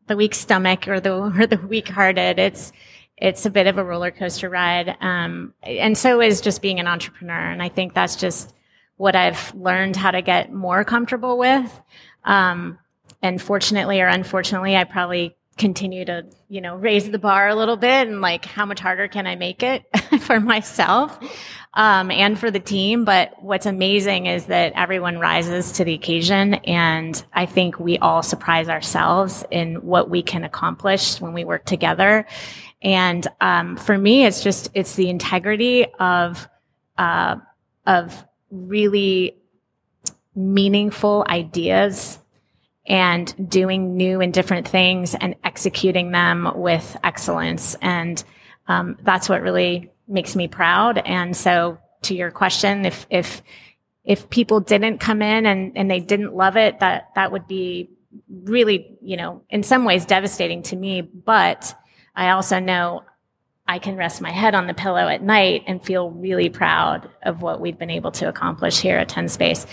the 0.08 0.15
weak 0.15 0.36
stomach 0.36 0.88
or 0.88 1.00
the, 1.00 1.13
or 1.13 1.48
the 1.48 1.58
weak 1.58 1.88
hearted. 1.88 2.39
It's, 2.39 2.72
it's 3.18 3.46
a 3.46 3.50
bit 3.50 3.68
of 3.68 3.78
a 3.78 3.84
roller 3.84 4.12
coaster 4.12 4.50
ride. 4.50 4.96
Um, 5.02 5.54
and 5.63 5.98
so 5.98 6.22
is 6.22 6.42
just 6.42 6.62
being 6.62 6.80
an 6.80 6.88
entrepreneur. 6.88 7.52
And 7.52 7.62
I 7.62 7.70
think 7.70 7.94
that's 7.94 8.15
just 8.15 8.54
what 8.98 9.15
I've 9.15 9.54
learned 9.56 9.96
how 9.96 10.12
to 10.12 10.22
get 10.22 10.52
more 10.52 10.84
comfortable 10.84 11.38
with. 11.38 11.82
Um, 12.26 12.80
and 13.21 13.41
fortunately 13.41 14.01
or 14.01 14.08
unfortunately, 14.08 14.75
I 14.75 14.84
probably 14.84 15.36
continue 15.60 16.05
to, 16.05 16.25
you 16.47 16.62
know, 16.62 16.75
raise 16.75 17.12
the 17.12 17.19
bar 17.19 17.49
a 17.49 17.55
little 17.55 17.77
bit 17.77 18.08
and 18.08 18.21
like, 18.21 18.45
how 18.45 18.65
much 18.65 18.79
harder 18.79 19.08
can 19.08 19.27
I 19.27 19.36
make 19.36 19.62
it 19.62 19.84
for 20.21 20.39
myself, 20.39 21.19
um, 21.75 22.10
and 22.10 22.39
for 22.39 22.49
the 22.49 22.62
team? 22.62 23.05
But 23.05 23.34
what's 23.43 23.67
amazing 23.67 24.25
is 24.25 24.45
that 24.45 24.73
everyone 24.73 25.19
rises 25.19 25.73
to 25.73 25.84
the 25.84 25.93
occasion. 25.93 26.55
And 26.55 27.23
I 27.34 27.45
think 27.45 27.79
we 27.79 27.99
all 27.99 28.23
surprise 28.23 28.69
ourselves 28.69 29.43
in 29.51 29.75
what 29.75 30.10
we 30.10 30.23
can 30.23 30.43
accomplish 30.43 31.21
when 31.21 31.34
we 31.34 31.43
work 31.43 31.65
together. 31.65 32.25
And, 32.82 33.27
um, 33.41 33.75
for 33.75 33.97
me, 33.97 34.25
it's 34.25 34.41
just, 34.41 34.71
it's 34.73 34.95
the 34.95 35.10
integrity 35.10 35.86
of, 35.99 36.47
uh, 36.97 37.36
of 37.86 38.25
really 38.49 39.36
meaningful 40.36 41.25
ideas 41.27 42.19
and 42.89 43.49
doing 43.49 43.95
new 43.95 44.19
and 44.19 44.34
different 44.34 44.67
things 44.67 45.15
and 45.15 45.36
executing 45.43 46.12
them 46.12 46.52
with 46.56 46.97
excellence. 47.04 47.75
And 47.82 48.21
um, 48.67 48.97
that's 49.04 49.30
what 49.30 49.41
really 49.41 49.91
makes 50.08 50.36
me 50.36 50.47
proud. 50.47 50.97
And 50.97 51.38
so, 51.38 51.78
to 52.02 52.15
your 52.15 52.32
question, 52.32 52.86
if 52.86 53.06
if 53.10 53.41
if 54.04 54.30
people 54.30 54.60
didn't 54.60 54.97
come 54.97 55.21
in 55.21 55.45
and, 55.45 55.78
and 55.78 55.91
they 55.91 55.99
didn't 55.99 56.34
love 56.34 56.58
it, 56.58 56.80
that 56.80 57.10
that 57.15 57.32
would 57.32 57.47
be 57.47 57.89
really, 58.43 58.97
you 59.02 59.17
know, 59.17 59.43
in 59.49 59.62
some 59.62 59.86
ways 59.86 60.06
devastating 60.06 60.63
to 60.63 60.75
me. 60.75 61.02
But 61.02 61.75
I 62.15 62.32
also 62.32 62.60
know 62.60 63.04
I 63.67 63.78
can 63.78 63.97
rest 63.97 64.19
my 64.19 64.32
head 64.32 64.56
on 64.56 64.65
the 64.65 64.73
pillow 64.73 65.08
at 65.08 65.21
night 65.21 65.63
and 65.67 65.84
feel 65.84 66.10
really 66.10 66.49
proud 66.49 67.08
of 67.21 67.43
what 67.43 67.62
we've 67.62 67.78
been 67.78 67.91
able 67.91 68.12
to 68.13 68.28
accomplish 68.28 68.80
here 68.80 68.97
at 68.97 69.10
Tenspace. 69.10 69.67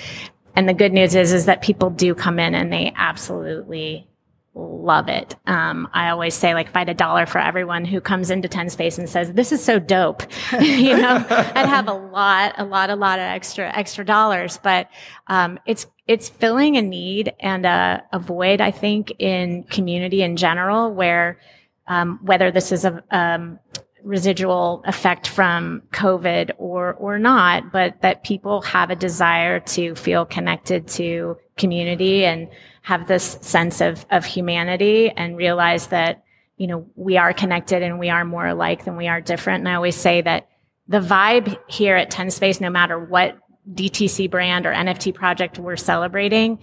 And 0.56 0.68
the 0.68 0.74
good 0.74 0.92
news 0.92 1.14
is, 1.14 1.32
is 1.32 1.46
that 1.46 1.62
people 1.62 1.90
do 1.90 2.14
come 2.14 2.38
in 2.38 2.54
and 2.54 2.72
they 2.72 2.92
absolutely 2.96 4.08
love 4.54 5.08
it. 5.08 5.36
Um, 5.46 5.86
I 5.92 6.08
always 6.08 6.34
say, 6.34 6.54
like, 6.54 6.68
if 6.68 6.76
I 6.76 6.80
had 6.80 6.88
a 6.88 6.94
dollar 6.94 7.26
for 7.26 7.38
everyone 7.38 7.84
who 7.84 8.00
comes 8.00 8.30
into 8.30 8.48
Tenspace 8.48 8.98
and 8.98 9.08
says, 9.08 9.32
this 9.34 9.52
is 9.52 9.62
so 9.62 9.78
dope, 9.78 10.22
you 10.60 10.96
know, 10.96 11.16
I'd 11.28 11.66
have 11.66 11.88
a 11.88 11.92
lot, 11.92 12.54
a 12.56 12.64
lot, 12.64 12.88
a 12.88 12.96
lot 12.96 13.18
of 13.18 13.24
extra, 13.24 13.70
extra 13.76 14.04
dollars. 14.04 14.58
But, 14.62 14.88
um, 15.26 15.58
it's, 15.66 15.86
it's 16.06 16.30
filling 16.30 16.76
a 16.78 16.82
need 16.82 17.34
and 17.38 17.66
a, 17.66 18.02
a 18.12 18.18
void, 18.18 18.62
I 18.62 18.70
think, 18.70 19.12
in 19.18 19.64
community 19.64 20.22
in 20.22 20.36
general, 20.36 20.90
where, 20.90 21.38
um, 21.86 22.18
whether 22.22 22.50
this 22.50 22.72
is 22.72 22.86
a, 22.86 23.04
um, 23.10 23.58
residual 24.02 24.82
effect 24.86 25.28
from 25.28 25.82
COVID 25.92 26.52
or, 26.58 26.94
or 26.94 27.18
not, 27.18 27.72
but 27.72 28.00
that 28.02 28.24
people 28.24 28.60
have 28.62 28.90
a 28.90 28.96
desire 28.96 29.60
to 29.60 29.94
feel 29.94 30.24
connected 30.24 30.86
to 30.88 31.36
community 31.56 32.24
and 32.24 32.48
have 32.82 33.08
this 33.08 33.38
sense 33.40 33.80
of, 33.80 34.06
of 34.10 34.24
humanity 34.24 35.10
and 35.10 35.36
realize 35.36 35.88
that, 35.88 36.22
you 36.56 36.66
know, 36.66 36.86
we 36.94 37.16
are 37.16 37.32
connected 37.32 37.82
and 37.82 37.98
we 37.98 38.08
are 38.10 38.24
more 38.24 38.46
alike 38.46 38.84
than 38.84 38.96
we 38.96 39.08
are 39.08 39.20
different. 39.20 39.60
And 39.60 39.68
I 39.68 39.74
always 39.74 39.96
say 39.96 40.20
that 40.22 40.48
the 40.86 41.00
vibe 41.00 41.58
here 41.68 41.96
at 41.96 42.10
Tenspace, 42.10 42.60
no 42.60 42.70
matter 42.70 42.98
what 42.98 43.38
DTC 43.72 44.30
brand 44.30 44.66
or 44.66 44.72
NFT 44.72 45.14
project 45.14 45.58
we're 45.58 45.76
celebrating, 45.76 46.60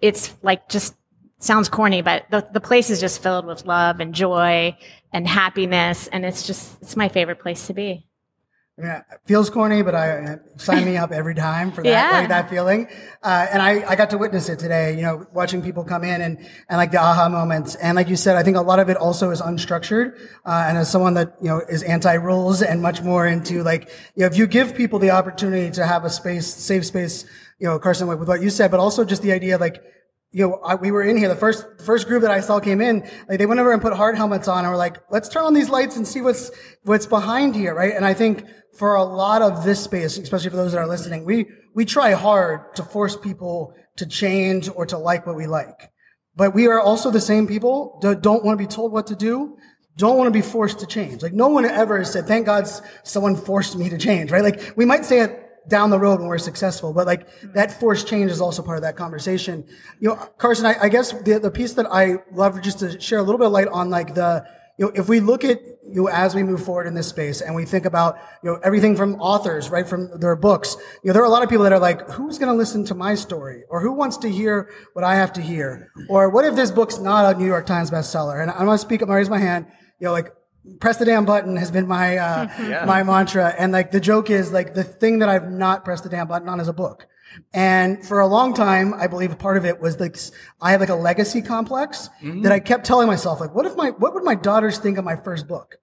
it's 0.00 0.34
like 0.42 0.68
just 0.68 0.94
sounds 1.38 1.68
corny, 1.68 2.02
but 2.02 2.24
the, 2.30 2.46
the 2.52 2.60
place 2.60 2.90
is 2.90 3.00
just 3.00 3.22
filled 3.22 3.46
with 3.46 3.66
love 3.66 4.00
and 4.00 4.14
joy 4.14 4.76
and 5.12 5.26
happiness. 5.26 6.08
And 6.08 6.24
it's 6.24 6.46
just, 6.46 6.80
it's 6.82 6.96
my 6.96 7.08
favorite 7.08 7.40
place 7.40 7.66
to 7.66 7.74
be. 7.74 8.06
Yeah, 8.78 8.98
it 9.10 9.20
feels 9.24 9.48
corny, 9.48 9.80
but 9.80 9.94
I 9.94 10.36
sign 10.56 10.84
me 10.84 10.98
up 10.98 11.10
every 11.10 11.34
time 11.34 11.72
for 11.72 11.82
that, 11.82 11.88
Yeah. 11.88 12.10
like 12.18 12.28
that 12.28 12.50
feeling. 12.50 12.88
Uh, 13.22 13.46
and 13.50 13.62
I, 13.62 13.82
I 13.88 13.96
got 13.96 14.10
to 14.10 14.18
witness 14.18 14.50
it 14.50 14.58
today, 14.58 14.94
you 14.94 15.00
know, 15.00 15.26
watching 15.32 15.62
people 15.62 15.82
come 15.82 16.04
in 16.04 16.20
and, 16.20 16.38
and 16.68 16.76
like 16.76 16.90
the 16.90 16.98
aha 17.00 17.30
moments. 17.30 17.74
And 17.76 17.96
like 17.96 18.10
you 18.10 18.16
said, 18.16 18.36
I 18.36 18.42
think 18.42 18.58
a 18.58 18.60
lot 18.60 18.78
of 18.78 18.90
it 18.90 18.98
also 18.98 19.30
is 19.30 19.40
unstructured. 19.40 20.18
Uh, 20.44 20.66
and 20.68 20.76
as 20.76 20.90
someone 20.90 21.14
that, 21.14 21.36
you 21.40 21.48
know, 21.48 21.62
is 21.70 21.82
anti-rules 21.84 22.60
and 22.60 22.82
much 22.82 23.00
more 23.00 23.26
into 23.26 23.62
like, 23.62 23.88
you 24.14 24.20
know, 24.20 24.26
if 24.26 24.36
you 24.36 24.46
give 24.46 24.74
people 24.74 24.98
the 24.98 25.10
opportunity 25.10 25.70
to 25.70 25.86
have 25.86 26.04
a 26.04 26.10
space, 26.10 26.46
safe 26.46 26.84
space, 26.84 27.24
you 27.58 27.66
know, 27.66 27.78
Carson, 27.78 28.08
with 28.08 28.28
what 28.28 28.42
you 28.42 28.50
said, 28.50 28.70
but 28.70 28.78
also 28.78 29.06
just 29.06 29.22
the 29.22 29.32
idea 29.32 29.54
of 29.54 29.62
like, 29.62 29.82
you 30.36 30.46
know, 30.46 30.56
I, 30.56 30.74
we 30.74 30.90
were 30.90 31.02
in 31.02 31.16
here. 31.16 31.30
The 31.30 31.34
first 31.34 31.64
first 31.80 32.06
group 32.06 32.20
that 32.20 32.30
I 32.30 32.40
saw 32.40 32.60
came 32.60 32.82
in. 32.82 33.00
Like 33.26 33.38
they 33.38 33.46
went 33.46 33.58
over 33.58 33.72
and 33.72 33.80
put 33.80 33.94
hard 33.94 34.16
helmets 34.16 34.48
on, 34.48 34.64
and 34.64 34.68
we're 34.68 34.76
like, 34.76 34.98
let's 35.10 35.30
turn 35.30 35.44
on 35.44 35.54
these 35.54 35.70
lights 35.70 35.96
and 35.96 36.06
see 36.06 36.20
what's 36.20 36.50
what's 36.82 37.06
behind 37.06 37.56
here, 37.56 37.74
right? 37.74 37.94
And 37.94 38.04
I 38.04 38.12
think 38.12 38.44
for 38.76 38.96
a 38.96 39.02
lot 39.02 39.40
of 39.40 39.64
this 39.64 39.82
space, 39.82 40.18
especially 40.18 40.50
for 40.50 40.56
those 40.56 40.72
that 40.72 40.78
are 40.78 40.86
listening, 40.86 41.24
we 41.24 41.46
we 41.74 41.86
try 41.86 42.12
hard 42.12 42.74
to 42.74 42.82
force 42.82 43.16
people 43.16 43.72
to 43.96 44.04
change 44.04 44.68
or 44.68 44.84
to 44.84 44.98
like 44.98 45.26
what 45.26 45.36
we 45.36 45.46
like, 45.46 45.90
but 46.34 46.54
we 46.54 46.66
are 46.66 46.80
also 46.80 47.10
the 47.10 47.18
same 47.18 47.46
people 47.46 47.98
that 48.02 48.20
don't 48.20 48.44
want 48.44 48.58
to 48.58 48.62
be 48.62 48.68
told 48.68 48.92
what 48.92 49.06
to 49.06 49.16
do. 49.16 49.56
Don't 49.96 50.18
want 50.18 50.28
to 50.28 50.32
be 50.32 50.42
forced 50.42 50.80
to 50.80 50.86
change. 50.86 51.22
Like 51.22 51.32
no 51.32 51.48
one 51.48 51.64
ever 51.64 52.04
said, 52.04 52.26
thank 52.26 52.44
God 52.44 52.68
someone 53.04 53.36
forced 53.36 53.78
me 53.78 53.88
to 53.88 53.96
change, 53.96 54.30
right? 54.30 54.42
Like 54.42 54.74
we 54.76 54.84
might 54.84 55.06
say 55.06 55.20
it 55.20 55.45
down 55.68 55.90
the 55.90 55.98
road 55.98 56.20
when 56.20 56.28
we're 56.28 56.38
successful. 56.38 56.92
But 56.92 57.06
like 57.06 57.26
that 57.54 57.78
forced 57.80 58.06
change 58.06 58.30
is 58.30 58.40
also 58.40 58.62
part 58.62 58.78
of 58.78 58.82
that 58.82 58.96
conversation. 58.96 59.64
You 60.00 60.10
know, 60.10 60.16
Carson, 60.38 60.66
I, 60.66 60.76
I 60.82 60.88
guess 60.88 61.12
the, 61.12 61.38
the 61.38 61.50
piece 61.50 61.74
that 61.74 61.86
I 61.90 62.16
love 62.32 62.60
just 62.62 62.78
to 62.80 63.00
share 63.00 63.18
a 63.18 63.22
little 63.22 63.38
bit 63.38 63.46
of 63.46 63.52
light 63.52 63.68
on 63.68 63.90
like 63.90 64.14
the, 64.14 64.44
you 64.78 64.84
know, 64.84 64.92
if 64.94 65.08
we 65.08 65.20
look 65.20 65.42
at, 65.42 65.58
you 65.88 66.02
know, 66.02 66.08
as 66.08 66.34
we 66.34 66.42
move 66.42 66.62
forward 66.62 66.86
in 66.86 66.94
this 66.94 67.08
space 67.08 67.40
and 67.40 67.54
we 67.54 67.64
think 67.64 67.86
about, 67.86 68.16
you 68.42 68.50
know, 68.50 68.58
everything 68.62 68.94
from 68.94 69.14
authors, 69.14 69.70
right, 69.70 69.88
from 69.88 70.20
their 70.20 70.36
books, 70.36 70.76
you 71.02 71.08
know, 71.08 71.12
there 71.14 71.22
are 71.22 71.26
a 71.26 71.30
lot 71.30 71.42
of 71.42 71.48
people 71.48 71.62
that 71.62 71.72
are 71.72 71.78
like, 71.78 72.10
who's 72.10 72.38
going 72.38 72.50
to 72.50 72.56
listen 72.56 72.84
to 72.84 72.94
my 72.94 73.14
story? 73.14 73.62
Or 73.70 73.80
who 73.80 73.92
wants 73.92 74.18
to 74.18 74.28
hear 74.28 74.68
what 74.92 75.04
I 75.04 75.14
have 75.14 75.32
to 75.34 75.40
hear? 75.40 75.90
Or 76.10 76.28
what 76.28 76.44
if 76.44 76.56
this 76.56 76.70
book's 76.70 76.98
not 76.98 77.34
a 77.34 77.38
New 77.38 77.46
York 77.46 77.66
Times 77.66 77.90
bestseller? 77.90 78.42
And 78.42 78.50
I'm 78.50 78.66
going 78.66 78.76
to 78.76 78.78
speak, 78.78 79.00
going 79.00 79.08
to 79.08 79.14
raise 79.14 79.30
my 79.30 79.38
hand, 79.38 79.66
you 79.98 80.06
know, 80.06 80.12
like, 80.12 80.30
press 80.80 80.96
the 80.98 81.04
damn 81.04 81.24
button 81.24 81.56
has 81.56 81.70
been 81.70 81.86
my 81.86 82.16
uh, 82.16 82.84
my 82.86 83.02
mantra. 83.02 83.54
And 83.58 83.72
like 83.72 83.90
the 83.90 84.00
joke 84.00 84.30
is 84.30 84.52
like 84.52 84.74
the 84.74 84.84
thing 84.84 85.18
that 85.20 85.28
i've 85.28 85.50
not 85.50 85.84
pressed 85.84 86.04
the 86.04 86.10
damn 86.10 86.28
button 86.28 86.48
on 86.48 86.60
is 86.60 86.68
a 86.68 86.72
book. 86.72 87.06
And 87.52 88.04
for 88.06 88.20
a 88.20 88.26
long 88.26 88.54
time 88.54 88.94
i 88.94 89.06
believe 89.06 89.36
part 89.38 89.56
of 89.56 89.64
it 89.64 89.80
was 89.80 90.00
like 90.00 90.16
i 90.62 90.70
have 90.70 90.80
like 90.80 90.88
a 90.88 90.94
legacy 90.94 91.42
complex 91.42 92.08
that 92.42 92.52
i 92.52 92.58
kept 92.60 92.86
telling 92.86 93.06
myself 93.06 93.40
like 93.40 93.54
what 93.54 93.66
if 93.66 93.76
my 93.76 93.90
what 93.90 94.14
would 94.14 94.24
my 94.24 94.34
daughters 94.34 94.78
think 94.78 94.96
of 94.96 95.04
my 95.04 95.16
first 95.16 95.46
book 95.46 95.76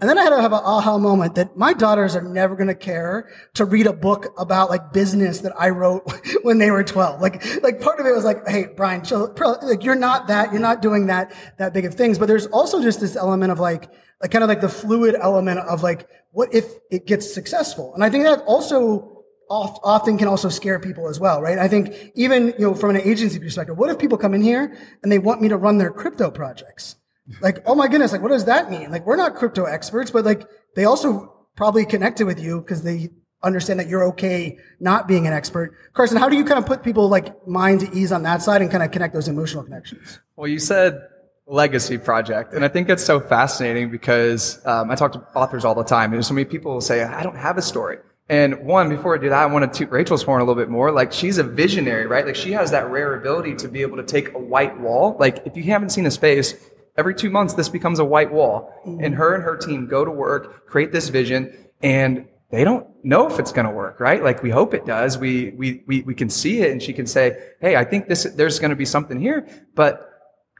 and 0.00 0.10
then 0.10 0.18
I 0.18 0.24
had 0.24 0.30
to 0.30 0.42
have 0.42 0.52
an 0.52 0.60
aha 0.64 0.98
moment 0.98 1.36
that 1.36 1.56
my 1.56 1.72
daughters 1.72 2.16
are 2.16 2.22
never 2.22 2.56
going 2.56 2.68
to 2.68 2.74
care 2.74 3.30
to 3.54 3.64
read 3.64 3.86
a 3.86 3.92
book 3.92 4.34
about 4.36 4.68
like 4.68 4.92
business 4.92 5.40
that 5.40 5.52
I 5.58 5.70
wrote 5.70 6.02
when 6.42 6.58
they 6.58 6.70
were 6.70 6.82
12. 6.82 7.20
Like, 7.20 7.62
like 7.62 7.80
part 7.80 8.00
of 8.00 8.06
it 8.06 8.12
was 8.12 8.24
like, 8.24 8.46
Hey, 8.46 8.66
Brian, 8.76 9.04
chill, 9.04 9.32
like 9.62 9.84
you're 9.84 9.94
not 9.94 10.26
that, 10.26 10.52
you're 10.52 10.60
not 10.60 10.82
doing 10.82 11.06
that, 11.06 11.32
that 11.58 11.72
big 11.72 11.84
of 11.84 11.94
things. 11.94 12.18
But 12.18 12.26
there's 12.26 12.46
also 12.46 12.82
just 12.82 13.00
this 13.00 13.14
element 13.14 13.52
of 13.52 13.60
like, 13.60 13.88
like 14.20 14.32
kind 14.32 14.42
of 14.42 14.48
like 14.48 14.60
the 14.60 14.68
fluid 14.68 15.14
element 15.14 15.60
of 15.60 15.84
like, 15.84 16.08
what 16.32 16.52
if 16.52 16.66
it 16.90 17.06
gets 17.06 17.32
successful? 17.32 17.94
And 17.94 18.02
I 18.02 18.10
think 18.10 18.24
that 18.24 18.40
also 18.46 19.22
oft, 19.48 19.78
often 19.84 20.18
can 20.18 20.26
also 20.26 20.48
scare 20.48 20.80
people 20.80 21.08
as 21.08 21.20
well, 21.20 21.40
right? 21.40 21.58
I 21.58 21.68
think 21.68 21.94
even, 22.16 22.48
you 22.58 22.66
know, 22.66 22.74
from 22.74 22.90
an 22.90 22.96
agency 22.96 23.38
perspective, 23.38 23.78
what 23.78 23.90
if 23.90 23.98
people 24.00 24.18
come 24.18 24.34
in 24.34 24.42
here 24.42 24.76
and 25.04 25.12
they 25.12 25.20
want 25.20 25.40
me 25.40 25.48
to 25.50 25.56
run 25.56 25.78
their 25.78 25.92
crypto 25.92 26.32
projects? 26.32 26.96
Like, 27.40 27.62
oh 27.66 27.74
my 27.74 27.88
goodness, 27.88 28.12
like 28.12 28.22
what 28.22 28.30
does 28.30 28.44
that 28.44 28.70
mean? 28.70 28.90
Like 28.90 29.06
we're 29.06 29.16
not 29.16 29.34
crypto 29.34 29.64
experts, 29.64 30.10
but 30.10 30.24
like 30.24 30.46
they 30.76 30.84
also 30.84 31.46
probably 31.56 31.86
connected 31.86 32.26
with 32.26 32.40
you 32.40 32.60
because 32.60 32.82
they 32.82 33.10
understand 33.42 33.78
that 33.78 33.88
you're 33.88 34.04
okay 34.04 34.58
not 34.80 35.06
being 35.06 35.26
an 35.26 35.32
expert. 35.32 35.74
Carson, 35.92 36.16
how 36.16 36.28
do 36.28 36.36
you 36.36 36.44
kind 36.44 36.58
of 36.58 36.66
put 36.66 36.82
people 36.82 37.08
like 37.08 37.46
mind 37.46 37.80
to 37.80 37.92
ease 37.92 38.12
on 38.12 38.22
that 38.22 38.42
side 38.42 38.62
and 38.62 38.70
kind 38.70 38.82
of 38.82 38.90
connect 38.90 39.14
those 39.14 39.28
emotional 39.28 39.62
connections? 39.62 40.18
Well, 40.36 40.48
you 40.48 40.58
said 40.58 41.00
legacy 41.46 41.98
project, 41.98 42.54
and 42.54 42.64
I 42.64 42.68
think 42.68 42.88
it's 42.88 43.04
so 43.04 43.20
fascinating 43.20 43.90
because 43.90 44.64
um, 44.66 44.90
I 44.90 44.94
talk 44.94 45.12
to 45.12 45.20
authors 45.34 45.64
all 45.64 45.74
the 45.74 45.84
time, 45.84 46.12
and 46.12 46.24
so 46.24 46.34
many 46.34 46.46
people 46.46 46.72
will 46.72 46.80
say, 46.80 47.02
"I 47.02 47.22
don't 47.22 47.36
have 47.36 47.58
a 47.58 47.62
story." 47.62 47.98
And 48.28 48.64
one, 48.64 48.88
before 48.88 49.14
I 49.14 49.18
do 49.18 49.28
that, 49.28 49.42
I 49.42 49.46
want 49.46 49.70
to 49.70 49.78
toot 49.78 49.90
Rachel's 49.90 50.22
horn 50.22 50.40
a 50.40 50.44
little 50.44 50.60
bit 50.60 50.70
more. 50.70 50.90
Like 50.90 51.12
she's 51.12 51.36
a 51.36 51.42
visionary, 51.42 52.06
right? 52.06 52.24
Like 52.24 52.36
she 52.36 52.52
has 52.52 52.70
that 52.70 52.90
rare 52.90 53.14
ability 53.14 53.56
to 53.56 53.68
be 53.68 53.82
able 53.82 53.98
to 53.98 54.02
take 54.02 54.32
a 54.32 54.38
white 54.38 54.80
wall. 54.80 55.16
Like 55.20 55.46
if 55.46 55.56
you 55.58 55.64
haven't 55.64 55.90
seen 55.90 56.06
a 56.06 56.10
space, 56.10 56.54
every 56.96 57.14
two 57.14 57.30
months 57.30 57.54
this 57.54 57.68
becomes 57.68 57.98
a 57.98 58.04
white 58.04 58.32
wall, 58.32 58.72
and 58.84 59.00
mm-hmm. 59.00 59.14
her 59.14 59.34
and 59.34 59.42
her 59.42 59.56
team 59.56 59.86
go 59.86 60.04
to 60.04 60.10
work, 60.10 60.66
create 60.66 60.92
this 60.92 61.08
vision, 61.08 61.68
and 61.82 62.26
they 62.50 62.62
don't 62.62 62.86
know 63.04 63.28
if 63.28 63.38
it's 63.38 63.52
going 63.52 63.66
to 63.66 63.72
work, 63.72 63.98
right? 63.98 64.22
Like 64.22 64.42
we 64.42 64.50
hope 64.50 64.74
it 64.74 64.86
does. 64.86 65.18
We, 65.18 65.50
we, 65.56 65.82
we, 65.86 66.02
we 66.02 66.14
can 66.14 66.30
see 66.30 66.60
it 66.60 66.70
and 66.70 66.80
she 66.80 66.92
can 66.92 67.06
say, 67.06 67.36
Hey, 67.60 67.74
I 67.74 67.84
think 67.84 68.06
this, 68.06 68.24
there's 68.24 68.60
going 68.60 68.70
to 68.70 68.76
be 68.76 68.84
something 68.84 69.20
here, 69.20 69.46
but 69.74 70.08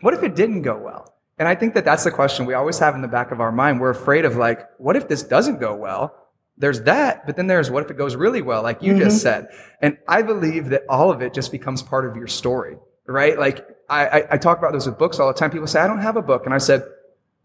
what 0.01 0.13
if 0.13 0.23
it 0.23 0.35
didn't 0.35 0.63
go 0.63 0.77
well? 0.77 1.15
And 1.39 1.49
I 1.49 1.55
think 1.55 1.75
that 1.75 1.85
that's 1.85 2.05
the 2.05 2.11
question 2.11 2.47
we 2.47 2.55
always 2.55 2.79
have 2.79 2.95
in 2.95 3.03
the 3.03 3.09
back 3.09 3.31
of 3.31 3.41
our 3.41 3.53
mind. 3.53 3.81
We're 3.81 3.91
afraid 3.91 4.25
of 4.25 4.37
like, 4.37 4.69
what 4.79 4.97
if 4.97 5.09
this 5.09 5.23
doesn't 5.23 5.61
go 5.61 5.75
well? 5.75 6.15
There's 6.57 6.83
that, 6.83 7.27
but 7.27 7.37
then 7.37 7.49
there's 7.49 7.71
what 7.71 7.85
if 7.85 7.91
it 7.91 7.97
goes 7.97 8.15
really 8.15 8.43
well, 8.43 8.63
like 8.63 8.83
you 8.83 8.97
just 8.97 9.17
mm-hmm. 9.17 9.47
said. 9.47 9.49
And 9.81 9.99
I 10.07 10.23
believe 10.23 10.71
that 10.71 10.83
all 10.89 11.11
of 11.11 11.23
it 11.23 11.35
just 11.35 11.51
becomes 11.51 11.83
part 11.83 12.09
of 12.09 12.17
your 12.17 12.29
story, 12.29 12.77
right? 13.07 13.39
Like 13.39 13.67
I, 13.89 14.07
I, 14.07 14.27
I 14.33 14.39
talk 14.39 14.59
about 14.59 14.73
this 14.73 14.87
with 14.87 14.99
books 14.99 15.19
all 15.19 15.29
the 15.29 15.35
time. 15.35 15.51
People 15.51 15.67
say, 15.67 15.81
I 15.81 15.87
don't 15.87 16.01
have 16.01 16.17
a 16.17 16.23
book. 16.23 16.45
And 16.47 16.55
I 16.55 16.59
said, 16.59 16.85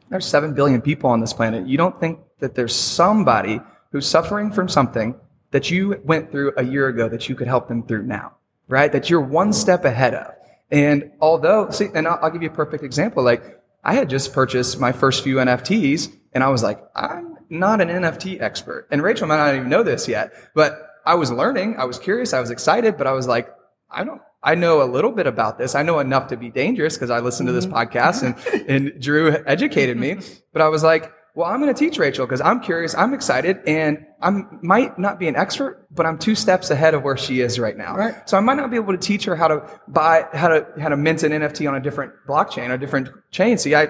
there's 0.09 0.25
7 0.25 0.53
billion 0.53 0.81
people 0.81 1.09
on 1.09 1.19
this 1.19 1.33
planet. 1.33 1.67
You 1.67 1.77
don't 1.77 1.99
think 1.99 2.19
that 2.39 2.55
there's 2.55 2.75
somebody 2.75 3.61
who's 3.91 4.07
suffering 4.07 4.51
from 4.51 4.67
something 4.67 5.15
that 5.51 5.69
you 5.69 5.99
went 6.03 6.31
through 6.31 6.53
a 6.57 6.63
year 6.63 6.87
ago 6.87 7.09
that 7.09 7.29
you 7.29 7.35
could 7.35 7.47
help 7.47 7.67
them 7.67 7.83
through 7.83 8.03
now, 8.03 8.33
right? 8.67 8.91
That 8.91 9.09
you're 9.09 9.21
one 9.21 9.53
step 9.53 9.85
ahead 9.85 10.13
of. 10.13 10.33
And 10.71 11.11
although, 11.19 11.69
see, 11.71 11.87
and 11.93 12.07
I'll, 12.07 12.19
I'll 12.21 12.29
give 12.29 12.43
you 12.43 12.49
a 12.49 12.53
perfect 12.53 12.83
example. 12.83 13.23
Like 13.23 13.59
I 13.83 13.93
had 13.93 14.09
just 14.09 14.33
purchased 14.33 14.79
my 14.79 14.91
first 14.91 15.23
few 15.23 15.35
NFTs 15.35 16.13
and 16.33 16.43
I 16.43 16.49
was 16.49 16.63
like, 16.63 16.81
I'm 16.95 17.37
not 17.49 17.81
an 17.81 17.89
NFT 17.89 18.41
expert. 18.41 18.87
And 18.91 19.01
Rachel 19.01 19.27
might 19.27 19.37
not 19.37 19.55
even 19.55 19.69
know 19.69 19.83
this 19.83 20.07
yet, 20.07 20.33
but 20.53 20.87
I 21.05 21.15
was 21.15 21.31
learning. 21.31 21.77
I 21.77 21.85
was 21.85 21.97
curious. 21.97 22.33
I 22.33 22.39
was 22.39 22.51
excited, 22.51 22.97
but 22.97 23.07
I 23.07 23.13
was 23.13 23.27
like, 23.27 23.49
I 23.89 24.03
don't, 24.03 24.21
I 24.41 24.55
know 24.55 24.81
a 24.81 24.85
little 24.89 25.11
bit 25.11 25.27
about 25.27 25.57
this. 25.57 25.75
I 25.75 25.83
know 25.83 25.99
enough 25.99 26.27
to 26.27 26.37
be 26.37 26.49
dangerous 26.49 26.95
because 26.95 27.09
I 27.09 27.19
listened 27.19 27.47
to 27.47 27.53
this 27.53 27.65
mm-hmm. 27.65 27.75
podcast 27.75 28.23
and, 28.23 28.69
and 28.69 29.01
Drew 29.01 29.35
educated 29.45 29.97
me. 29.97 30.17
But 30.51 30.63
I 30.63 30.69
was 30.69 30.81
like, 30.81 31.13
well, 31.35 31.47
I'm 31.47 31.61
going 31.61 31.73
to 31.73 31.77
teach 31.77 31.99
Rachel 31.99 32.25
because 32.25 32.41
I'm 32.41 32.59
curious. 32.59 32.95
I'm 32.95 33.13
excited 33.13 33.59
and 33.67 34.03
I 34.19 34.31
might 34.63 34.97
not 34.97 35.19
be 35.19 35.27
an 35.27 35.35
expert, 35.35 35.85
but 35.91 36.07
I'm 36.07 36.17
two 36.17 36.33
steps 36.33 36.71
ahead 36.71 36.95
of 36.95 37.03
where 37.03 37.15
she 37.15 37.41
is 37.41 37.59
right 37.59 37.77
now. 37.77 37.95
Right. 37.95 38.27
So 38.27 38.35
I 38.35 38.39
might 38.39 38.55
not 38.55 38.71
be 38.71 38.77
able 38.77 38.93
to 38.93 38.97
teach 38.97 39.25
her 39.25 39.35
how 39.35 39.47
to 39.47 39.79
buy, 39.87 40.25
how 40.33 40.47
to, 40.47 40.67
how 40.79 40.89
to 40.89 40.97
mint 40.97 41.21
an 41.21 41.31
NFT 41.33 41.69
on 41.69 41.75
a 41.75 41.79
different 41.79 42.13
blockchain, 42.27 42.73
a 42.73 42.79
different 42.79 43.09
chain. 43.29 43.59
See, 43.59 43.75
I 43.75 43.89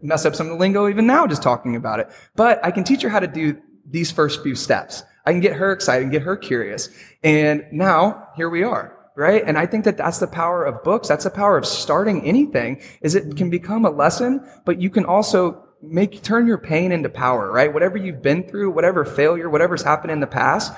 mess 0.00 0.24
up 0.24 0.36
some 0.36 0.46
of 0.46 0.52
the 0.52 0.58
lingo 0.58 0.88
even 0.88 1.06
now 1.08 1.26
just 1.26 1.42
talking 1.42 1.74
about 1.74 1.98
it, 1.98 2.08
but 2.36 2.64
I 2.64 2.70
can 2.70 2.84
teach 2.84 3.02
her 3.02 3.08
how 3.08 3.20
to 3.20 3.26
do 3.26 3.60
these 3.84 4.12
first 4.12 4.42
few 4.44 4.54
steps. 4.54 5.02
I 5.26 5.32
can 5.32 5.40
get 5.40 5.54
her 5.54 5.72
excited 5.72 6.04
and 6.04 6.12
get 6.12 6.22
her 6.22 6.36
curious. 6.36 6.88
And 7.24 7.64
now 7.72 8.28
here 8.36 8.48
we 8.48 8.62
are. 8.62 8.95
Right. 9.16 9.42
And 9.46 9.56
I 9.56 9.64
think 9.64 9.86
that 9.86 9.96
that's 9.96 10.18
the 10.18 10.26
power 10.26 10.62
of 10.62 10.84
books. 10.84 11.08
That's 11.08 11.24
the 11.24 11.30
power 11.30 11.56
of 11.56 11.64
starting 11.64 12.26
anything 12.26 12.82
is 13.00 13.14
it 13.14 13.34
can 13.34 13.48
become 13.48 13.86
a 13.86 13.90
lesson, 13.90 14.46
but 14.66 14.78
you 14.78 14.90
can 14.90 15.06
also 15.06 15.64
make, 15.82 16.22
turn 16.22 16.46
your 16.46 16.58
pain 16.58 16.92
into 16.92 17.08
power, 17.08 17.50
right? 17.50 17.72
Whatever 17.72 17.96
you've 17.96 18.20
been 18.20 18.42
through, 18.46 18.72
whatever 18.72 19.06
failure, 19.06 19.48
whatever's 19.48 19.82
happened 19.82 20.10
in 20.10 20.20
the 20.20 20.26
past, 20.26 20.70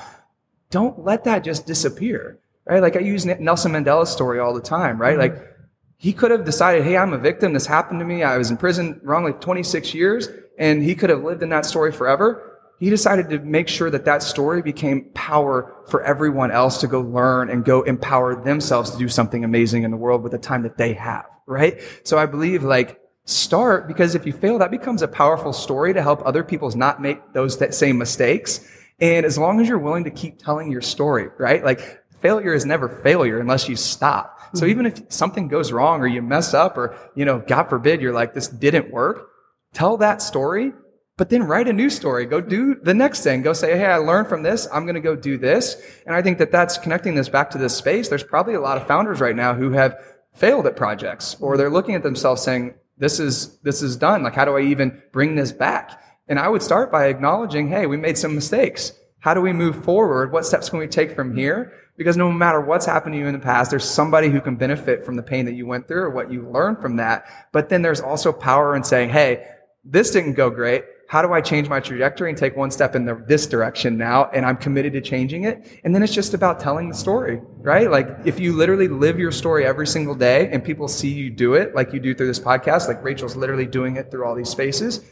don't 0.70 1.04
let 1.04 1.24
that 1.24 1.42
just 1.42 1.66
disappear, 1.66 2.38
right? 2.64 2.80
Like 2.80 2.96
I 2.96 3.00
use 3.00 3.26
Nelson 3.26 3.72
Mandela's 3.72 4.10
story 4.10 4.38
all 4.38 4.54
the 4.54 4.60
time, 4.60 5.00
right? 5.00 5.18
Mm-hmm. 5.18 5.36
Like 5.36 5.56
he 5.96 6.12
could 6.12 6.30
have 6.30 6.44
decided, 6.44 6.84
Hey, 6.84 6.96
I'm 6.96 7.12
a 7.12 7.18
victim. 7.18 7.52
This 7.52 7.66
happened 7.66 7.98
to 7.98 8.06
me. 8.06 8.22
I 8.22 8.38
was 8.38 8.50
in 8.50 8.56
prison 8.56 9.00
wrongly 9.02 9.32
26 9.32 9.94
years 9.94 10.28
and 10.58 10.82
he 10.82 10.94
could 10.94 11.10
have 11.10 11.24
lived 11.24 11.42
in 11.42 11.48
that 11.48 11.66
story 11.66 11.90
forever. 11.90 12.57
He 12.78 12.90
decided 12.90 13.28
to 13.30 13.40
make 13.40 13.68
sure 13.68 13.90
that 13.90 14.04
that 14.04 14.22
story 14.22 14.62
became 14.62 15.10
power 15.14 15.74
for 15.88 16.02
everyone 16.02 16.52
else 16.52 16.78
to 16.78 16.86
go 16.86 17.00
learn 17.00 17.50
and 17.50 17.64
go 17.64 17.82
empower 17.82 18.42
themselves 18.42 18.90
to 18.90 18.98
do 18.98 19.08
something 19.08 19.44
amazing 19.44 19.82
in 19.82 19.90
the 19.90 19.96
world 19.96 20.22
with 20.22 20.32
the 20.32 20.38
time 20.38 20.62
that 20.62 20.76
they 20.76 20.92
have, 20.94 21.26
right? 21.46 21.80
So 22.04 22.18
I 22.18 22.26
believe 22.26 22.62
like 22.62 23.00
start 23.24 23.88
because 23.88 24.14
if 24.14 24.24
you 24.26 24.32
fail, 24.32 24.58
that 24.58 24.70
becomes 24.70 25.02
a 25.02 25.08
powerful 25.08 25.52
story 25.52 25.92
to 25.92 26.02
help 26.02 26.24
other 26.24 26.44
people 26.44 26.70
not 26.70 27.02
make 27.02 27.32
those 27.32 27.58
that 27.58 27.74
same 27.74 27.98
mistakes. 27.98 28.66
And 29.00 29.26
as 29.26 29.36
long 29.36 29.60
as 29.60 29.68
you're 29.68 29.78
willing 29.78 30.04
to 30.04 30.10
keep 30.10 30.38
telling 30.38 30.70
your 30.70 30.80
story, 30.80 31.28
right? 31.36 31.64
Like 31.64 32.02
failure 32.20 32.54
is 32.54 32.64
never 32.64 32.88
failure 32.88 33.40
unless 33.40 33.68
you 33.68 33.76
stop. 33.76 34.40
So 34.54 34.62
mm-hmm. 34.62 34.70
even 34.70 34.86
if 34.86 35.12
something 35.12 35.48
goes 35.48 35.72
wrong 35.72 36.00
or 36.00 36.06
you 36.06 36.22
mess 36.22 36.54
up 36.54 36.78
or, 36.78 36.96
you 37.14 37.24
know, 37.24 37.40
God 37.40 37.64
forbid, 37.64 38.00
you're 38.00 38.14
like, 38.14 38.34
this 38.34 38.48
didn't 38.48 38.90
work, 38.90 39.30
tell 39.72 39.96
that 39.98 40.22
story, 40.22 40.72
but 41.18 41.30
then 41.30 41.42
write 41.42 41.66
a 41.66 41.72
new 41.72 41.90
story. 41.90 42.24
Go 42.24 42.40
do 42.40 42.76
the 42.76 42.94
next 42.94 43.22
thing. 43.22 43.42
Go 43.42 43.52
say, 43.52 43.76
Hey, 43.76 43.86
I 43.86 43.96
learned 43.96 44.28
from 44.28 44.44
this. 44.44 44.68
I'm 44.72 44.84
going 44.84 44.94
to 44.94 45.00
go 45.00 45.16
do 45.16 45.36
this. 45.36 45.76
And 46.06 46.14
I 46.14 46.22
think 46.22 46.38
that 46.38 46.52
that's 46.52 46.78
connecting 46.78 47.16
this 47.16 47.28
back 47.28 47.50
to 47.50 47.58
this 47.58 47.76
space. 47.76 48.08
There's 48.08 48.22
probably 48.22 48.54
a 48.54 48.60
lot 48.60 48.78
of 48.78 48.86
founders 48.86 49.20
right 49.20 49.36
now 49.36 49.52
who 49.52 49.72
have 49.72 49.98
failed 50.32 50.66
at 50.66 50.76
projects 50.76 51.36
or 51.40 51.56
they're 51.56 51.70
looking 51.70 51.96
at 51.96 52.04
themselves 52.04 52.42
saying, 52.42 52.74
this 52.98 53.18
is, 53.18 53.58
this 53.58 53.82
is 53.82 53.96
done. 53.96 54.22
Like, 54.22 54.34
how 54.34 54.44
do 54.44 54.56
I 54.56 54.60
even 54.60 55.02
bring 55.12 55.34
this 55.34 55.50
back? 55.50 56.00
And 56.28 56.38
I 56.38 56.48
would 56.48 56.62
start 56.62 56.92
by 56.92 57.06
acknowledging, 57.06 57.68
Hey, 57.68 57.86
we 57.86 57.96
made 57.96 58.16
some 58.16 58.36
mistakes. 58.36 58.92
How 59.18 59.34
do 59.34 59.40
we 59.40 59.52
move 59.52 59.84
forward? 59.84 60.30
What 60.30 60.46
steps 60.46 60.70
can 60.70 60.78
we 60.78 60.86
take 60.86 61.16
from 61.16 61.36
here? 61.36 61.72
Because 61.96 62.16
no 62.16 62.30
matter 62.30 62.60
what's 62.60 62.86
happened 62.86 63.14
to 63.14 63.18
you 63.18 63.26
in 63.26 63.32
the 63.32 63.40
past, 63.40 63.72
there's 63.72 63.84
somebody 63.84 64.28
who 64.28 64.40
can 64.40 64.54
benefit 64.54 65.04
from 65.04 65.16
the 65.16 65.22
pain 65.24 65.46
that 65.46 65.54
you 65.54 65.66
went 65.66 65.88
through 65.88 66.02
or 66.02 66.10
what 66.10 66.30
you 66.30 66.48
learned 66.48 66.80
from 66.80 66.94
that. 66.96 67.26
But 67.50 67.70
then 67.70 67.82
there's 67.82 68.00
also 68.00 68.32
power 68.32 68.76
in 68.76 68.84
saying, 68.84 69.08
Hey, 69.08 69.48
this 69.84 70.12
didn't 70.12 70.34
go 70.34 70.48
great. 70.48 70.84
How 71.08 71.22
do 71.22 71.32
I 71.32 71.40
change 71.40 71.70
my 71.70 71.80
trajectory 71.80 72.28
and 72.28 72.36
take 72.36 72.54
one 72.54 72.70
step 72.70 72.94
in 72.94 73.06
the, 73.06 73.14
this 73.26 73.46
direction 73.46 73.96
now? 73.96 74.26
And 74.34 74.44
I'm 74.44 74.58
committed 74.58 74.92
to 74.92 75.00
changing 75.00 75.44
it. 75.44 75.80
And 75.82 75.94
then 75.94 76.02
it's 76.02 76.12
just 76.12 76.34
about 76.34 76.60
telling 76.60 76.90
the 76.90 76.94
story, 76.94 77.40
right? 77.60 77.90
Like 77.90 78.10
if 78.26 78.38
you 78.38 78.52
literally 78.52 78.88
live 78.88 79.18
your 79.18 79.32
story 79.32 79.64
every 79.64 79.86
single 79.86 80.14
day 80.14 80.50
and 80.52 80.62
people 80.62 80.86
see 80.86 81.08
you 81.08 81.30
do 81.30 81.54
it 81.54 81.74
like 81.74 81.94
you 81.94 81.98
do 81.98 82.14
through 82.14 82.26
this 82.26 82.38
podcast, 82.38 82.88
like 82.88 83.02
Rachel's 83.02 83.36
literally 83.36 83.64
doing 83.64 83.96
it 83.96 84.10
through 84.10 84.26
all 84.26 84.34
these 84.34 84.50
spaces, 84.50 85.02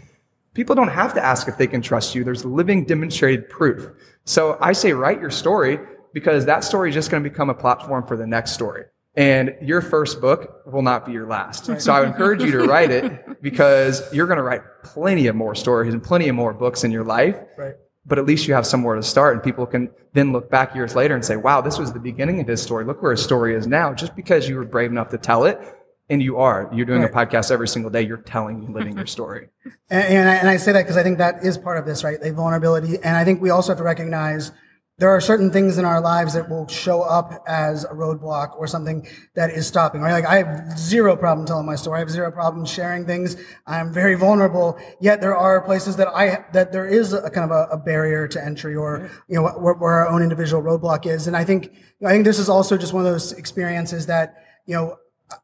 people 0.52 0.74
don't 0.74 0.88
have 0.88 1.14
to 1.14 1.24
ask 1.24 1.48
if 1.48 1.56
they 1.56 1.66
can 1.66 1.80
trust 1.80 2.14
you. 2.14 2.24
There's 2.24 2.44
living 2.44 2.84
demonstrated 2.84 3.48
proof. 3.48 3.88
So 4.26 4.58
I 4.60 4.74
say 4.74 4.92
write 4.92 5.18
your 5.18 5.30
story 5.30 5.78
because 6.12 6.44
that 6.44 6.62
story 6.62 6.90
is 6.90 6.94
just 6.94 7.10
going 7.10 7.24
to 7.24 7.30
become 7.30 7.48
a 7.48 7.54
platform 7.54 8.06
for 8.06 8.18
the 8.18 8.26
next 8.26 8.52
story. 8.52 8.84
And 9.16 9.56
your 9.62 9.80
first 9.80 10.20
book 10.20 10.62
will 10.66 10.82
not 10.82 11.06
be 11.06 11.12
your 11.12 11.26
last. 11.26 11.68
Right. 11.68 11.80
So 11.80 11.92
I 11.92 12.00
would 12.00 12.10
encourage 12.10 12.42
you 12.42 12.50
to 12.52 12.58
write 12.68 12.90
it 12.90 13.40
because 13.42 14.02
you're 14.12 14.26
going 14.26 14.36
to 14.36 14.42
write 14.42 14.60
plenty 14.84 15.26
of 15.26 15.34
more 15.34 15.54
stories 15.54 15.94
and 15.94 16.02
plenty 16.02 16.28
of 16.28 16.34
more 16.34 16.52
books 16.52 16.84
in 16.84 16.90
your 16.90 17.04
life. 17.04 17.36
Right. 17.56 17.76
But 18.04 18.18
at 18.18 18.26
least 18.26 18.46
you 18.46 18.54
have 18.54 18.66
somewhere 18.66 18.94
to 18.94 19.02
start 19.02 19.34
and 19.34 19.42
people 19.42 19.64
can 19.66 19.90
then 20.12 20.32
look 20.32 20.50
back 20.50 20.74
years 20.74 20.94
later 20.94 21.14
and 21.14 21.24
say, 21.24 21.36
wow, 21.36 21.62
this 21.62 21.78
was 21.78 21.94
the 21.94 21.98
beginning 21.98 22.40
of 22.40 22.46
his 22.46 22.60
story. 22.60 22.84
Look 22.84 23.02
where 23.02 23.12
his 23.12 23.22
story 23.22 23.54
is 23.54 23.66
now. 23.66 23.94
Just 23.94 24.14
because 24.14 24.48
you 24.48 24.56
were 24.56 24.64
brave 24.64 24.90
enough 24.90 25.08
to 25.10 25.18
tell 25.18 25.44
it. 25.44 25.58
And 26.08 26.22
you 26.22 26.36
are. 26.36 26.70
You're 26.72 26.86
doing 26.86 27.00
right. 27.00 27.10
a 27.10 27.12
podcast 27.12 27.50
every 27.50 27.66
single 27.66 27.90
day. 27.90 28.02
You're 28.02 28.18
telling 28.18 28.64
and 28.64 28.74
living 28.74 28.96
your 28.96 29.06
story. 29.06 29.48
And, 29.88 30.02
and, 30.02 30.28
I, 30.28 30.34
and 30.34 30.48
I 30.48 30.56
say 30.56 30.72
that 30.72 30.82
because 30.82 30.96
I 30.96 31.04
think 31.04 31.18
that 31.18 31.44
is 31.44 31.56
part 31.56 31.78
of 31.78 31.86
this, 31.86 32.02
right? 32.02 32.20
The 32.20 32.32
vulnerability. 32.32 32.96
And 33.04 33.16
I 33.16 33.24
think 33.24 33.40
we 33.40 33.50
also 33.50 33.70
have 33.70 33.78
to 33.78 33.84
recognize– 33.84 34.50
there 34.98 35.10
are 35.10 35.20
certain 35.20 35.50
things 35.50 35.76
in 35.76 35.84
our 35.84 36.00
lives 36.00 36.32
that 36.32 36.48
will 36.48 36.66
show 36.68 37.02
up 37.02 37.44
as 37.46 37.84
a 37.84 37.88
roadblock 37.88 38.56
or 38.56 38.66
something 38.66 39.06
that 39.34 39.50
is 39.50 39.66
stopping, 39.66 40.00
right? 40.00 40.12
Like 40.12 40.24
I 40.24 40.36
have 40.38 40.78
zero 40.78 41.14
problem 41.16 41.46
telling 41.46 41.66
my 41.66 41.76
story. 41.76 41.96
I 41.96 42.00
have 42.00 42.10
zero 42.10 42.32
problem 42.32 42.64
sharing 42.64 43.04
things. 43.04 43.36
I'm 43.66 43.92
very 43.92 44.14
vulnerable. 44.14 44.78
Yet 44.98 45.20
there 45.20 45.36
are 45.36 45.60
places 45.60 45.96
that 45.96 46.08
I, 46.08 46.46
that 46.54 46.72
there 46.72 46.86
is 46.86 47.12
a 47.12 47.28
kind 47.28 47.50
of 47.50 47.50
a, 47.50 47.74
a 47.74 47.76
barrier 47.76 48.26
to 48.28 48.42
entry 48.42 48.74
or, 48.74 49.10
you 49.28 49.36
know, 49.36 49.42
where, 49.42 49.74
where, 49.74 49.92
our 49.92 50.08
own 50.08 50.22
individual 50.22 50.62
roadblock 50.62 51.04
is. 51.04 51.26
And 51.26 51.36
I 51.36 51.44
think, 51.44 51.72
I 52.04 52.10
think 52.10 52.24
this 52.24 52.38
is 52.38 52.48
also 52.48 52.78
just 52.78 52.94
one 52.94 53.04
of 53.04 53.12
those 53.12 53.32
experiences 53.32 54.06
that, 54.06 54.34
you 54.64 54.74
know, 54.74 54.96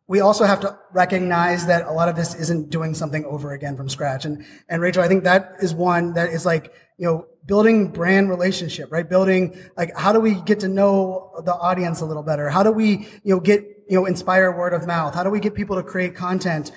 we 0.06 0.20
also 0.20 0.44
have 0.44 0.60
to 0.60 0.78
recognize 0.92 1.66
that 1.66 1.86
a 1.86 1.92
lot 1.92 2.08
of 2.08 2.16
this 2.16 2.34
isn't 2.34 2.70
doing 2.70 2.94
something 2.94 3.24
over 3.26 3.52
again 3.52 3.76
from 3.76 3.90
scratch. 3.90 4.24
And, 4.24 4.46
and 4.68 4.80
Rachel, 4.80 5.02
I 5.02 5.08
think 5.08 5.24
that 5.24 5.56
is 5.60 5.74
one 5.74 6.14
that 6.14 6.30
is 6.30 6.46
like, 6.46 6.72
you 6.96 7.06
know, 7.06 7.26
building 7.46 7.88
brand 7.88 8.28
relationship, 8.28 8.90
right? 8.92 9.08
Building, 9.08 9.56
like, 9.76 9.96
how 9.96 10.12
do 10.12 10.20
we 10.20 10.40
get 10.42 10.60
to 10.60 10.68
know 10.68 11.32
the 11.44 11.54
audience 11.54 12.00
a 12.00 12.06
little 12.06 12.22
better? 12.22 12.48
How 12.48 12.62
do 12.62 12.70
we, 12.70 13.08
you 13.24 13.34
know, 13.34 13.40
get, 13.40 13.64
you 13.88 13.96
know, 13.98 14.06
inspire 14.06 14.56
word 14.56 14.72
of 14.72 14.86
mouth? 14.86 15.14
How 15.14 15.24
do 15.24 15.30
we 15.30 15.40
get 15.40 15.54
people 15.54 15.76
to 15.76 15.82
create 15.82 16.14
content? 16.14 16.70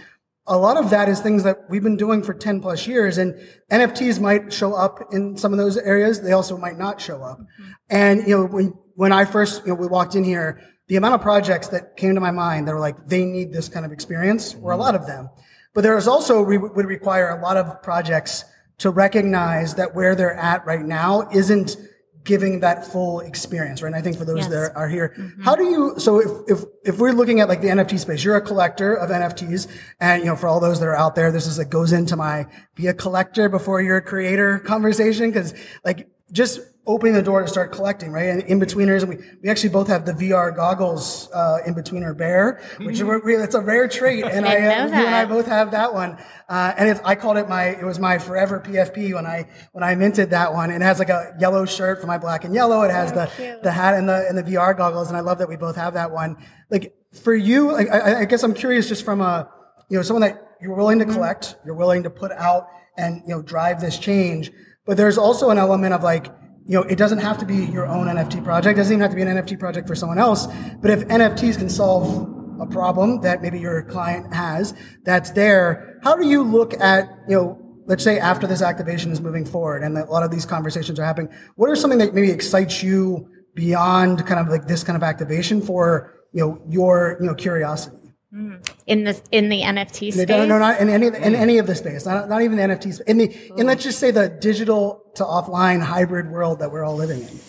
A 0.47 0.57
lot 0.57 0.77
of 0.77 0.89
that 0.91 1.09
is 1.09 1.21
things 1.21 1.43
that 1.43 1.69
we've 1.69 1.83
been 1.83 1.97
doing 1.97 2.21
for 2.21 2.33
10 2.33 2.61
plus 2.61 2.85
years 2.85 3.17
and 3.17 3.33
NFTs 3.71 4.19
might 4.19 4.53
show 4.53 4.73
up 4.73 4.99
in 5.11 5.37
some 5.37 5.51
of 5.51 5.57
those 5.57 5.77
areas. 5.77 6.21
They 6.21 6.33
also 6.33 6.57
might 6.57 6.77
not 6.77 7.01
show 7.01 7.21
up. 7.21 7.39
Mm-hmm. 7.39 7.71
And, 7.89 8.27
you 8.27 8.37
know, 8.37 8.45
when, 8.45 8.73
when 8.95 9.11
I 9.11 9.25
first, 9.25 9.63
you 9.65 9.69
know, 9.69 9.75
we 9.75 9.87
walked 9.87 10.15
in 10.15 10.23
here, 10.23 10.61
the 10.87 10.97
amount 10.97 11.15
of 11.15 11.21
projects 11.21 11.69
that 11.69 11.97
came 11.97 12.13
to 12.13 12.21
my 12.21 12.31
mind 12.31 12.67
that 12.67 12.73
were 12.73 12.79
like, 12.79 13.07
they 13.07 13.25
need 13.25 13.51
this 13.51 13.69
kind 13.69 13.85
of 13.85 13.91
experience 13.91 14.55
were 14.55 14.71
a 14.71 14.77
lot 14.77 14.93
of 14.93 15.07
them. 15.07 15.29
But 15.73 15.81
there 15.81 15.97
is 15.97 16.07
also 16.07 16.43
would 16.43 16.85
require 16.85 17.29
a 17.29 17.41
lot 17.41 17.57
of 17.57 17.81
projects 17.81 18.45
to 18.77 18.89
recognize 18.89 19.75
that 19.75 19.95
where 19.95 20.15
they're 20.15 20.35
at 20.35 20.65
right 20.65 20.85
now 20.85 21.29
isn't 21.31 21.77
giving 22.25 22.59
that 22.59 22.85
full 22.85 23.19
experience, 23.21 23.81
right? 23.81 23.89
And 23.89 23.95
I 23.95 24.01
think 24.01 24.17
for 24.17 24.25
those 24.25 24.39
yes. 24.39 24.47
that 24.47 24.75
are 24.75 24.89
here, 24.89 25.13
mm-hmm. 25.15 25.43
how 25.43 25.55
do 25.55 25.63
you, 25.63 25.93
so 25.97 26.19
if, 26.19 26.59
if, 26.59 26.65
if 26.83 26.97
we're 26.97 27.11
looking 27.11 27.39
at 27.39 27.47
like 27.47 27.61
the 27.61 27.67
NFT 27.67 27.99
space, 27.99 28.23
you're 28.23 28.35
a 28.35 28.41
collector 28.41 28.95
of 28.95 29.11
NFTs 29.11 29.67
and, 29.99 30.23
you 30.23 30.27
know, 30.27 30.35
for 30.35 30.47
all 30.47 30.59
those 30.59 30.79
that 30.79 30.87
are 30.87 30.95
out 30.95 31.15
there, 31.15 31.31
this 31.31 31.45
is 31.45 31.59
like 31.59 31.69
goes 31.69 31.93
into 31.93 32.15
my 32.15 32.47
be 32.73 32.87
a 32.87 32.93
collector 32.93 33.47
before 33.47 33.81
you're 33.81 33.97
a 33.97 34.01
creator 34.01 34.59
conversation. 34.59 35.31
Cause 35.31 35.53
like 35.85 36.09
just 36.31 36.59
opening 36.87 37.13
the 37.13 37.21
door 37.21 37.41
to 37.41 37.47
start 37.47 37.71
collecting, 37.71 38.11
right? 38.11 38.29
And 38.29 38.43
Inbetweeners, 38.43 39.01
and 39.01 39.09
we, 39.09 39.25
we 39.41 39.49
actually 39.49 39.69
both 39.69 39.87
have 39.87 40.05
the 40.05 40.13
VR 40.13 40.55
goggles, 40.55 41.29
uh, 41.33 41.59
Inbetweener 41.65 42.15
bear, 42.15 42.61
which 42.79 42.99
mm-hmm. 42.99 43.29
is, 43.29 43.41
it's 43.43 43.55
a 43.55 43.61
rare 43.61 43.87
trait. 43.87 44.23
And 44.35 44.45
I, 44.45 44.55
I 44.55 44.55
uh, 44.55 44.87
you 44.87 45.05
and 45.05 45.15
I 45.15 45.25
both 45.25 45.45
have 45.45 45.71
that 45.71 45.93
one. 45.93 46.17
Uh, 46.49 46.73
and 46.77 46.99
I 47.05 47.15
called 47.15 47.37
it 47.37 47.47
my, 47.47 47.67
it 47.67 47.85
was 47.85 47.99
my 47.99 48.17
forever 48.17 48.59
PFP 48.59 49.13
when 49.13 49.25
I, 49.25 49.47
when 49.71 49.83
I 49.83 49.95
minted 49.95 50.31
that 50.31 50.53
one. 50.53 50.71
And 50.71 50.83
it 50.83 50.85
has 50.85 50.99
like 50.99 51.09
a 51.09 51.33
yellow 51.39 51.65
shirt 51.65 52.01
for 52.01 52.07
my 52.07 52.17
black 52.17 52.43
and 52.43 52.53
yellow. 52.53 52.81
It 52.81 52.91
has 52.91 53.13
the, 53.13 53.31
cute. 53.35 53.63
the 53.63 53.71
hat 53.71 53.93
and 53.93 54.09
the, 54.09 54.27
and 54.27 54.37
the 54.37 54.43
VR 54.43 54.75
goggles. 54.75 55.07
And 55.07 55.15
I 55.15 55.21
love 55.21 55.37
that 55.37 55.47
we 55.47 55.55
both 55.55 55.77
have 55.77 55.93
that 55.93 56.11
one. 56.11 56.35
Like 56.69 56.93
for 57.13 57.33
you, 57.33 57.71
like, 57.71 57.89
I, 57.89 58.21
I 58.21 58.25
guess 58.25 58.43
I'm 58.43 58.53
curious 58.53 58.89
just 58.89 59.05
from 59.05 59.21
a, 59.21 59.49
you 59.89 59.97
know, 59.97 60.03
someone 60.03 60.21
that 60.21 60.57
you're 60.61 60.75
willing 60.75 60.99
to 60.99 61.05
mm-hmm. 61.05 61.13
collect, 61.13 61.55
you're 61.65 61.75
willing 61.75 62.03
to 62.03 62.09
put 62.09 62.31
out 62.33 62.67
and, 62.97 63.21
you 63.21 63.35
know, 63.35 63.41
drive 63.41 63.79
this 63.79 63.97
change. 63.97 64.51
But 64.85 64.97
there's 64.97 65.17
also 65.17 65.49
an 65.49 65.57
element 65.57 65.93
of 65.93 66.03
like, 66.03 66.27
you 66.67 66.73
know, 66.73 66.81
it 66.83 66.97
doesn't 66.97 67.19
have 67.19 67.37
to 67.37 67.45
be 67.45 67.65
your 67.65 67.85
own 67.85 68.07
NFT 68.07 68.43
project. 68.43 68.77
It 68.77 68.81
doesn't 68.81 68.93
even 68.93 69.01
have 69.01 69.11
to 69.11 69.15
be 69.15 69.21
an 69.21 69.27
NFT 69.27 69.59
project 69.59 69.87
for 69.87 69.95
someone 69.95 70.17
else. 70.17 70.47
But 70.81 70.89
if 70.89 71.07
NFTs 71.07 71.57
can 71.57 71.69
solve 71.69 72.31
a 72.59 72.65
problem 72.65 73.21
that 73.21 73.41
maybe 73.41 73.59
your 73.59 73.83
client 73.83 74.33
has 74.33 74.73
that's 75.03 75.31
there, 75.31 75.99
how 76.03 76.15
do 76.15 76.25
you 76.27 76.41
look 76.41 76.73
at, 76.79 77.07
you 77.27 77.35
know, 77.35 77.61
let's 77.85 78.03
say 78.03 78.17
after 78.17 78.47
this 78.47 78.63
activation 78.63 79.11
is 79.11 79.21
moving 79.21 79.45
forward 79.45 79.83
and 79.83 79.95
a 79.95 80.05
lot 80.05 80.23
of 80.23 80.31
these 80.31 80.45
conversations 80.45 80.99
are 80.99 81.05
happening, 81.05 81.31
what 81.55 81.69
are 81.69 81.75
something 81.75 81.99
that 81.99 82.15
maybe 82.15 82.31
excites 82.31 82.81
you 82.81 83.29
beyond 83.53 84.25
kind 84.25 84.39
of 84.39 84.47
like 84.47 84.65
this 84.65 84.83
kind 84.83 84.97
of 84.97 85.03
activation 85.03 85.61
for, 85.61 86.13
you 86.33 86.41
know, 86.41 86.61
your, 86.67 87.17
you 87.19 87.27
know, 87.27 87.35
curiosity? 87.35 88.04
In 88.31 89.03
the 89.03 89.21
in 89.31 89.49
the 89.49 89.61
NFT 89.61 90.13
space. 90.13 90.27
No, 90.27 90.45
no, 90.45 90.59
not 90.59 90.79
in 90.79 90.89
any 90.89 91.07
in 91.07 91.35
any 91.35 91.57
of 91.57 91.67
the 91.67 91.75
space. 91.75 92.05
Not, 92.05 92.27
not 92.27 92.41
even 92.41 92.57
the 92.57 92.63
NFTs. 92.63 93.01
In 93.07 93.17
the 93.17 93.51
in 93.57 93.65
let's 93.65 93.83
just 93.83 93.99
say 93.99 94.11
the 94.11 94.29
digital 94.29 95.03
to 95.15 95.23
offline 95.23 95.81
hybrid 95.81 96.29
world 96.29 96.59
that 96.59 96.71
we're 96.71 96.83
all 96.83 96.95
living 96.95 97.21
in. 97.21 97.39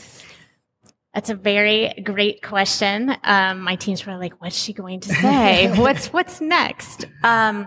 That's 1.15 1.31
a 1.31 1.35
very 1.35 1.95
great 2.05 2.43
question. 2.43 3.17
Um, 3.25 3.63
my 3.63 3.77
teams 3.77 4.05
were 4.07 4.17
like, 4.17 4.41
"What's 4.41 4.57
she 4.57 4.73
going 4.73 5.01
to 5.01 5.09
say? 5.15 5.73
what's 5.79 6.13
what's 6.13 6.41
next?" 6.41 7.07
Um, 7.25 7.67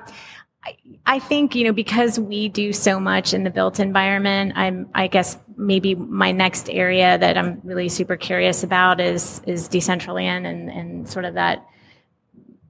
I, 0.63 0.77
I 1.05 1.19
think 1.19 1.55
you 1.55 1.65
know 1.65 1.73
because 1.73 2.19
we 2.19 2.47
do 2.47 2.71
so 2.71 2.99
much 2.99 3.33
in 3.33 3.43
the 3.43 3.49
built 3.49 3.79
environment. 3.79 4.53
I'm 4.55 4.87
I 4.93 5.07
guess 5.07 5.37
maybe 5.57 5.95
my 5.95 6.31
next 6.31 6.69
area 6.69 7.17
that 7.17 7.37
I'm 7.37 7.59
really 7.63 7.89
super 7.89 8.15
curious 8.15 8.63
about 8.63 9.01
is 9.01 9.41
is 9.45 9.67
Decentraland 9.67 10.45
and 10.45 10.69
and 10.69 11.09
sort 11.09 11.25
of 11.25 11.33
that 11.33 11.65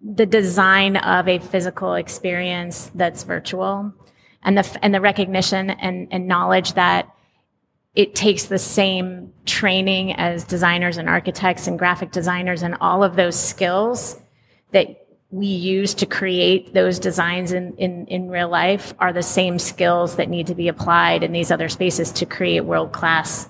the 0.02 0.26
design 0.26 0.98
of 0.98 1.28
a 1.28 1.40
physical 1.40 1.96
experience 1.96 2.92
that's 2.96 3.24
virtual 3.24 3.94
and 4.44 4.58
the 4.58 4.80
and 4.82 4.94
the 4.94 5.02
recognition 5.02 5.70
and, 5.72 6.08
and 6.12 6.28
knowledge 6.28 6.74
that 6.74 7.14
it 7.96 8.16
takes 8.16 8.46
the 8.46 8.58
same 8.58 9.34
training 9.46 10.14
as 10.14 10.44
designers 10.46 10.98
and 10.98 11.10
architects 11.10 11.68
and 11.68 11.78
graphic 11.78 12.12
designers 12.12 12.64
and 12.64 12.78
all 12.80 13.04
of 13.04 13.16
those 13.16 13.38
skills 13.38 14.22
that 14.72 15.08
we 15.32 15.48
use 15.48 15.94
to 15.94 16.06
create 16.06 16.74
those 16.74 16.98
designs 16.98 17.52
in, 17.52 17.76
in, 17.78 18.08
in 18.08 18.30
real 18.30 18.50
life 18.50 18.94
are 19.00 19.14
the 19.14 19.22
same 19.22 19.60
skills 19.60 20.16
that 20.16 20.30
need 20.30 20.48
to 20.48 20.56
be 20.56 20.68
applied 20.68 21.24
in 21.24 21.32
these 21.32 21.52
other 21.52 21.70
spaces 21.70 22.12
to 22.12 22.26
create 22.26 22.62
world 22.62 22.92
class 22.92 23.50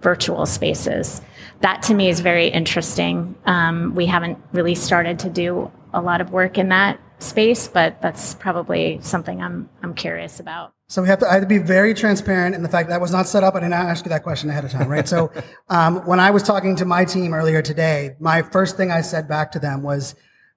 virtual 0.00 0.46
spaces 0.46 1.20
that 1.60 1.82
to 1.84 1.94
me 1.94 2.08
is 2.08 2.20
very 2.20 2.48
interesting. 2.48 3.34
Um, 3.46 3.94
we 3.94 4.06
haven't 4.06 4.38
really 4.52 4.74
started 4.74 5.18
to 5.20 5.30
do 5.30 5.70
a 5.92 6.00
lot 6.00 6.20
of 6.20 6.30
work 6.30 6.58
in 6.58 6.68
that 6.68 7.00
space, 7.18 7.68
but 7.68 8.00
that's 8.02 8.34
probably 8.34 8.98
something 9.00 9.42
I'm 9.42 9.68
I'm 9.82 9.94
curious 9.94 10.40
about. 10.40 10.74
So 10.88 11.02
we 11.02 11.08
have 11.08 11.18
to, 11.20 11.28
I 11.28 11.34
have 11.34 11.42
to 11.42 11.48
be 11.48 11.58
very 11.58 11.94
transparent 11.94 12.54
in 12.54 12.62
the 12.62 12.68
fact 12.68 12.90
that 12.90 13.00
was 13.00 13.10
not 13.10 13.26
set 13.26 13.42
up. 13.42 13.54
I 13.54 13.60
did 13.60 13.70
not 13.70 13.86
ask 13.86 14.04
you 14.04 14.10
that 14.10 14.22
question 14.22 14.50
ahead 14.50 14.64
of 14.64 14.70
time, 14.70 14.88
right? 14.88 15.08
so 15.08 15.32
um, 15.68 16.06
when 16.06 16.20
I 16.20 16.30
was 16.30 16.42
talking 16.42 16.76
to 16.76 16.84
my 16.84 17.04
team 17.04 17.32
earlier 17.32 17.62
today, 17.62 18.16
my 18.20 18.42
first 18.42 18.76
thing 18.76 18.90
I 18.90 19.00
said 19.00 19.26
back 19.26 19.52
to 19.52 19.58
them 19.58 19.82
was, 19.82 20.14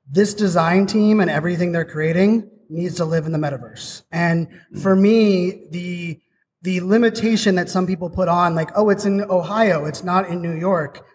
"This 0.10 0.34
design 0.34 0.86
team 0.86 1.20
and 1.20 1.30
everything 1.30 1.72
they're 1.72 1.86
creating 1.86 2.50
needs 2.70 2.96
to 2.96 3.06
live 3.06 3.26
in 3.26 3.32
the 3.32 3.38
metaverse." 3.38 4.04
And 4.12 4.48
for 4.82 4.96
me, 4.96 5.64
the 5.72 6.20
the 6.62 6.82
limitation 6.82 7.56
that 7.56 7.70
some 7.70 7.86
people 7.86 8.10
put 8.10 8.28
on, 8.28 8.56
like, 8.56 8.70
oh, 8.76 8.90
it's 8.90 9.06
in 9.06 9.22
Ohio, 9.22 9.86
it's 9.86 10.04
not 10.04 10.28
in 10.30 10.42
New 10.42 10.56
York. 10.56 11.06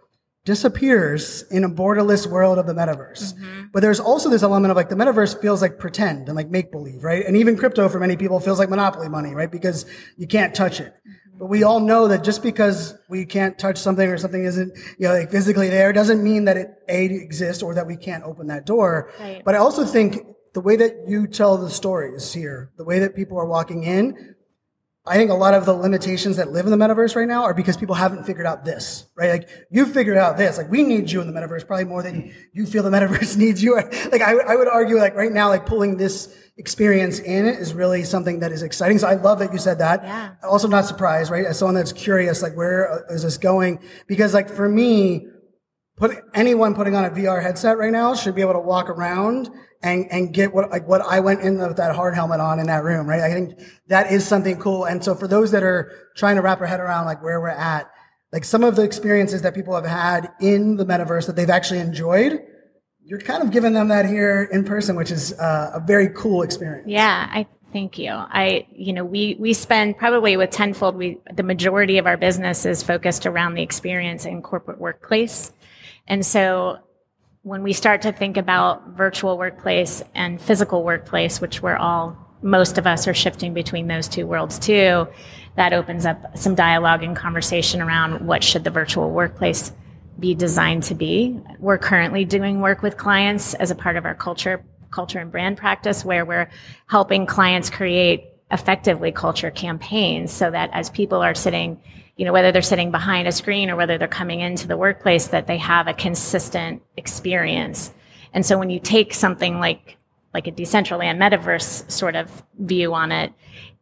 disappears 0.45 1.43
in 1.51 1.62
a 1.62 1.70
borderless 1.70 2.26
world 2.26 2.59
of 2.59 2.66
the 2.66 2.72
metaverse. 2.72 3.34
Mm-hmm. 3.34 3.66
But 3.72 3.80
there's 3.80 4.01
also 4.01 4.28
this 4.28 4.43
element 4.43 4.70
of 4.70 4.76
like 4.76 4.88
the 4.88 4.97
metaverse 4.97 5.40
feels 5.40 5.62
like 5.62 5.78
pretend 5.78 6.28
and 6.28 6.34
like 6.34 6.51
make 6.51 6.72
believe, 6.72 7.05
right? 7.05 7.24
And 7.24 7.36
even 7.36 7.57
crypto 7.57 7.88
for 7.88 8.01
many 8.01 8.16
people 8.16 8.40
feels 8.40 8.59
like 8.59 8.68
monopoly 8.68 9.09
money, 9.09 9.34
right? 9.34 9.51
Because 9.51 9.86
you 10.16 10.26
can't 10.26 10.55
touch 10.55 10.80
it. 10.80 10.95
Mm-hmm. 10.95 11.38
But 11.38 11.47
we 11.47 11.62
all 11.62 11.80
know 11.80 12.09
that 12.09 12.24
just 12.24 12.43
because 12.43 12.95
we 13.09 13.24
can't 13.24 13.57
touch 13.59 13.78
something 13.78 14.09
or 14.09 14.18
something 14.18 14.45
isn't, 14.45 14.76
you 14.99 15.09
know, 15.09 15.14
like 15.14 15.30
physically 15.30 15.68
there 15.68 15.93
doesn't 15.93 16.22
mean 16.22 16.45
that 16.47 16.57
it 16.57 16.70
A 16.88 17.05
exists 17.05 17.62
or 17.62 17.74
that 17.74 17.86
we 17.86 17.97
can't 17.97 18.24
open 18.24 18.49
that 18.49 18.66
door. 18.66 19.12
Right. 19.20 19.43
But 19.45 19.55
I 19.55 19.59
also 19.59 19.84
think 19.84 20.26
the 20.55 20.61
way 20.61 20.74
that 20.76 21.05
you 21.07 21.28
tell 21.28 21.57
the 21.57 21.70
stories 21.70 22.32
here, 22.32 22.72
the 22.76 22.84
way 22.84 22.99
that 22.99 23.14
people 23.14 23.38
are 23.38 23.47
walking 23.47 23.84
in, 23.84 24.34
I 25.05 25.16
think 25.16 25.32
a 25.32 25.34
lot 25.34 25.53
of 25.55 25.66
the 25.66 25.72
limitations 25.74 26.36
that 26.36 26.53
live 26.53 26.64
in 26.64 26.70
the 26.70 26.76
metaverse 26.76 27.16
right 27.16 27.26
now 27.26 27.42
are 27.42 27.55
because 27.55 27.76
people 27.76 27.96
haven't 27.96 28.22
figured 28.24 28.46
out 28.46 28.64
this, 28.64 29.07
right? 29.16 29.30
Like 29.30 29.48
you 29.68 29.84
figured 29.86 30.16
out 30.16 30.36
this. 30.36 30.57
Like 30.59 30.70
we 30.70 30.84
need 30.84 31.11
you 31.11 31.20
in 31.20 31.26
the 31.26 31.32
metaverse 31.32 31.66
probably 31.66 31.86
more 31.86 32.05
than 32.05 32.32
you 32.53 32.66
feel 32.66 32.84
the 32.84 32.90
metaverse 32.90 33.36
needs 33.44 33.61
you. 33.62 33.74
Like 34.12 34.22
I, 34.22 34.34
would- 34.34 34.46
I 34.46 34.55
would 34.55 34.68
argue 34.68 34.98
like 34.98 35.16
right 35.16 35.32
now, 35.32 35.48
like 35.48 35.66
pulling 35.66 35.96
this 35.96 36.32
experience 36.57 37.18
in 37.18 37.46
is 37.46 37.74
really 37.74 38.05
something 38.05 38.40
that 38.40 38.53
is 38.53 38.62
exciting. 38.62 38.98
So 38.98 39.09
I 39.09 39.14
love 39.14 39.40
that 39.40 39.53
you 39.53 39.59
said 39.59 39.78
that. 39.78 40.05
Yeah. 40.05 40.34
Also 40.44 40.68
not 40.68 40.84
surprised, 40.84 41.32
right? 41.32 41.46
As 41.46 41.59
someone 41.59 41.74
that's 41.74 41.92
curious, 41.92 42.40
like 42.42 42.55
where 42.57 42.92
uh, 42.92 42.98
this 43.09 43.38
going? 43.38 43.80
Because 44.07 44.34
like 44.34 44.48
for 44.50 44.68
me, 44.68 45.26
put 45.96 46.12
anyone 46.34 46.74
putting 46.76 46.94
on 46.94 47.05
a 47.07 47.11
VR 47.11 47.42
headset 47.42 47.76
right 47.76 47.90
now 47.92 48.14
should 48.14 48.34
be 48.36 48.40
able 48.42 48.53
to 48.53 48.61
walk 48.61 48.88
around 48.88 49.50
and, 49.83 50.07
and 50.11 50.33
get 50.33 50.53
what 50.53 50.70
like 50.70 50.87
what 50.87 51.01
I 51.03 51.20
went 51.20 51.41
in 51.41 51.59
with 51.59 51.76
that 51.76 51.95
hard 51.95 52.14
helmet 52.14 52.41
on 52.41 52.59
in 52.59 52.66
that 52.66 52.85
room, 52.85 53.07
right? 53.07 53.20
I 53.20 53.33
think 53.33 53.59
that 53.89 54.12
is 54.12 54.26
something 54.26 54.59
cool. 54.59 54.85
And 54.85 55.03
so 55.03 55.14
for 55.14 55.26
those 55.26 55.51
that 55.51 55.62
are 55.62 55.93
trying 56.16 56.37
to 56.37 56.43
wrap 56.43 56.59
their 56.59 56.68
head 56.68 56.80
around 56.80 57.07
like 57.07 57.22
where 57.22 57.41
we're 57.41 57.49
at, 57.49 57.91
like 58.33 58.45
some 58.45 58.64
of 58.64 58.76
the 58.76 58.83
experiences 58.83 59.43
that 59.43 59.55
people 59.55 59.74
have 59.74 59.85
had 59.85 60.33
in 60.41 60.76
the 60.76 60.87
metaverse 60.87 61.26
that 61.26 61.37
they've 61.37 61.51
actually 61.51 61.80
enjoyed, 61.80 62.41
you're 63.05 63.20
kind 63.20 63.43
of 63.43 63.51
giving 63.51 63.72
them 63.72 63.89
that 63.89 64.07
here 64.07 64.49
in 64.53 64.64
person, 64.64 64.97
which 64.97 65.11
is 65.11 65.33
uh, 65.39 65.72
a 65.74 65.80
very 65.80 66.09
cool 66.11 66.43
experience. 66.43 66.89
Yeah, 66.89 67.28
I 67.30 67.47
thank 67.72 67.99
you. 67.99 68.11
I, 68.11 68.66
you 68.70 68.93
know, 68.93 69.05
we 69.05 69.37
we 69.39 69.53
spend 69.53 69.99
probably 69.99 70.37
with 70.37 70.51
Tenfold, 70.51 70.95
we 70.95 71.18
the 71.35 71.43
majority 71.43 71.99
of 71.99 72.07
our 72.07 72.16
business 72.16 72.64
is 72.64 72.83
focused 72.83 73.26
around 73.26 73.55
the 73.55 73.62
experience 73.62 74.24
in 74.24 74.41
corporate 74.43 74.78
workplace, 74.78 75.53
and 76.07 76.24
so 76.24 76.78
when 77.43 77.64
we 77.64 77.72
start 77.72 78.03
to 78.03 78.12
think 78.12 78.36
about 78.36 78.90
virtual 78.90 79.36
workplace 79.36 80.03
and 80.14 80.40
physical 80.40 80.84
workplace, 80.84 81.40
which 81.40 81.61
we're 81.61 81.76
all 81.76 82.16
most 82.40 82.76
of 82.76 82.86
us 82.86 83.07
are 83.07 83.14
shifting 83.14 83.55
between 83.55 83.86
those 83.86 84.09
two 84.09 84.26
worlds 84.26 84.59
too, 84.59 85.07
that 85.57 85.72
opens 85.72 86.07
up 86.07 86.36
some 86.36 86.55
dialogue 86.55 87.03
and 87.03 87.16
conversation 87.16 87.80
around 87.80 88.26
what 88.26 88.43
should 88.43 88.64
the 88.64 88.70
virtual 88.70 89.11
workplace 89.11 89.72
be 90.18 90.34
designed 90.34 90.82
to 90.82 90.95
be. 90.95 91.40
We're 91.59 91.78
currently 91.78 92.24
doing 92.24 92.61
work 92.61 92.82
with 92.82 92.97
clients 92.97 93.55
as 93.55 93.70
a 93.70 93.74
part 93.74 93.97
of 93.97 94.05
our 94.05 94.14
culture 94.14 94.64
culture 94.90 95.18
and 95.18 95.32
brand 95.32 95.57
practice 95.57 96.05
where 96.05 96.24
we're 96.24 96.51
helping 96.86 97.24
clients 97.24 97.70
create 97.70 98.24
effectively 98.51 99.11
culture 99.11 99.51
campaigns 99.51 100.30
so 100.30 100.51
that 100.51 100.68
as 100.74 100.90
people 100.90 101.22
are 101.22 101.34
sitting 101.34 101.80
you 102.17 102.25
know 102.25 102.33
whether 102.33 102.53
they're 102.53 102.63
sitting 102.63 102.91
behind 102.91 103.27
a 103.27 103.33
screen 103.33 103.71
or 103.71 103.77
whether 103.77 103.99
they're 103.99 104.09
coming 104.09 104.41
into 104.41 104.67
the 104.69 104.77
workplace 104.77 105.29
that 105.29 105.47
they 105.47 105.59
have 105.59 105.89
a 105.89 105.95
consistent 105.95 106.83
experience 106.97 107.93
and 108.35 108.45
so 108.45 108.59
when 108.59 108.71
you 108.71 108.79
take 108.79 109.15
something 109.15 109.59
like 109.59 109.97
like 110.35 110.47
a 110.47 110.53
decentraland 110.53 111.19
metaverse 111.19 111.91
sort 111.91 112.17
of 112.17 112.43
view 112.59 112.95
on 112.95 113.13
it 113.13 113.33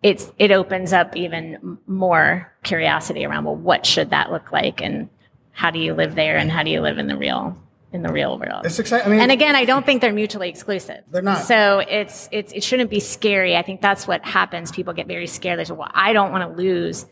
it's 0.03 0.33
it 0.39 0.51
opens 0.51 0.93
up 0.93 1.15
even 1.17 1.79
more 1.87 2.53
curiosity 2.63 3.25
around 3.25 3.45
well 3.45 3.57
what 3.57 3.85
should 3.85 4.11
that 4.11 4.31
look 4.31 4.53
like 4.53 4.81
and 4.81 5.09
how 5.53 5.71
do 5.71 5.79
you 5.79 5.95
live 5.95 6.15
there 6.15 6.37
and 6.37 6.51
how 6.51 6.63
do 6.63 6.71
you 6.71 6.81
live 6.81 6.99
in 6.99 7.07
the 7.07 7.17
real 7.17 7.57
in 7.93 8.03
the 8.03 8.13
real 8.13 8.39
world 8.39 8.65
It's 8.65 8.79
exciting. 8.79 9.07
I 9.07 9.11
mean, 9.11 9.21
and 9.21 9.33
again, 9.33 9.57
I 9.57 9.65
don't 9.65 9.85
think 9.85 10.01
they're 10.01 10.13
mutually 10.13 10.49
exclusive. 10.49 11.03
They're 11.11 11.23
not. 11.23 11.45
So 11.45 11.81
it's 11.81 12.29
it's 12.31 12.53
it 12.53 12.63
shouldn't 12.63 12.89
be 12.89 13.01
scary. 13.01 13.57
I 13.57 13.63
think 13.63 13.81
that's 13.81 14.07
what 14.07 14.25
happens. 14.25 14.71
People 14.71 14.93
get 14.93 15.09
very 15.09 15.27
scared. 15.27 15.59
They 15.59 15.65
say, 15.65 15.75
"Well, 15.75 15.91
I 15.93 16.13
don't 16.13 16.31
want 16.31 16.49
to 16.49 16.57
lose 16.57 17.07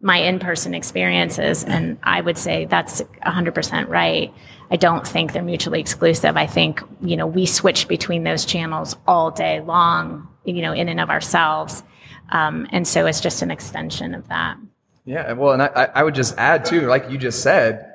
my 0.00 0.18
in-person 0.18 0.74
experiences," 0.74 1.64
and 1.64 1.98
I 2.02 2.20
would 2.20 2.38
say 2.38 2.64
that's 2.64 3.02
100% 3.24 3.88
right. 3.88 4.32
I 4.70 4.76
don't 4.76 5.06
think 5.06 5.32
they're 5.32 5.42
mutually 5.42 5.80
exclusive. 5.80 6.36
I 6.36 6.46
think 6.46 6.82
you 7.00 7.16
know 7.16 7.26
we 7.26 7.46
switch 7.46 7.88
between 7.88 8.24
those 8.24 8.44
channels 8.44 8.96
all 9.06 9.30
day 9.30 9.60
long. 9.60 10.28
You 10.44 10.62
know, 10.62 10.72
in 10.72 10.88
and 10.88 11.00
of 11.00 11.10
ourselves, 11.10 11.82
um, 12.30 12.66
and 12.70 12.86
so 12.86 13.06
it's 13.06 13.20
just 13.20 13.42
an 13.42 13.50
extension 13.50 14.14
of 14.14 14.28
that. 14.28 14.56
Yeah, 15.04 15.32
well, 15.32 15.52
and 15.52 15.62
I, 15.62 15.88
I 15.94 16.02
would 16.02 16.14
just 16.14 16.36
add 16.36 16.66
too, 16.66 16.82
like 16.82 17.10
you 17.10 17.16
just 17.16 17.42
said, 17.42 17.87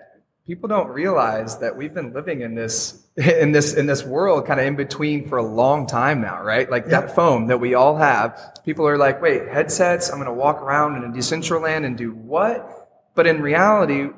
people 0.45 0.67
don't 0.67 0.89
realize 0.89 1.57
that 1.59 1.75
we've 1.75 1.93
been 1.93 2.13
living 2.13 2.41
in 2.41 2.55
this 2.55 3.07
in 3.17 3.51
this 3.51 3.73
in 3.73 3.85
this 3.85 4.03
world 4.03 4.45
kind 4.45 4.59
of 4.59 4.65
in 4.65 4.75
between 4.75 5.27
for 5.27 5.37
a 5.37 5.43
long 5.43 5.87
time 5.87 6.21
now, 6.21 6.41
right? 6.41 6.69
Like 6.69 6.87
that 6.87 7.15
phone 7.15 7.47
that 7.47 7.59
we 7.59 7.75
all 7.75 7.95
have. 7.97 8.57
People 8.65 8.87
are 8.87 8.97
like, 8.97 9.21
wait, 9.21 9.47
headsets, 9.47 10.09
I'm 10.09 10.17
gonna 10.17 10.33
walk 10.33 10.61
around 10.61 10.95
in 10.97 11.03
a 11.03 11.13
Decentraland 11.13 11.85
and 11.85 11.97
do 11.97 12.13
what? 12.13 12.89
But 13.15 13.27
in 13.27 13.41
reality, 13.41 14.09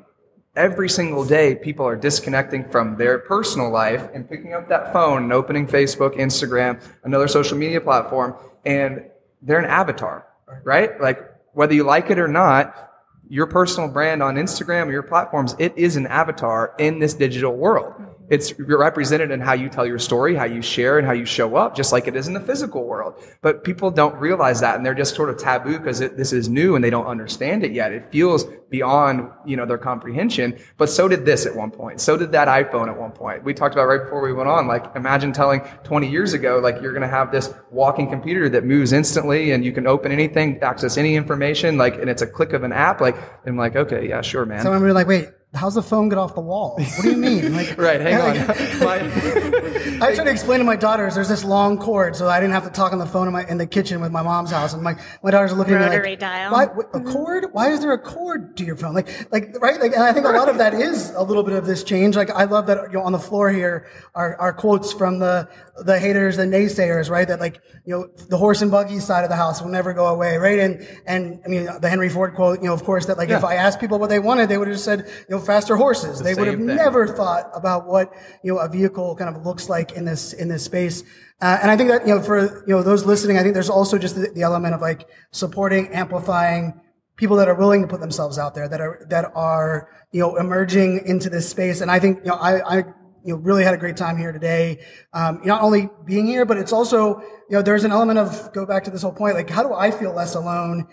every 0.56 0.88
single 0.88 1.24
day 1.24 1.54
people 1.54 1.86
are 1.86 1.96
disconnecting 1.96 2.68
from 2.70 2.96
their 2.96 3.18
personal 3.18 3.70
life 3.70 4.08
and 4.14 4.28
picking 4.28 4.54
up 4.54 4.68
that 4.68 4.92
phone 4.92 5.24
and 5.24 5.32
opening 5.32 5.66
Facebook, 5.66 6.16
Instagram, 6.16 6.82
another 7.04 7.28
social 7.28 7.58
media 7.58 7.80
platform, 7.80 8.34
and 8.64 9.04
they're 9.42 9.58
an 9.58 9.66
avatar, 9.66 10.26
right? 10.64 10.98
Like 11.00 11.20
whether 11.52 11.74
you 11.74 11.84
like 11.84 12.10
it 12.10 12.18
or 12.18 12.28
not, 12.28 12.86
your 13.28 13.46
personal 13.46 13.88
brand 13.88 14.22
on 14.22 14.36
Instagram 14.36 14.90
your 14.90 15.02
platforms, 15.02 15.54
it 15.58 15.76
is 15.76 15.96
an 15.96 16.06
avatar 16.06 16.74
in 16.78 16.98
this 16.98 17.14
digital 17.14 17.56
world. 17.56 17.94
It's 18.28 18.58
represented 18.58 19.30
in 19.30 19.40
how 19.40 19.52
you 19.52 19.68
tell 19.68 19.86
your 19.86 19.98
story, 19.98 20.34
how 20.34 20.44
you 20.44 20.62
share, 20.62 20.98
and 20.98 21.06
how 21.06 21.12
you 21.12 21.24
show 21.24 21.56
up, 21.56 21.76
just 21.76 21.92
like 21.92 22.08
it 22.08 22.16
is 22.16 22.26
in 22.26 22.34
the 22.34 22.40
physical 22.40 22.84
world. 22.84 23.14
But 23.40 23.64
people 23.64 23.90
don't 23.90 24.16
realize 24.16 24.60
that, 24.60 24.76
and 24.76 24.84
they're 24.84 24.94
just 24.94 25.14
sort 25.14 25.30
of 25.30 25.38
taboo 25.38 25.78
because 25.78 26.00
this 26.00 26.32
is 26.32 26.48
new 26.48 26.74
and 26.74 26.84
they 26.84 26.90
don't 26.90 27.06
understand 27.06 27.64
it 27.64 27.72
yet. 27.72 27.92
It 27.92 28.10
feels 28.10 28.44
beyond 28.68 29.30
you 29.44 29.56
know 29.56 29.64
their 29.64 29.78
comprehension. 29.78 30.58
But 30.76 30.90
so 30.90 31.08
did 31.08 31.24
this 31.24 31.46
at 31.46 31.54
one 31.54 31.70
point. 31.70 32.00
So 32.00 32.16
did 32.16 32.32
that 32.32 32.48
iPhone 32.48 32.88
at 32.88 32.98
one 32.98 33.12
point. 33.12 33.44
We 33.44 33.54
talked 33.54 33.74
about 33.74 33.86
right 33.86 34.02
before 34.02 34.20
we 34.20 34.32
went 34.32 34.48
on. 34.48 34.66
Like 34.66 34.94
imagine 34.96 35.32
telling 35.32 35.60
20 35.84 36.08
years 36.10 36.32
ago, 36.32 36.58
like 36.58 36.80
you're 36.82 36.92
going 36.92 37.02
to 37.02 37.08
have 37.08 37.30
this 37.30 37.54
walking 37.70 38.08
computer 38.08 38.48
that 38.48 38.64
moves 38.64 38.92
instantly, 38.92 39.52
and 39.52 39.64
you 39.64 39.72
can 39.72 39.86
open 39.86 40.12
anything, 40.12 40.58
access 40.62 40.96
any 40.96 41.14
information, 41.14 41.76
like, 41.76 41.94
and 41.94 42.10
it's 42.10 42.22
a 42.22 42.26
click 42.26 42.52
of 42.52 42.62
an 42.64 42.72
app. 42.72 43.00
Like, 43.00 43.16
I'm 43.46 43.56
like, 43.56 43.76
okay, 43.76 44.08
yeah, 44.08 44.20
sure, 44.20 44.44
man. 44.44 44.62
someone 44.62 44.80
would 44.80 44.88
be 44.88 44.92
like, 44.92 45.06
"Wait, 45.06 45.28
how's 45.54 45.74
the 45.74 45.82
phone 45.82 46.08
get 46.08 46.18
off 46.18 46.34
the 46.34 46.40
wall? 46.40 46.76
What 46.76 47.02
do 47.02 47.10
you 47.10 47.16
mean?" 47.16 47.54
Like, 47.54 47.76
right, 47.78 48.00
hang 48.00 48.20
on. 48.20 48.36
My- 48.80 49.76
I 50.00 50.14
try 50.14 50.24
to 50.24 50.30
explain 50.30 50.58
to 50.58 50.64
my 50.64 50.76
daughters 50.76 51.14
there's 51.14 51.28
this 51.28 51.42
long 51.42 51.78
cord, 51.78 52.14
so 52.16 52.28
I 52.28 52.38
didn't 52.38 52.52
have 52.52 52.64
to 52.64 52.70
talk 52.70 52.92
on 52.92 52.98
the 52.98 53.06
phone 53.06 53.28
in, 53.28 53.32
my, 53.32 53.46
in 53.48 53.56
the 53.56 53.66
kitchen 53.66 54.00
with 54.00 54.12
my 54.12 54.20
mom's 54.20 54.50
house. 54.50 54.74
And 54.74 54.82
my, 54.82 54.94
my 55.22 55.30
daughters 55.30 55.52
are 55.52 55.56
looking 55.56 55.74
at 55.74 55.80
me 55.80 55.86
Rotary 55.86 56.10
like, 56.10 56.18
dial. 56.18 56.52
Why, 56.52 56.66
what, 56.66 56.90
a 56.92 57.00
cord? 57.00 57.46
Why 57.52 57.70
is 57.70 57.80
there 57.80 57.92
a 57.92 57.98
cord 57.98 58.56
to 58.58 58.64
your 58.64 58.76
phone? 58.76 58.94
Like, 58.94 59.08
like, 59.32 59.56
right? 59.60 59.80
Like, 59.80 59.92
and 59.94 60.02
I 60.02 60.12
think 60.12 60.26
a 60.26 60.30
lot 60.30 60.50
of 60.50 60.58
that 60.58 60.74
is 60.74 61.10
a 61.10 61.22
little 61.22 61.42
bit 61.42 61.54
of 61.54 61.66
this 61.66 61.82
change. 61.82 62.14
Like, 62.14 62.30
I 62.30 62.44
love 62.44 62.66
that, 62.66 62.88
you 62.88 62.98
know, 62.98 63.02
on 63.02 63.12
the 63.12 63.18
floor 63.18 63.50
here 63.50 63.86
are, 64.14 64.36
are 64.36 64.52
quotes 64.52 64.92
from 64.92 65.18
the, 65.18 65.48
the 65.82 65.98
haters, 65.98 66.36
the 66.36 66.44
naysayers, 66.44 67.08
right? 67.08 67.26
That 67.26 67.40
like, 67.40 67.60
you 67.86 67.94
know, 67.94 68.08
the 68.28 68.36
horse 68.36 68.60
and 68.60 68.70
buggy 68.70 69.00
side 69.00 69.24
of 69.24 69.30
the 69.30 69.36
house 69.36 69.62
will 69.62 69.70
never 69.70 69.94
go 69.94 70.08
away, 70.08 70.36
right? 70.36 70.58
And, 70.58 70.86
and 71.06 71.40
I 71.44 71.48
mean, 71.48 71.68
the 71.80 71.88
Henry 71.88 72.10
Ford 72.10 72.34
quote, 72.34 72.60
you 72.60 72.66
know, 72.66 72.74
of 72.74 72.84
course, 72.84 73.06
that 73.06 73.16
like, 73.16 73.30
if 73.30 73.44
I 73.44 73.54
asked 73.54 73.80
people 73.80 73.98
what 73.98 74.10
they 74.10 74.18
wanted, 74.18 74.48
they 74.48 74.58
would 74.58 74.68
have 74.68 74.74
just 74.74 74.84
said, 74.84 75.06
you 75.06 75.35
know, 75.35 75.35
faster 75.38 75.76
horses. 75.76 76.20
They 76.20 76.34
would 76.34 76.46
have 76.46 76.56
thing. 76.56 76.66
never 76.66 77.06
thought 77.06 77.50
about 77.54 77.86
what 77.86 78.12
you 78.42 78.52
know 78.52 78.58
a 78.58 78.68
vehicle 78.68 79.16
kind 79.16 79.34
of 79.34 79.44
looks 79.44 79.68
like 79.68 79.92
in 79.92 80.04
this 80.04 80.32
in 80.32 80.48
this 80.48 80.64
space. 80.64 81.02
Uh, 81.40 81.58
and 81.60 81.70
I 81.70 81.76
think 81.76 81.90
that 81.90 82.06
you 82.06 82.14
know 82.14 82.22
for 82.22 82.64
you 82.66 82.74
know 82.74 82.82
those 82.82 83.04
listening, 83.04 83.38
I 83.38 83.42
think 83.42 83.54
there's 83.54 83.70
also 83.70 83.98
just 83.98 84.14
the, 84.14 84.30
the 84.34 84.42
element 84.42 84.74
of 84.74 84.80
like 84.80 85.08
supporting, 85.32 85.88
amplifying 85.88 86.80
people 87.16 87.36
that 87.36 87.48
are 87.48 87.54
willing 87.54 87.82
to 87.82 87.88
put 87.88 88.00
themselves 88.00 88.38
out 88.38 88.54
there, 88.54 88.68
that 88.68 88.80
are 88.80 89.06
that 89.08 89.30
are 89.34 89.88
you 90.12 90.20
know 90.20 90.36
emerging 90.36 91.02
into 91.06 91.28
this 91.30 91.48
space. 91.48 91.80
And 91.80 91.90
I 91.90 91.98
think 91.98 92.18
you 92.18 92.30
know 92.30 92.36
I. 92.36 92.78
I 92.78 92.84
you 93.26 93.32
know, 93.32 93.40
really 93.40 93.64
had 93.64 93.74
a 93.74 93.76
great 93.76 93.96
time 93.96 94.16
here 94.16 94.30
today. 94.30 94.78
Um, 95.12 95.40
not 95.44 95.60
only 95.60 95.88
being 96.04 96.28
here, 96.28 96.44
but 96.44 96.58
it's 96.58 96.72
also, 96.72 97.18
you 97.18 97.56
know, 97.56 97.60
there's 97.60 97.82
an 97.82 97.90
element 97.90 98.20
of 98.20 98.52
go 98.52 98.64
back 98.64 98.84
to 98.84 98.90
this 98.92 99.02
whole 99.02 99.10
point. 99.10 99.34
Like, 99.34 99.50
how 99.50 99.64
do 99.64 99.74
I 99.74 99.90
feel 99.90 100.14
less 100.14 100.36
alone 100.36 100.86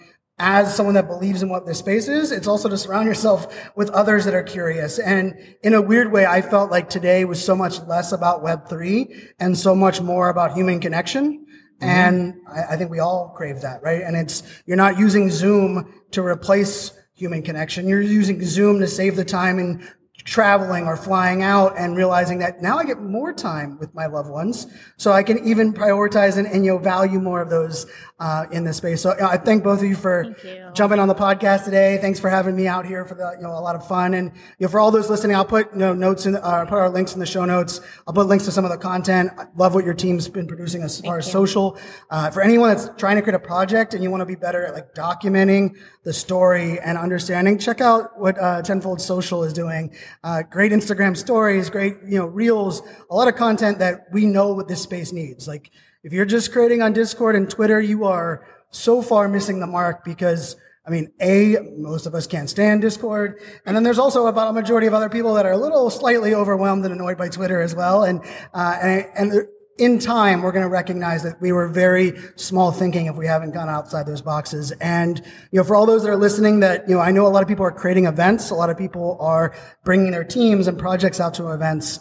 as 0.44 0.76
someone 0.76 0.94
that 0.96 1.08
believes 1.08 1.42
in 1.42 1.48
what 1.48 1.66
this 1.66 1.80
space 1.80 2.10
is, 2.10 2.34
it's 2.34 2.48
also 2.48 2.68
to 2.68 2.78
surround 2.78 3.08
yourself 3.08 3.72
with 3.78 3.90
others 3.92 4.26
that 4.26 4.34
are 4.34 4.44
curious. 4.44 5.00
And 5.00 5.36
in 5.64 5.74
a 5.74 5.82
weird 5.82 6.12
way, 6.12 6.26
I 6.26 6.42
felt 6.42 6.70
like 6.70 6.90
today 6.90 7.24
was 7.24 7.44
so 7.44 7.56
much 7.56 7.80
less 7.84 8.12
about 8.12 8.44
Web3 8.44 9.36
and 9.40 9.58
so 9.58 9.74
much 9.74 10.02
more 10.02 10.28
about 10.28 10.52
human 10.52 10.82
connection. 10.82 11.46
Mm-hmm. 11.80 11.86
And 11.86 12.34
I, 12.54 12.74
I 12.74 12.76
think 12.76 12.92
we 12.92 13.00
all 13.00 13.34
crave 13.38 13.62
that, 13.62 13.82
right? 13.84 14.02
And 14.02 14.18
it's, 14.18 14.44
you're 14.66 14.76
not 14.76 15.00
using 15.00 15.30
Zoom 15.30 15.94
to 16.12 16.22
replace 16.22 16.92
human 17.16 17.42
connection. 17.42 17.88
You're 17.88 18.02
using 18.02 18.44
Zoom 18.44 18.82
to 18.82 18.88
save 18.88 19.16
the 19.16 19.24
time 19.24 19.60
and 19.60 19.90
traveling 20.24 20.86
or 20.86 20.96
flying 20.96 21.42
out 21.42 21.74
and 21.78 21.98
realizing 21.98 22.40
that 22.40 22.62
now 22.62 22.78
I 22.78 22.86
get 22.86 23.02
more 23.02 23.34
time 23.34 23.78
with 23.80 23.94
my 23.94 24.06
loved 24.06 24.30
ones, 24.30 24.68
so 24.96 25.12
I 25.12 25.24
can 25.24 25.46
even 25.46 25.74
prioritize 25.74 26.38
and, 26.38 26.48
and 26.48 26.64
you 26.64 26.72
know 26.72 26.78
value 26.78 27.20
more 27.20 27.42
of 27.42 27.50
those 27.50 27.86
uh, 28.20 28.46
in 28.52 28.64
this 28.64 28.78
space. 28.78 29.02
So 29.02 29.14
you 29.14 29.22
know, 29.22 29.28
I 29.28 29.38
thank 29.38 29.64
both 29.64 29.80
of 29.80 29.86
you 29.86 29.96
for 29.96 30.34
you. 30.44 30.70
jumping 30.74 31.00
on 31.00 31.08
the 31.08 31.16
podcast 31.16 31.66
today. 31.66 31.98
Thanks 32.00 32.20
for 32.20 32.30
having 32.30 32.56
me 32.56 32.68
out 32.68 32.86
here 32.86 33.06
for 33.06 33.16
the 33.16 33.34
you 33.38 33.44
know 33.44 33.52
a 33.52 33.60
lot 33.60 33.76
of 33.76 33.86
fun 33.88 34.14
and 34.14 34.32
you 34.60 34.66
know 34.66 34.68
for 34.70 34.80
all 34.80 34.92
those 34.92 35.10
listening, 35.10 35.36
I'll 35.36 35.46
put 35.46 35.72
you 35.74 35.80
know 35.80 35.94
notes 35.94 36.26
in 36.26 36.36
uh, 36.36 36.66
put 36.66 36.78
our 36.78 36.90
links 36.90 37.14
in 37.14 37.20
the 37.20 37.26
show 37.26 37.44
notes. 37.44 37.82
I'll 38.08 38.14
put 38.14 38.28
links 38.28 38.46
to 38.46 38.52
some 38.52 38.66
of 38.66 38.72
the 38.72 38.78
content. 38.78 39.32
I 39.38 39.46
love 39.56 39.74
what 39.74 39.84
your 39.84 39.94
team's 39.94 40.30
been 40.30 40.48
producing 40.48 40.84
as 40.84 41.02
far 41.02 41.18
as 41.18 41.30
social. 41.30 41.78
Uh, 42.10 42.30
for 42.30 42.42
anyone 42.42 42.70
that's 42.70 42.90
trying 42.98 43.18
to 43.18 43.22
create 43.22 43.36
a 43.36 43.40
project 43.40 43.94
and 43.94 44.04
you 44.04 44.10
want 44.10 44.22
to 44.22 44.26
be 44.26 44.36
better 44.36 44.66
at 44.66 44.74
like 44.74 44.94
documenting 44.94 45.76
the 46.04 46.14
story 46.14 46.80
and 46.80 46.98
understanding, 46.98 47.58
check 47.58 47.82
out 47.82 48.20
what 48.20 48.38
uh, 48.40 48.62
Tenfold 48.62 49.02
Social 49.02 49.44
is 49.44 49.54
doing. 49.54 49.94
Uh, 50.24 50.44
great 50.44 50.72
Instagram 50.72 51.16
stories, 51.16 51.70
great 51.70 51.96
you 52.06 52.18
know 52.18 52.26
reels, 52.26 52.82
a 53.10 53.16
lot 53.16 53.28
of 53.28 53.36
content 53.36 53.80
that 53.80 54.06
we 54.12 54.26
know 54.26 54.54
what 54.54 54.68
this 54.68 54.82
space 54.82 55.12
needs. 55.12 55.48
Like 55.48 55.72
if 56.04 56.14
you're 56.14 56.26
just 56.26 56.52
creating 56.52 56.82
on 56.82 56.94
Discord 56.94 57.36
and 57.36 57.50
Twitter, 57.50 57.80
you 57.82 58.06
are 58.06 58.48
so 58.72 59.02
far 59.02 59.28
missing 59.28 59.60
the 59.60 59.68
mark 59.68 60.04
because 60.04 60.56
I 60.86 60.90
mean, 60.90 61.14
A, 61.22 61.58
most 61.78 62.06
of 62.06 62.14
us 62.14 62.28
can't 62.28 62.50
stand 62.50 62.82
Discord. 62.82 63.40
And 63.66 63.74
then 63.74 63.84
there's 63.84 64.00
also 64.00 64.28
about 64.28 64.50
a 64.50 64.54
majority 64.54 64.86
of 64.86 64.94
other 64.94 65.08
people 65.08 65.34
that 65.36 65.46
are 65.46 65.54
a 65.54 65.58
little 65.58 65.90
slightly 65.90 66.36
overwhelmed 66.36 66.84
and 66.84 66.94
annoyed 66.94 67.18
by 67.18 67.30
Twitter 67.30 67.62
as 67.62 67.74
well. 67.74 68.04
And, 68.04 68.22
uh, 68.54 68.78
and, 68.82 69.06
and 69.16 69.48
in 69.78 69.98
time, 69.98 70.42
we're 70.42 70.52
going 70.52 70.66
to 70.66 70.70
recognize 70.70 71.24
that 71.24 71.42
we 71.42 71.52
were 71.52 71.68
very 71.68 72.14
small 72.36 72.72
thinking 72.72 73.08
if 73.08 73.16
we 73.16 73.26
haven't 73.26 73.52
gone 73.52 73.70
outside 73.70 74.06
those 74.06 74.22
boxes. 74.22 74.72
And, 74.74 75.20
you 75.52 75.58
know, 75.58 75.64
for 75.64 75.76
all 75.76 75.86
those 75.86 76.04
that 76.04 76.10
are 76.10 76.18
listening 76.18 76.60
that, 76.60 76.88
you 76.88 76.96
know, 76.96 77.02
I 77.02 77.12
know 77.12 77.26
a 77.26 77.30
lot 77.30 77.42
of 77.42 77.50
people 77.50 77.66
are 77.66 77.72
creating 77.72 78.06
events. 78.06 78.52
A 78.52 78.56
lot 78.56 78.70
of 78.70 78.78
people 78.78 79.18
are 79.20 79.56
bringing 79.84 80.12
their 80.12 80.24
teams 80.24 80.68
and 80.68 80.78
projects 80.78 81.20
out 81.20 81.34
to 81.36 81.52
events. 81.52 82.00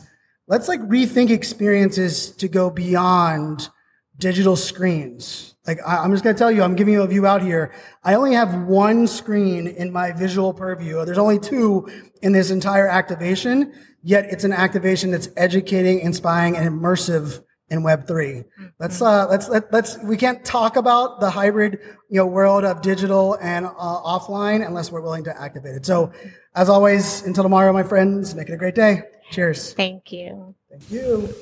Let's 0.49 0.69
like 0.69 0.81
rethink 0.81 1.31
experiences 1.31 2.31
to 2.33 2.49
go 2.49 2.69
beyond 2.69 3.71
digital 4.19 4.57
screens. 4.57 5.55
Like 5.67 5.79
I, 5.87 6.05
am 6.05 6.11
just 6.11 6.25
going 6.25 6.35
to 6.35 6.39
tell 6.39 6.51
you, 6.51 6.63
I'm 6.63 6.77
giving 6.77 6.93
you 6.93 7.03
a 7.03 7.07
view 7.07 7.27
out 7.27 7.41
here. 7.41 7.73
I 8.05 8.15
only 8.15 8.35
have 8.35 8.65
one 8.65 9.07
screen 9.07 9.67
in 9.67 9.93
my 9.93 10.13
visual 10.13 10.53
purview. 10.53 11.05
There's 11.07 11.19
only 11.19 11.39
two 11.39 11.89
in 12.21 12.33
this 12.33 12.51
entire 12.51 12.87
activation, 12.87 13.73
yet 14.03 14.27
it's 14.27 14.45
an 14.45 14.53
activation 14.53 15.11
that's 15.11 15.29
educating, 15.37 16.01
inspiring, 16.01 16.57
and 16.57 16.69
immersive 16.69 17.43
in 17.69 17.83
Web 17.83 18.07
3 18.07 18.45
Let's 18.79 19.01
uh, 19.01 19.27
let's 19.29 19.49
let, 19.49 19.73
let's 19.73 19.99
we 20.03 20.17
can't 20.17 20.45
talk 20.45 20.77
about 20.77 21.21
the 21.21 21.31
hybrid 21.31 21.79
you 22.09 22.19
know 22.19 22.27
world 22.27 22.65
of 22.65 22.83
digital 22.83 23.39
and 23.41 23.67
uh, 23.67 23.71
offline 23.71 24.67
unless 24.67 24.91
we're 24.93 25.01
willing 25.01 25.25
to 25.25 25.41
activate 25.41 25.77
it. 25.77 25.87
So, 25.87 26.13
as 26.55 26.69
always, 26.69 27.23
until 27.23 27.45
tomorrow, 27.45 27.73
my 27.73 27.83
friends, 27.83 28.35
make 28.35 28.49
it 28.49 28.53
a 28.53 28.57
great 28.57 28.75
day. 28.75 29.03
Cheers. 29.31 29.73
Thank 29.73 30.13
you. 30.13 30.55
Thank 30.71 30.91
you. 30.91 31.35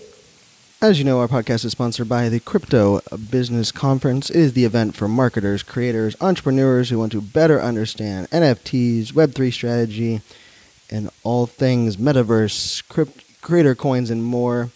As 0.83 0.99
you 0.99 1.05
know, 1.05 1.21
our 1.21 1.29
podcast 1.29 1.65
is 1.65 1.73
sponsored 1.73 2.09
by 2.09 2.31
the 2.31 2.41
Crypto 2.41 3.01
Business 3.31 3.71
Conference. 3.71 4.31
It 4.31 4.37
is 4.37 4.53
the 4.55 4.65
event 4.65 4.95
for 4.95 5.09
marketers, 5.09 5.63
creators, 5.63 6.17
entrepreneurs 6.23 6.89
who 6.89 6.99
want 6.99 7.13
to 7.13 7.21
better 7.21 7.61
understand 7.61 8.31
NFTs, 8.31 9.13
Web3 9.13 9.53
strategy, 9.53 10.23
and 10.91 11.11
all 11.23 11.47
things 11.47 11.97
metaverse, 11.97 12.87
crypt, 12.89 13.43
creator 13.43 13.75
coins, 13.75 14.11
and 14.11 14.25
more. 14.25 14.71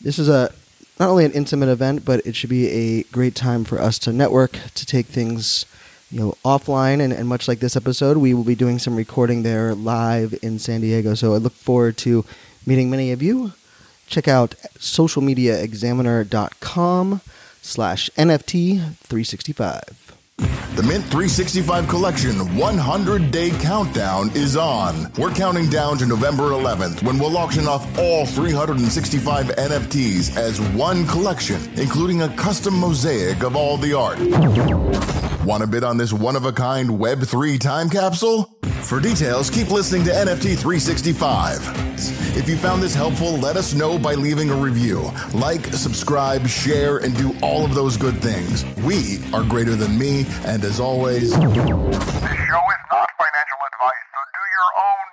This 0.00 0.18
is 0.20 0.28
a 0.28 0.52
not 0.98 1.08
only 1.08 1.24
an 1.24 1.32
intimate 1.32 1.68
event, 1.68 2.04
but 2.04 2.24
it 2.26 2.36
should 2.36 2.50
be 2.50 2.68
a 2.68 3.04
great 3.04 3.34
time 3.34 3.64
for 3.64 3.80
us 3.80 3.98
to 4.00 4.12
network, 4.12 4.58
to 4.74 4.84
take 4.86 5.06
things 5.06 5.64
you 6.10 6.20
know 6.20 6.34
offline. 6.44 7.00
And, 7.00 7.10
and 7.12 7.28
much 7.28 7.48
like 7.48 7.58
this 7.60 7.76
episode 7.76 8.18
we 8.18 8.34
will 8.34 8.44
be 8.44 8.54
doing 8.54 8.78
some 8.78 8.94
recording 8.94 9.42
there 9.42 9.74
live 9.74 10.34
in 10.42 10.58
san 10.58 10.80
diego. 10.80 11.14
So 11.14 11.34
i 11.34 11.38
look 11.38 11.54
forward 11.54 11.96
to 11.98 12.24
meeting 12.66 12.90
many 12.90 13.12
of 13.12 13.22
you. 13.22 13.52
Check 14.06 14.28
out 14.28 14.54
socialmediaexaminer.com 14.78 17.20
slash 17.62 18.10
nft 18.16 18.52
365 18.52 20.03
The 20.74 20.82
Mint 20.82 21.04
365 21.04 21.86
Collection 21.86 22.56
100 22.56 23.30
Day 23.30 23.50
Countdown 23.50 24.30
is 24.34 24.56
on. 24.56 25.08
We're 25.16 25.30
counting 25.30 25.70
down 25.70 25.98
to 25.98 26.06
November 26.06 26.50
11th 26.50 27.04
when 27.04 27.16
we'll 27.16 27.36
auction 27.36 27.68
off 27.68 27.86
all 27.96 28.26
365 28.26 29.46
NFTs 29.46 30.36
as 30.36 30.60
one 30.60 31.06
collection, 31.06 31.60
including 31.78 32.22
a 32.22 32.28
custom 32.30 32.76
mosaic 32.76 33.44
of 33.44 33.54
all 33.54 33.76
the 33.76 33.92
art. 33.92 34.18
Want 35.44 35.62
to 35.62 35.68
bid 35.68 35.84
on 35.84 35.96
this 35.96 36.12
one 36.12 36.34
of 36.34 36.44
a 36.44 36.52
kind 36.52 36.90
Web3 36.90 37.60
time 37.60 37.88
capsule? 37.88 38.50
For 38.84 39.00
details, 39.00 39.48
keep 39.48 39.70
listening 39.70 40.04
to 40.04 40.10
NFT 40.10 40.58
365. 40.58 42.36
If 42.36 42.48
you 42.50 42.56
found 42.56 42.82
this 42.82 42.94
helpful, 42.94 43.38
let 43.38 43.56
us 43.56 43.72
know 43.72 43.98
by 43.98 44.14
leaving 44.14 44.50
a 44.50 44.54
review. 44.54 45.10
Like, 45.32 45.64
subscribe, 45.66 46.46
share, 46.46 46.98
and 46.98 47.16
do 47.16 47.34
all 47.40 47.64
of 47.64 47.74
those 47.74 47.96
good 47.96 48.20
things. 48.20 48.62
We 48.84 49.24
are 49.32 49.42
greater 49.42 49.74
than 49.74 49.98
me, 49.98 50.26
and 50.44 50.62
as 50.64 50.80
always, 50.80 51.30
This 51.30 51.40
show 51.40 51.48
is 51.48 51.54
not 51.56 53.08
financial 53.16 53.60
advice, 53.72 54.04
so 54.12 54.20
do 54.36 54.42
your 54.52 54.70
own 54.76 55.04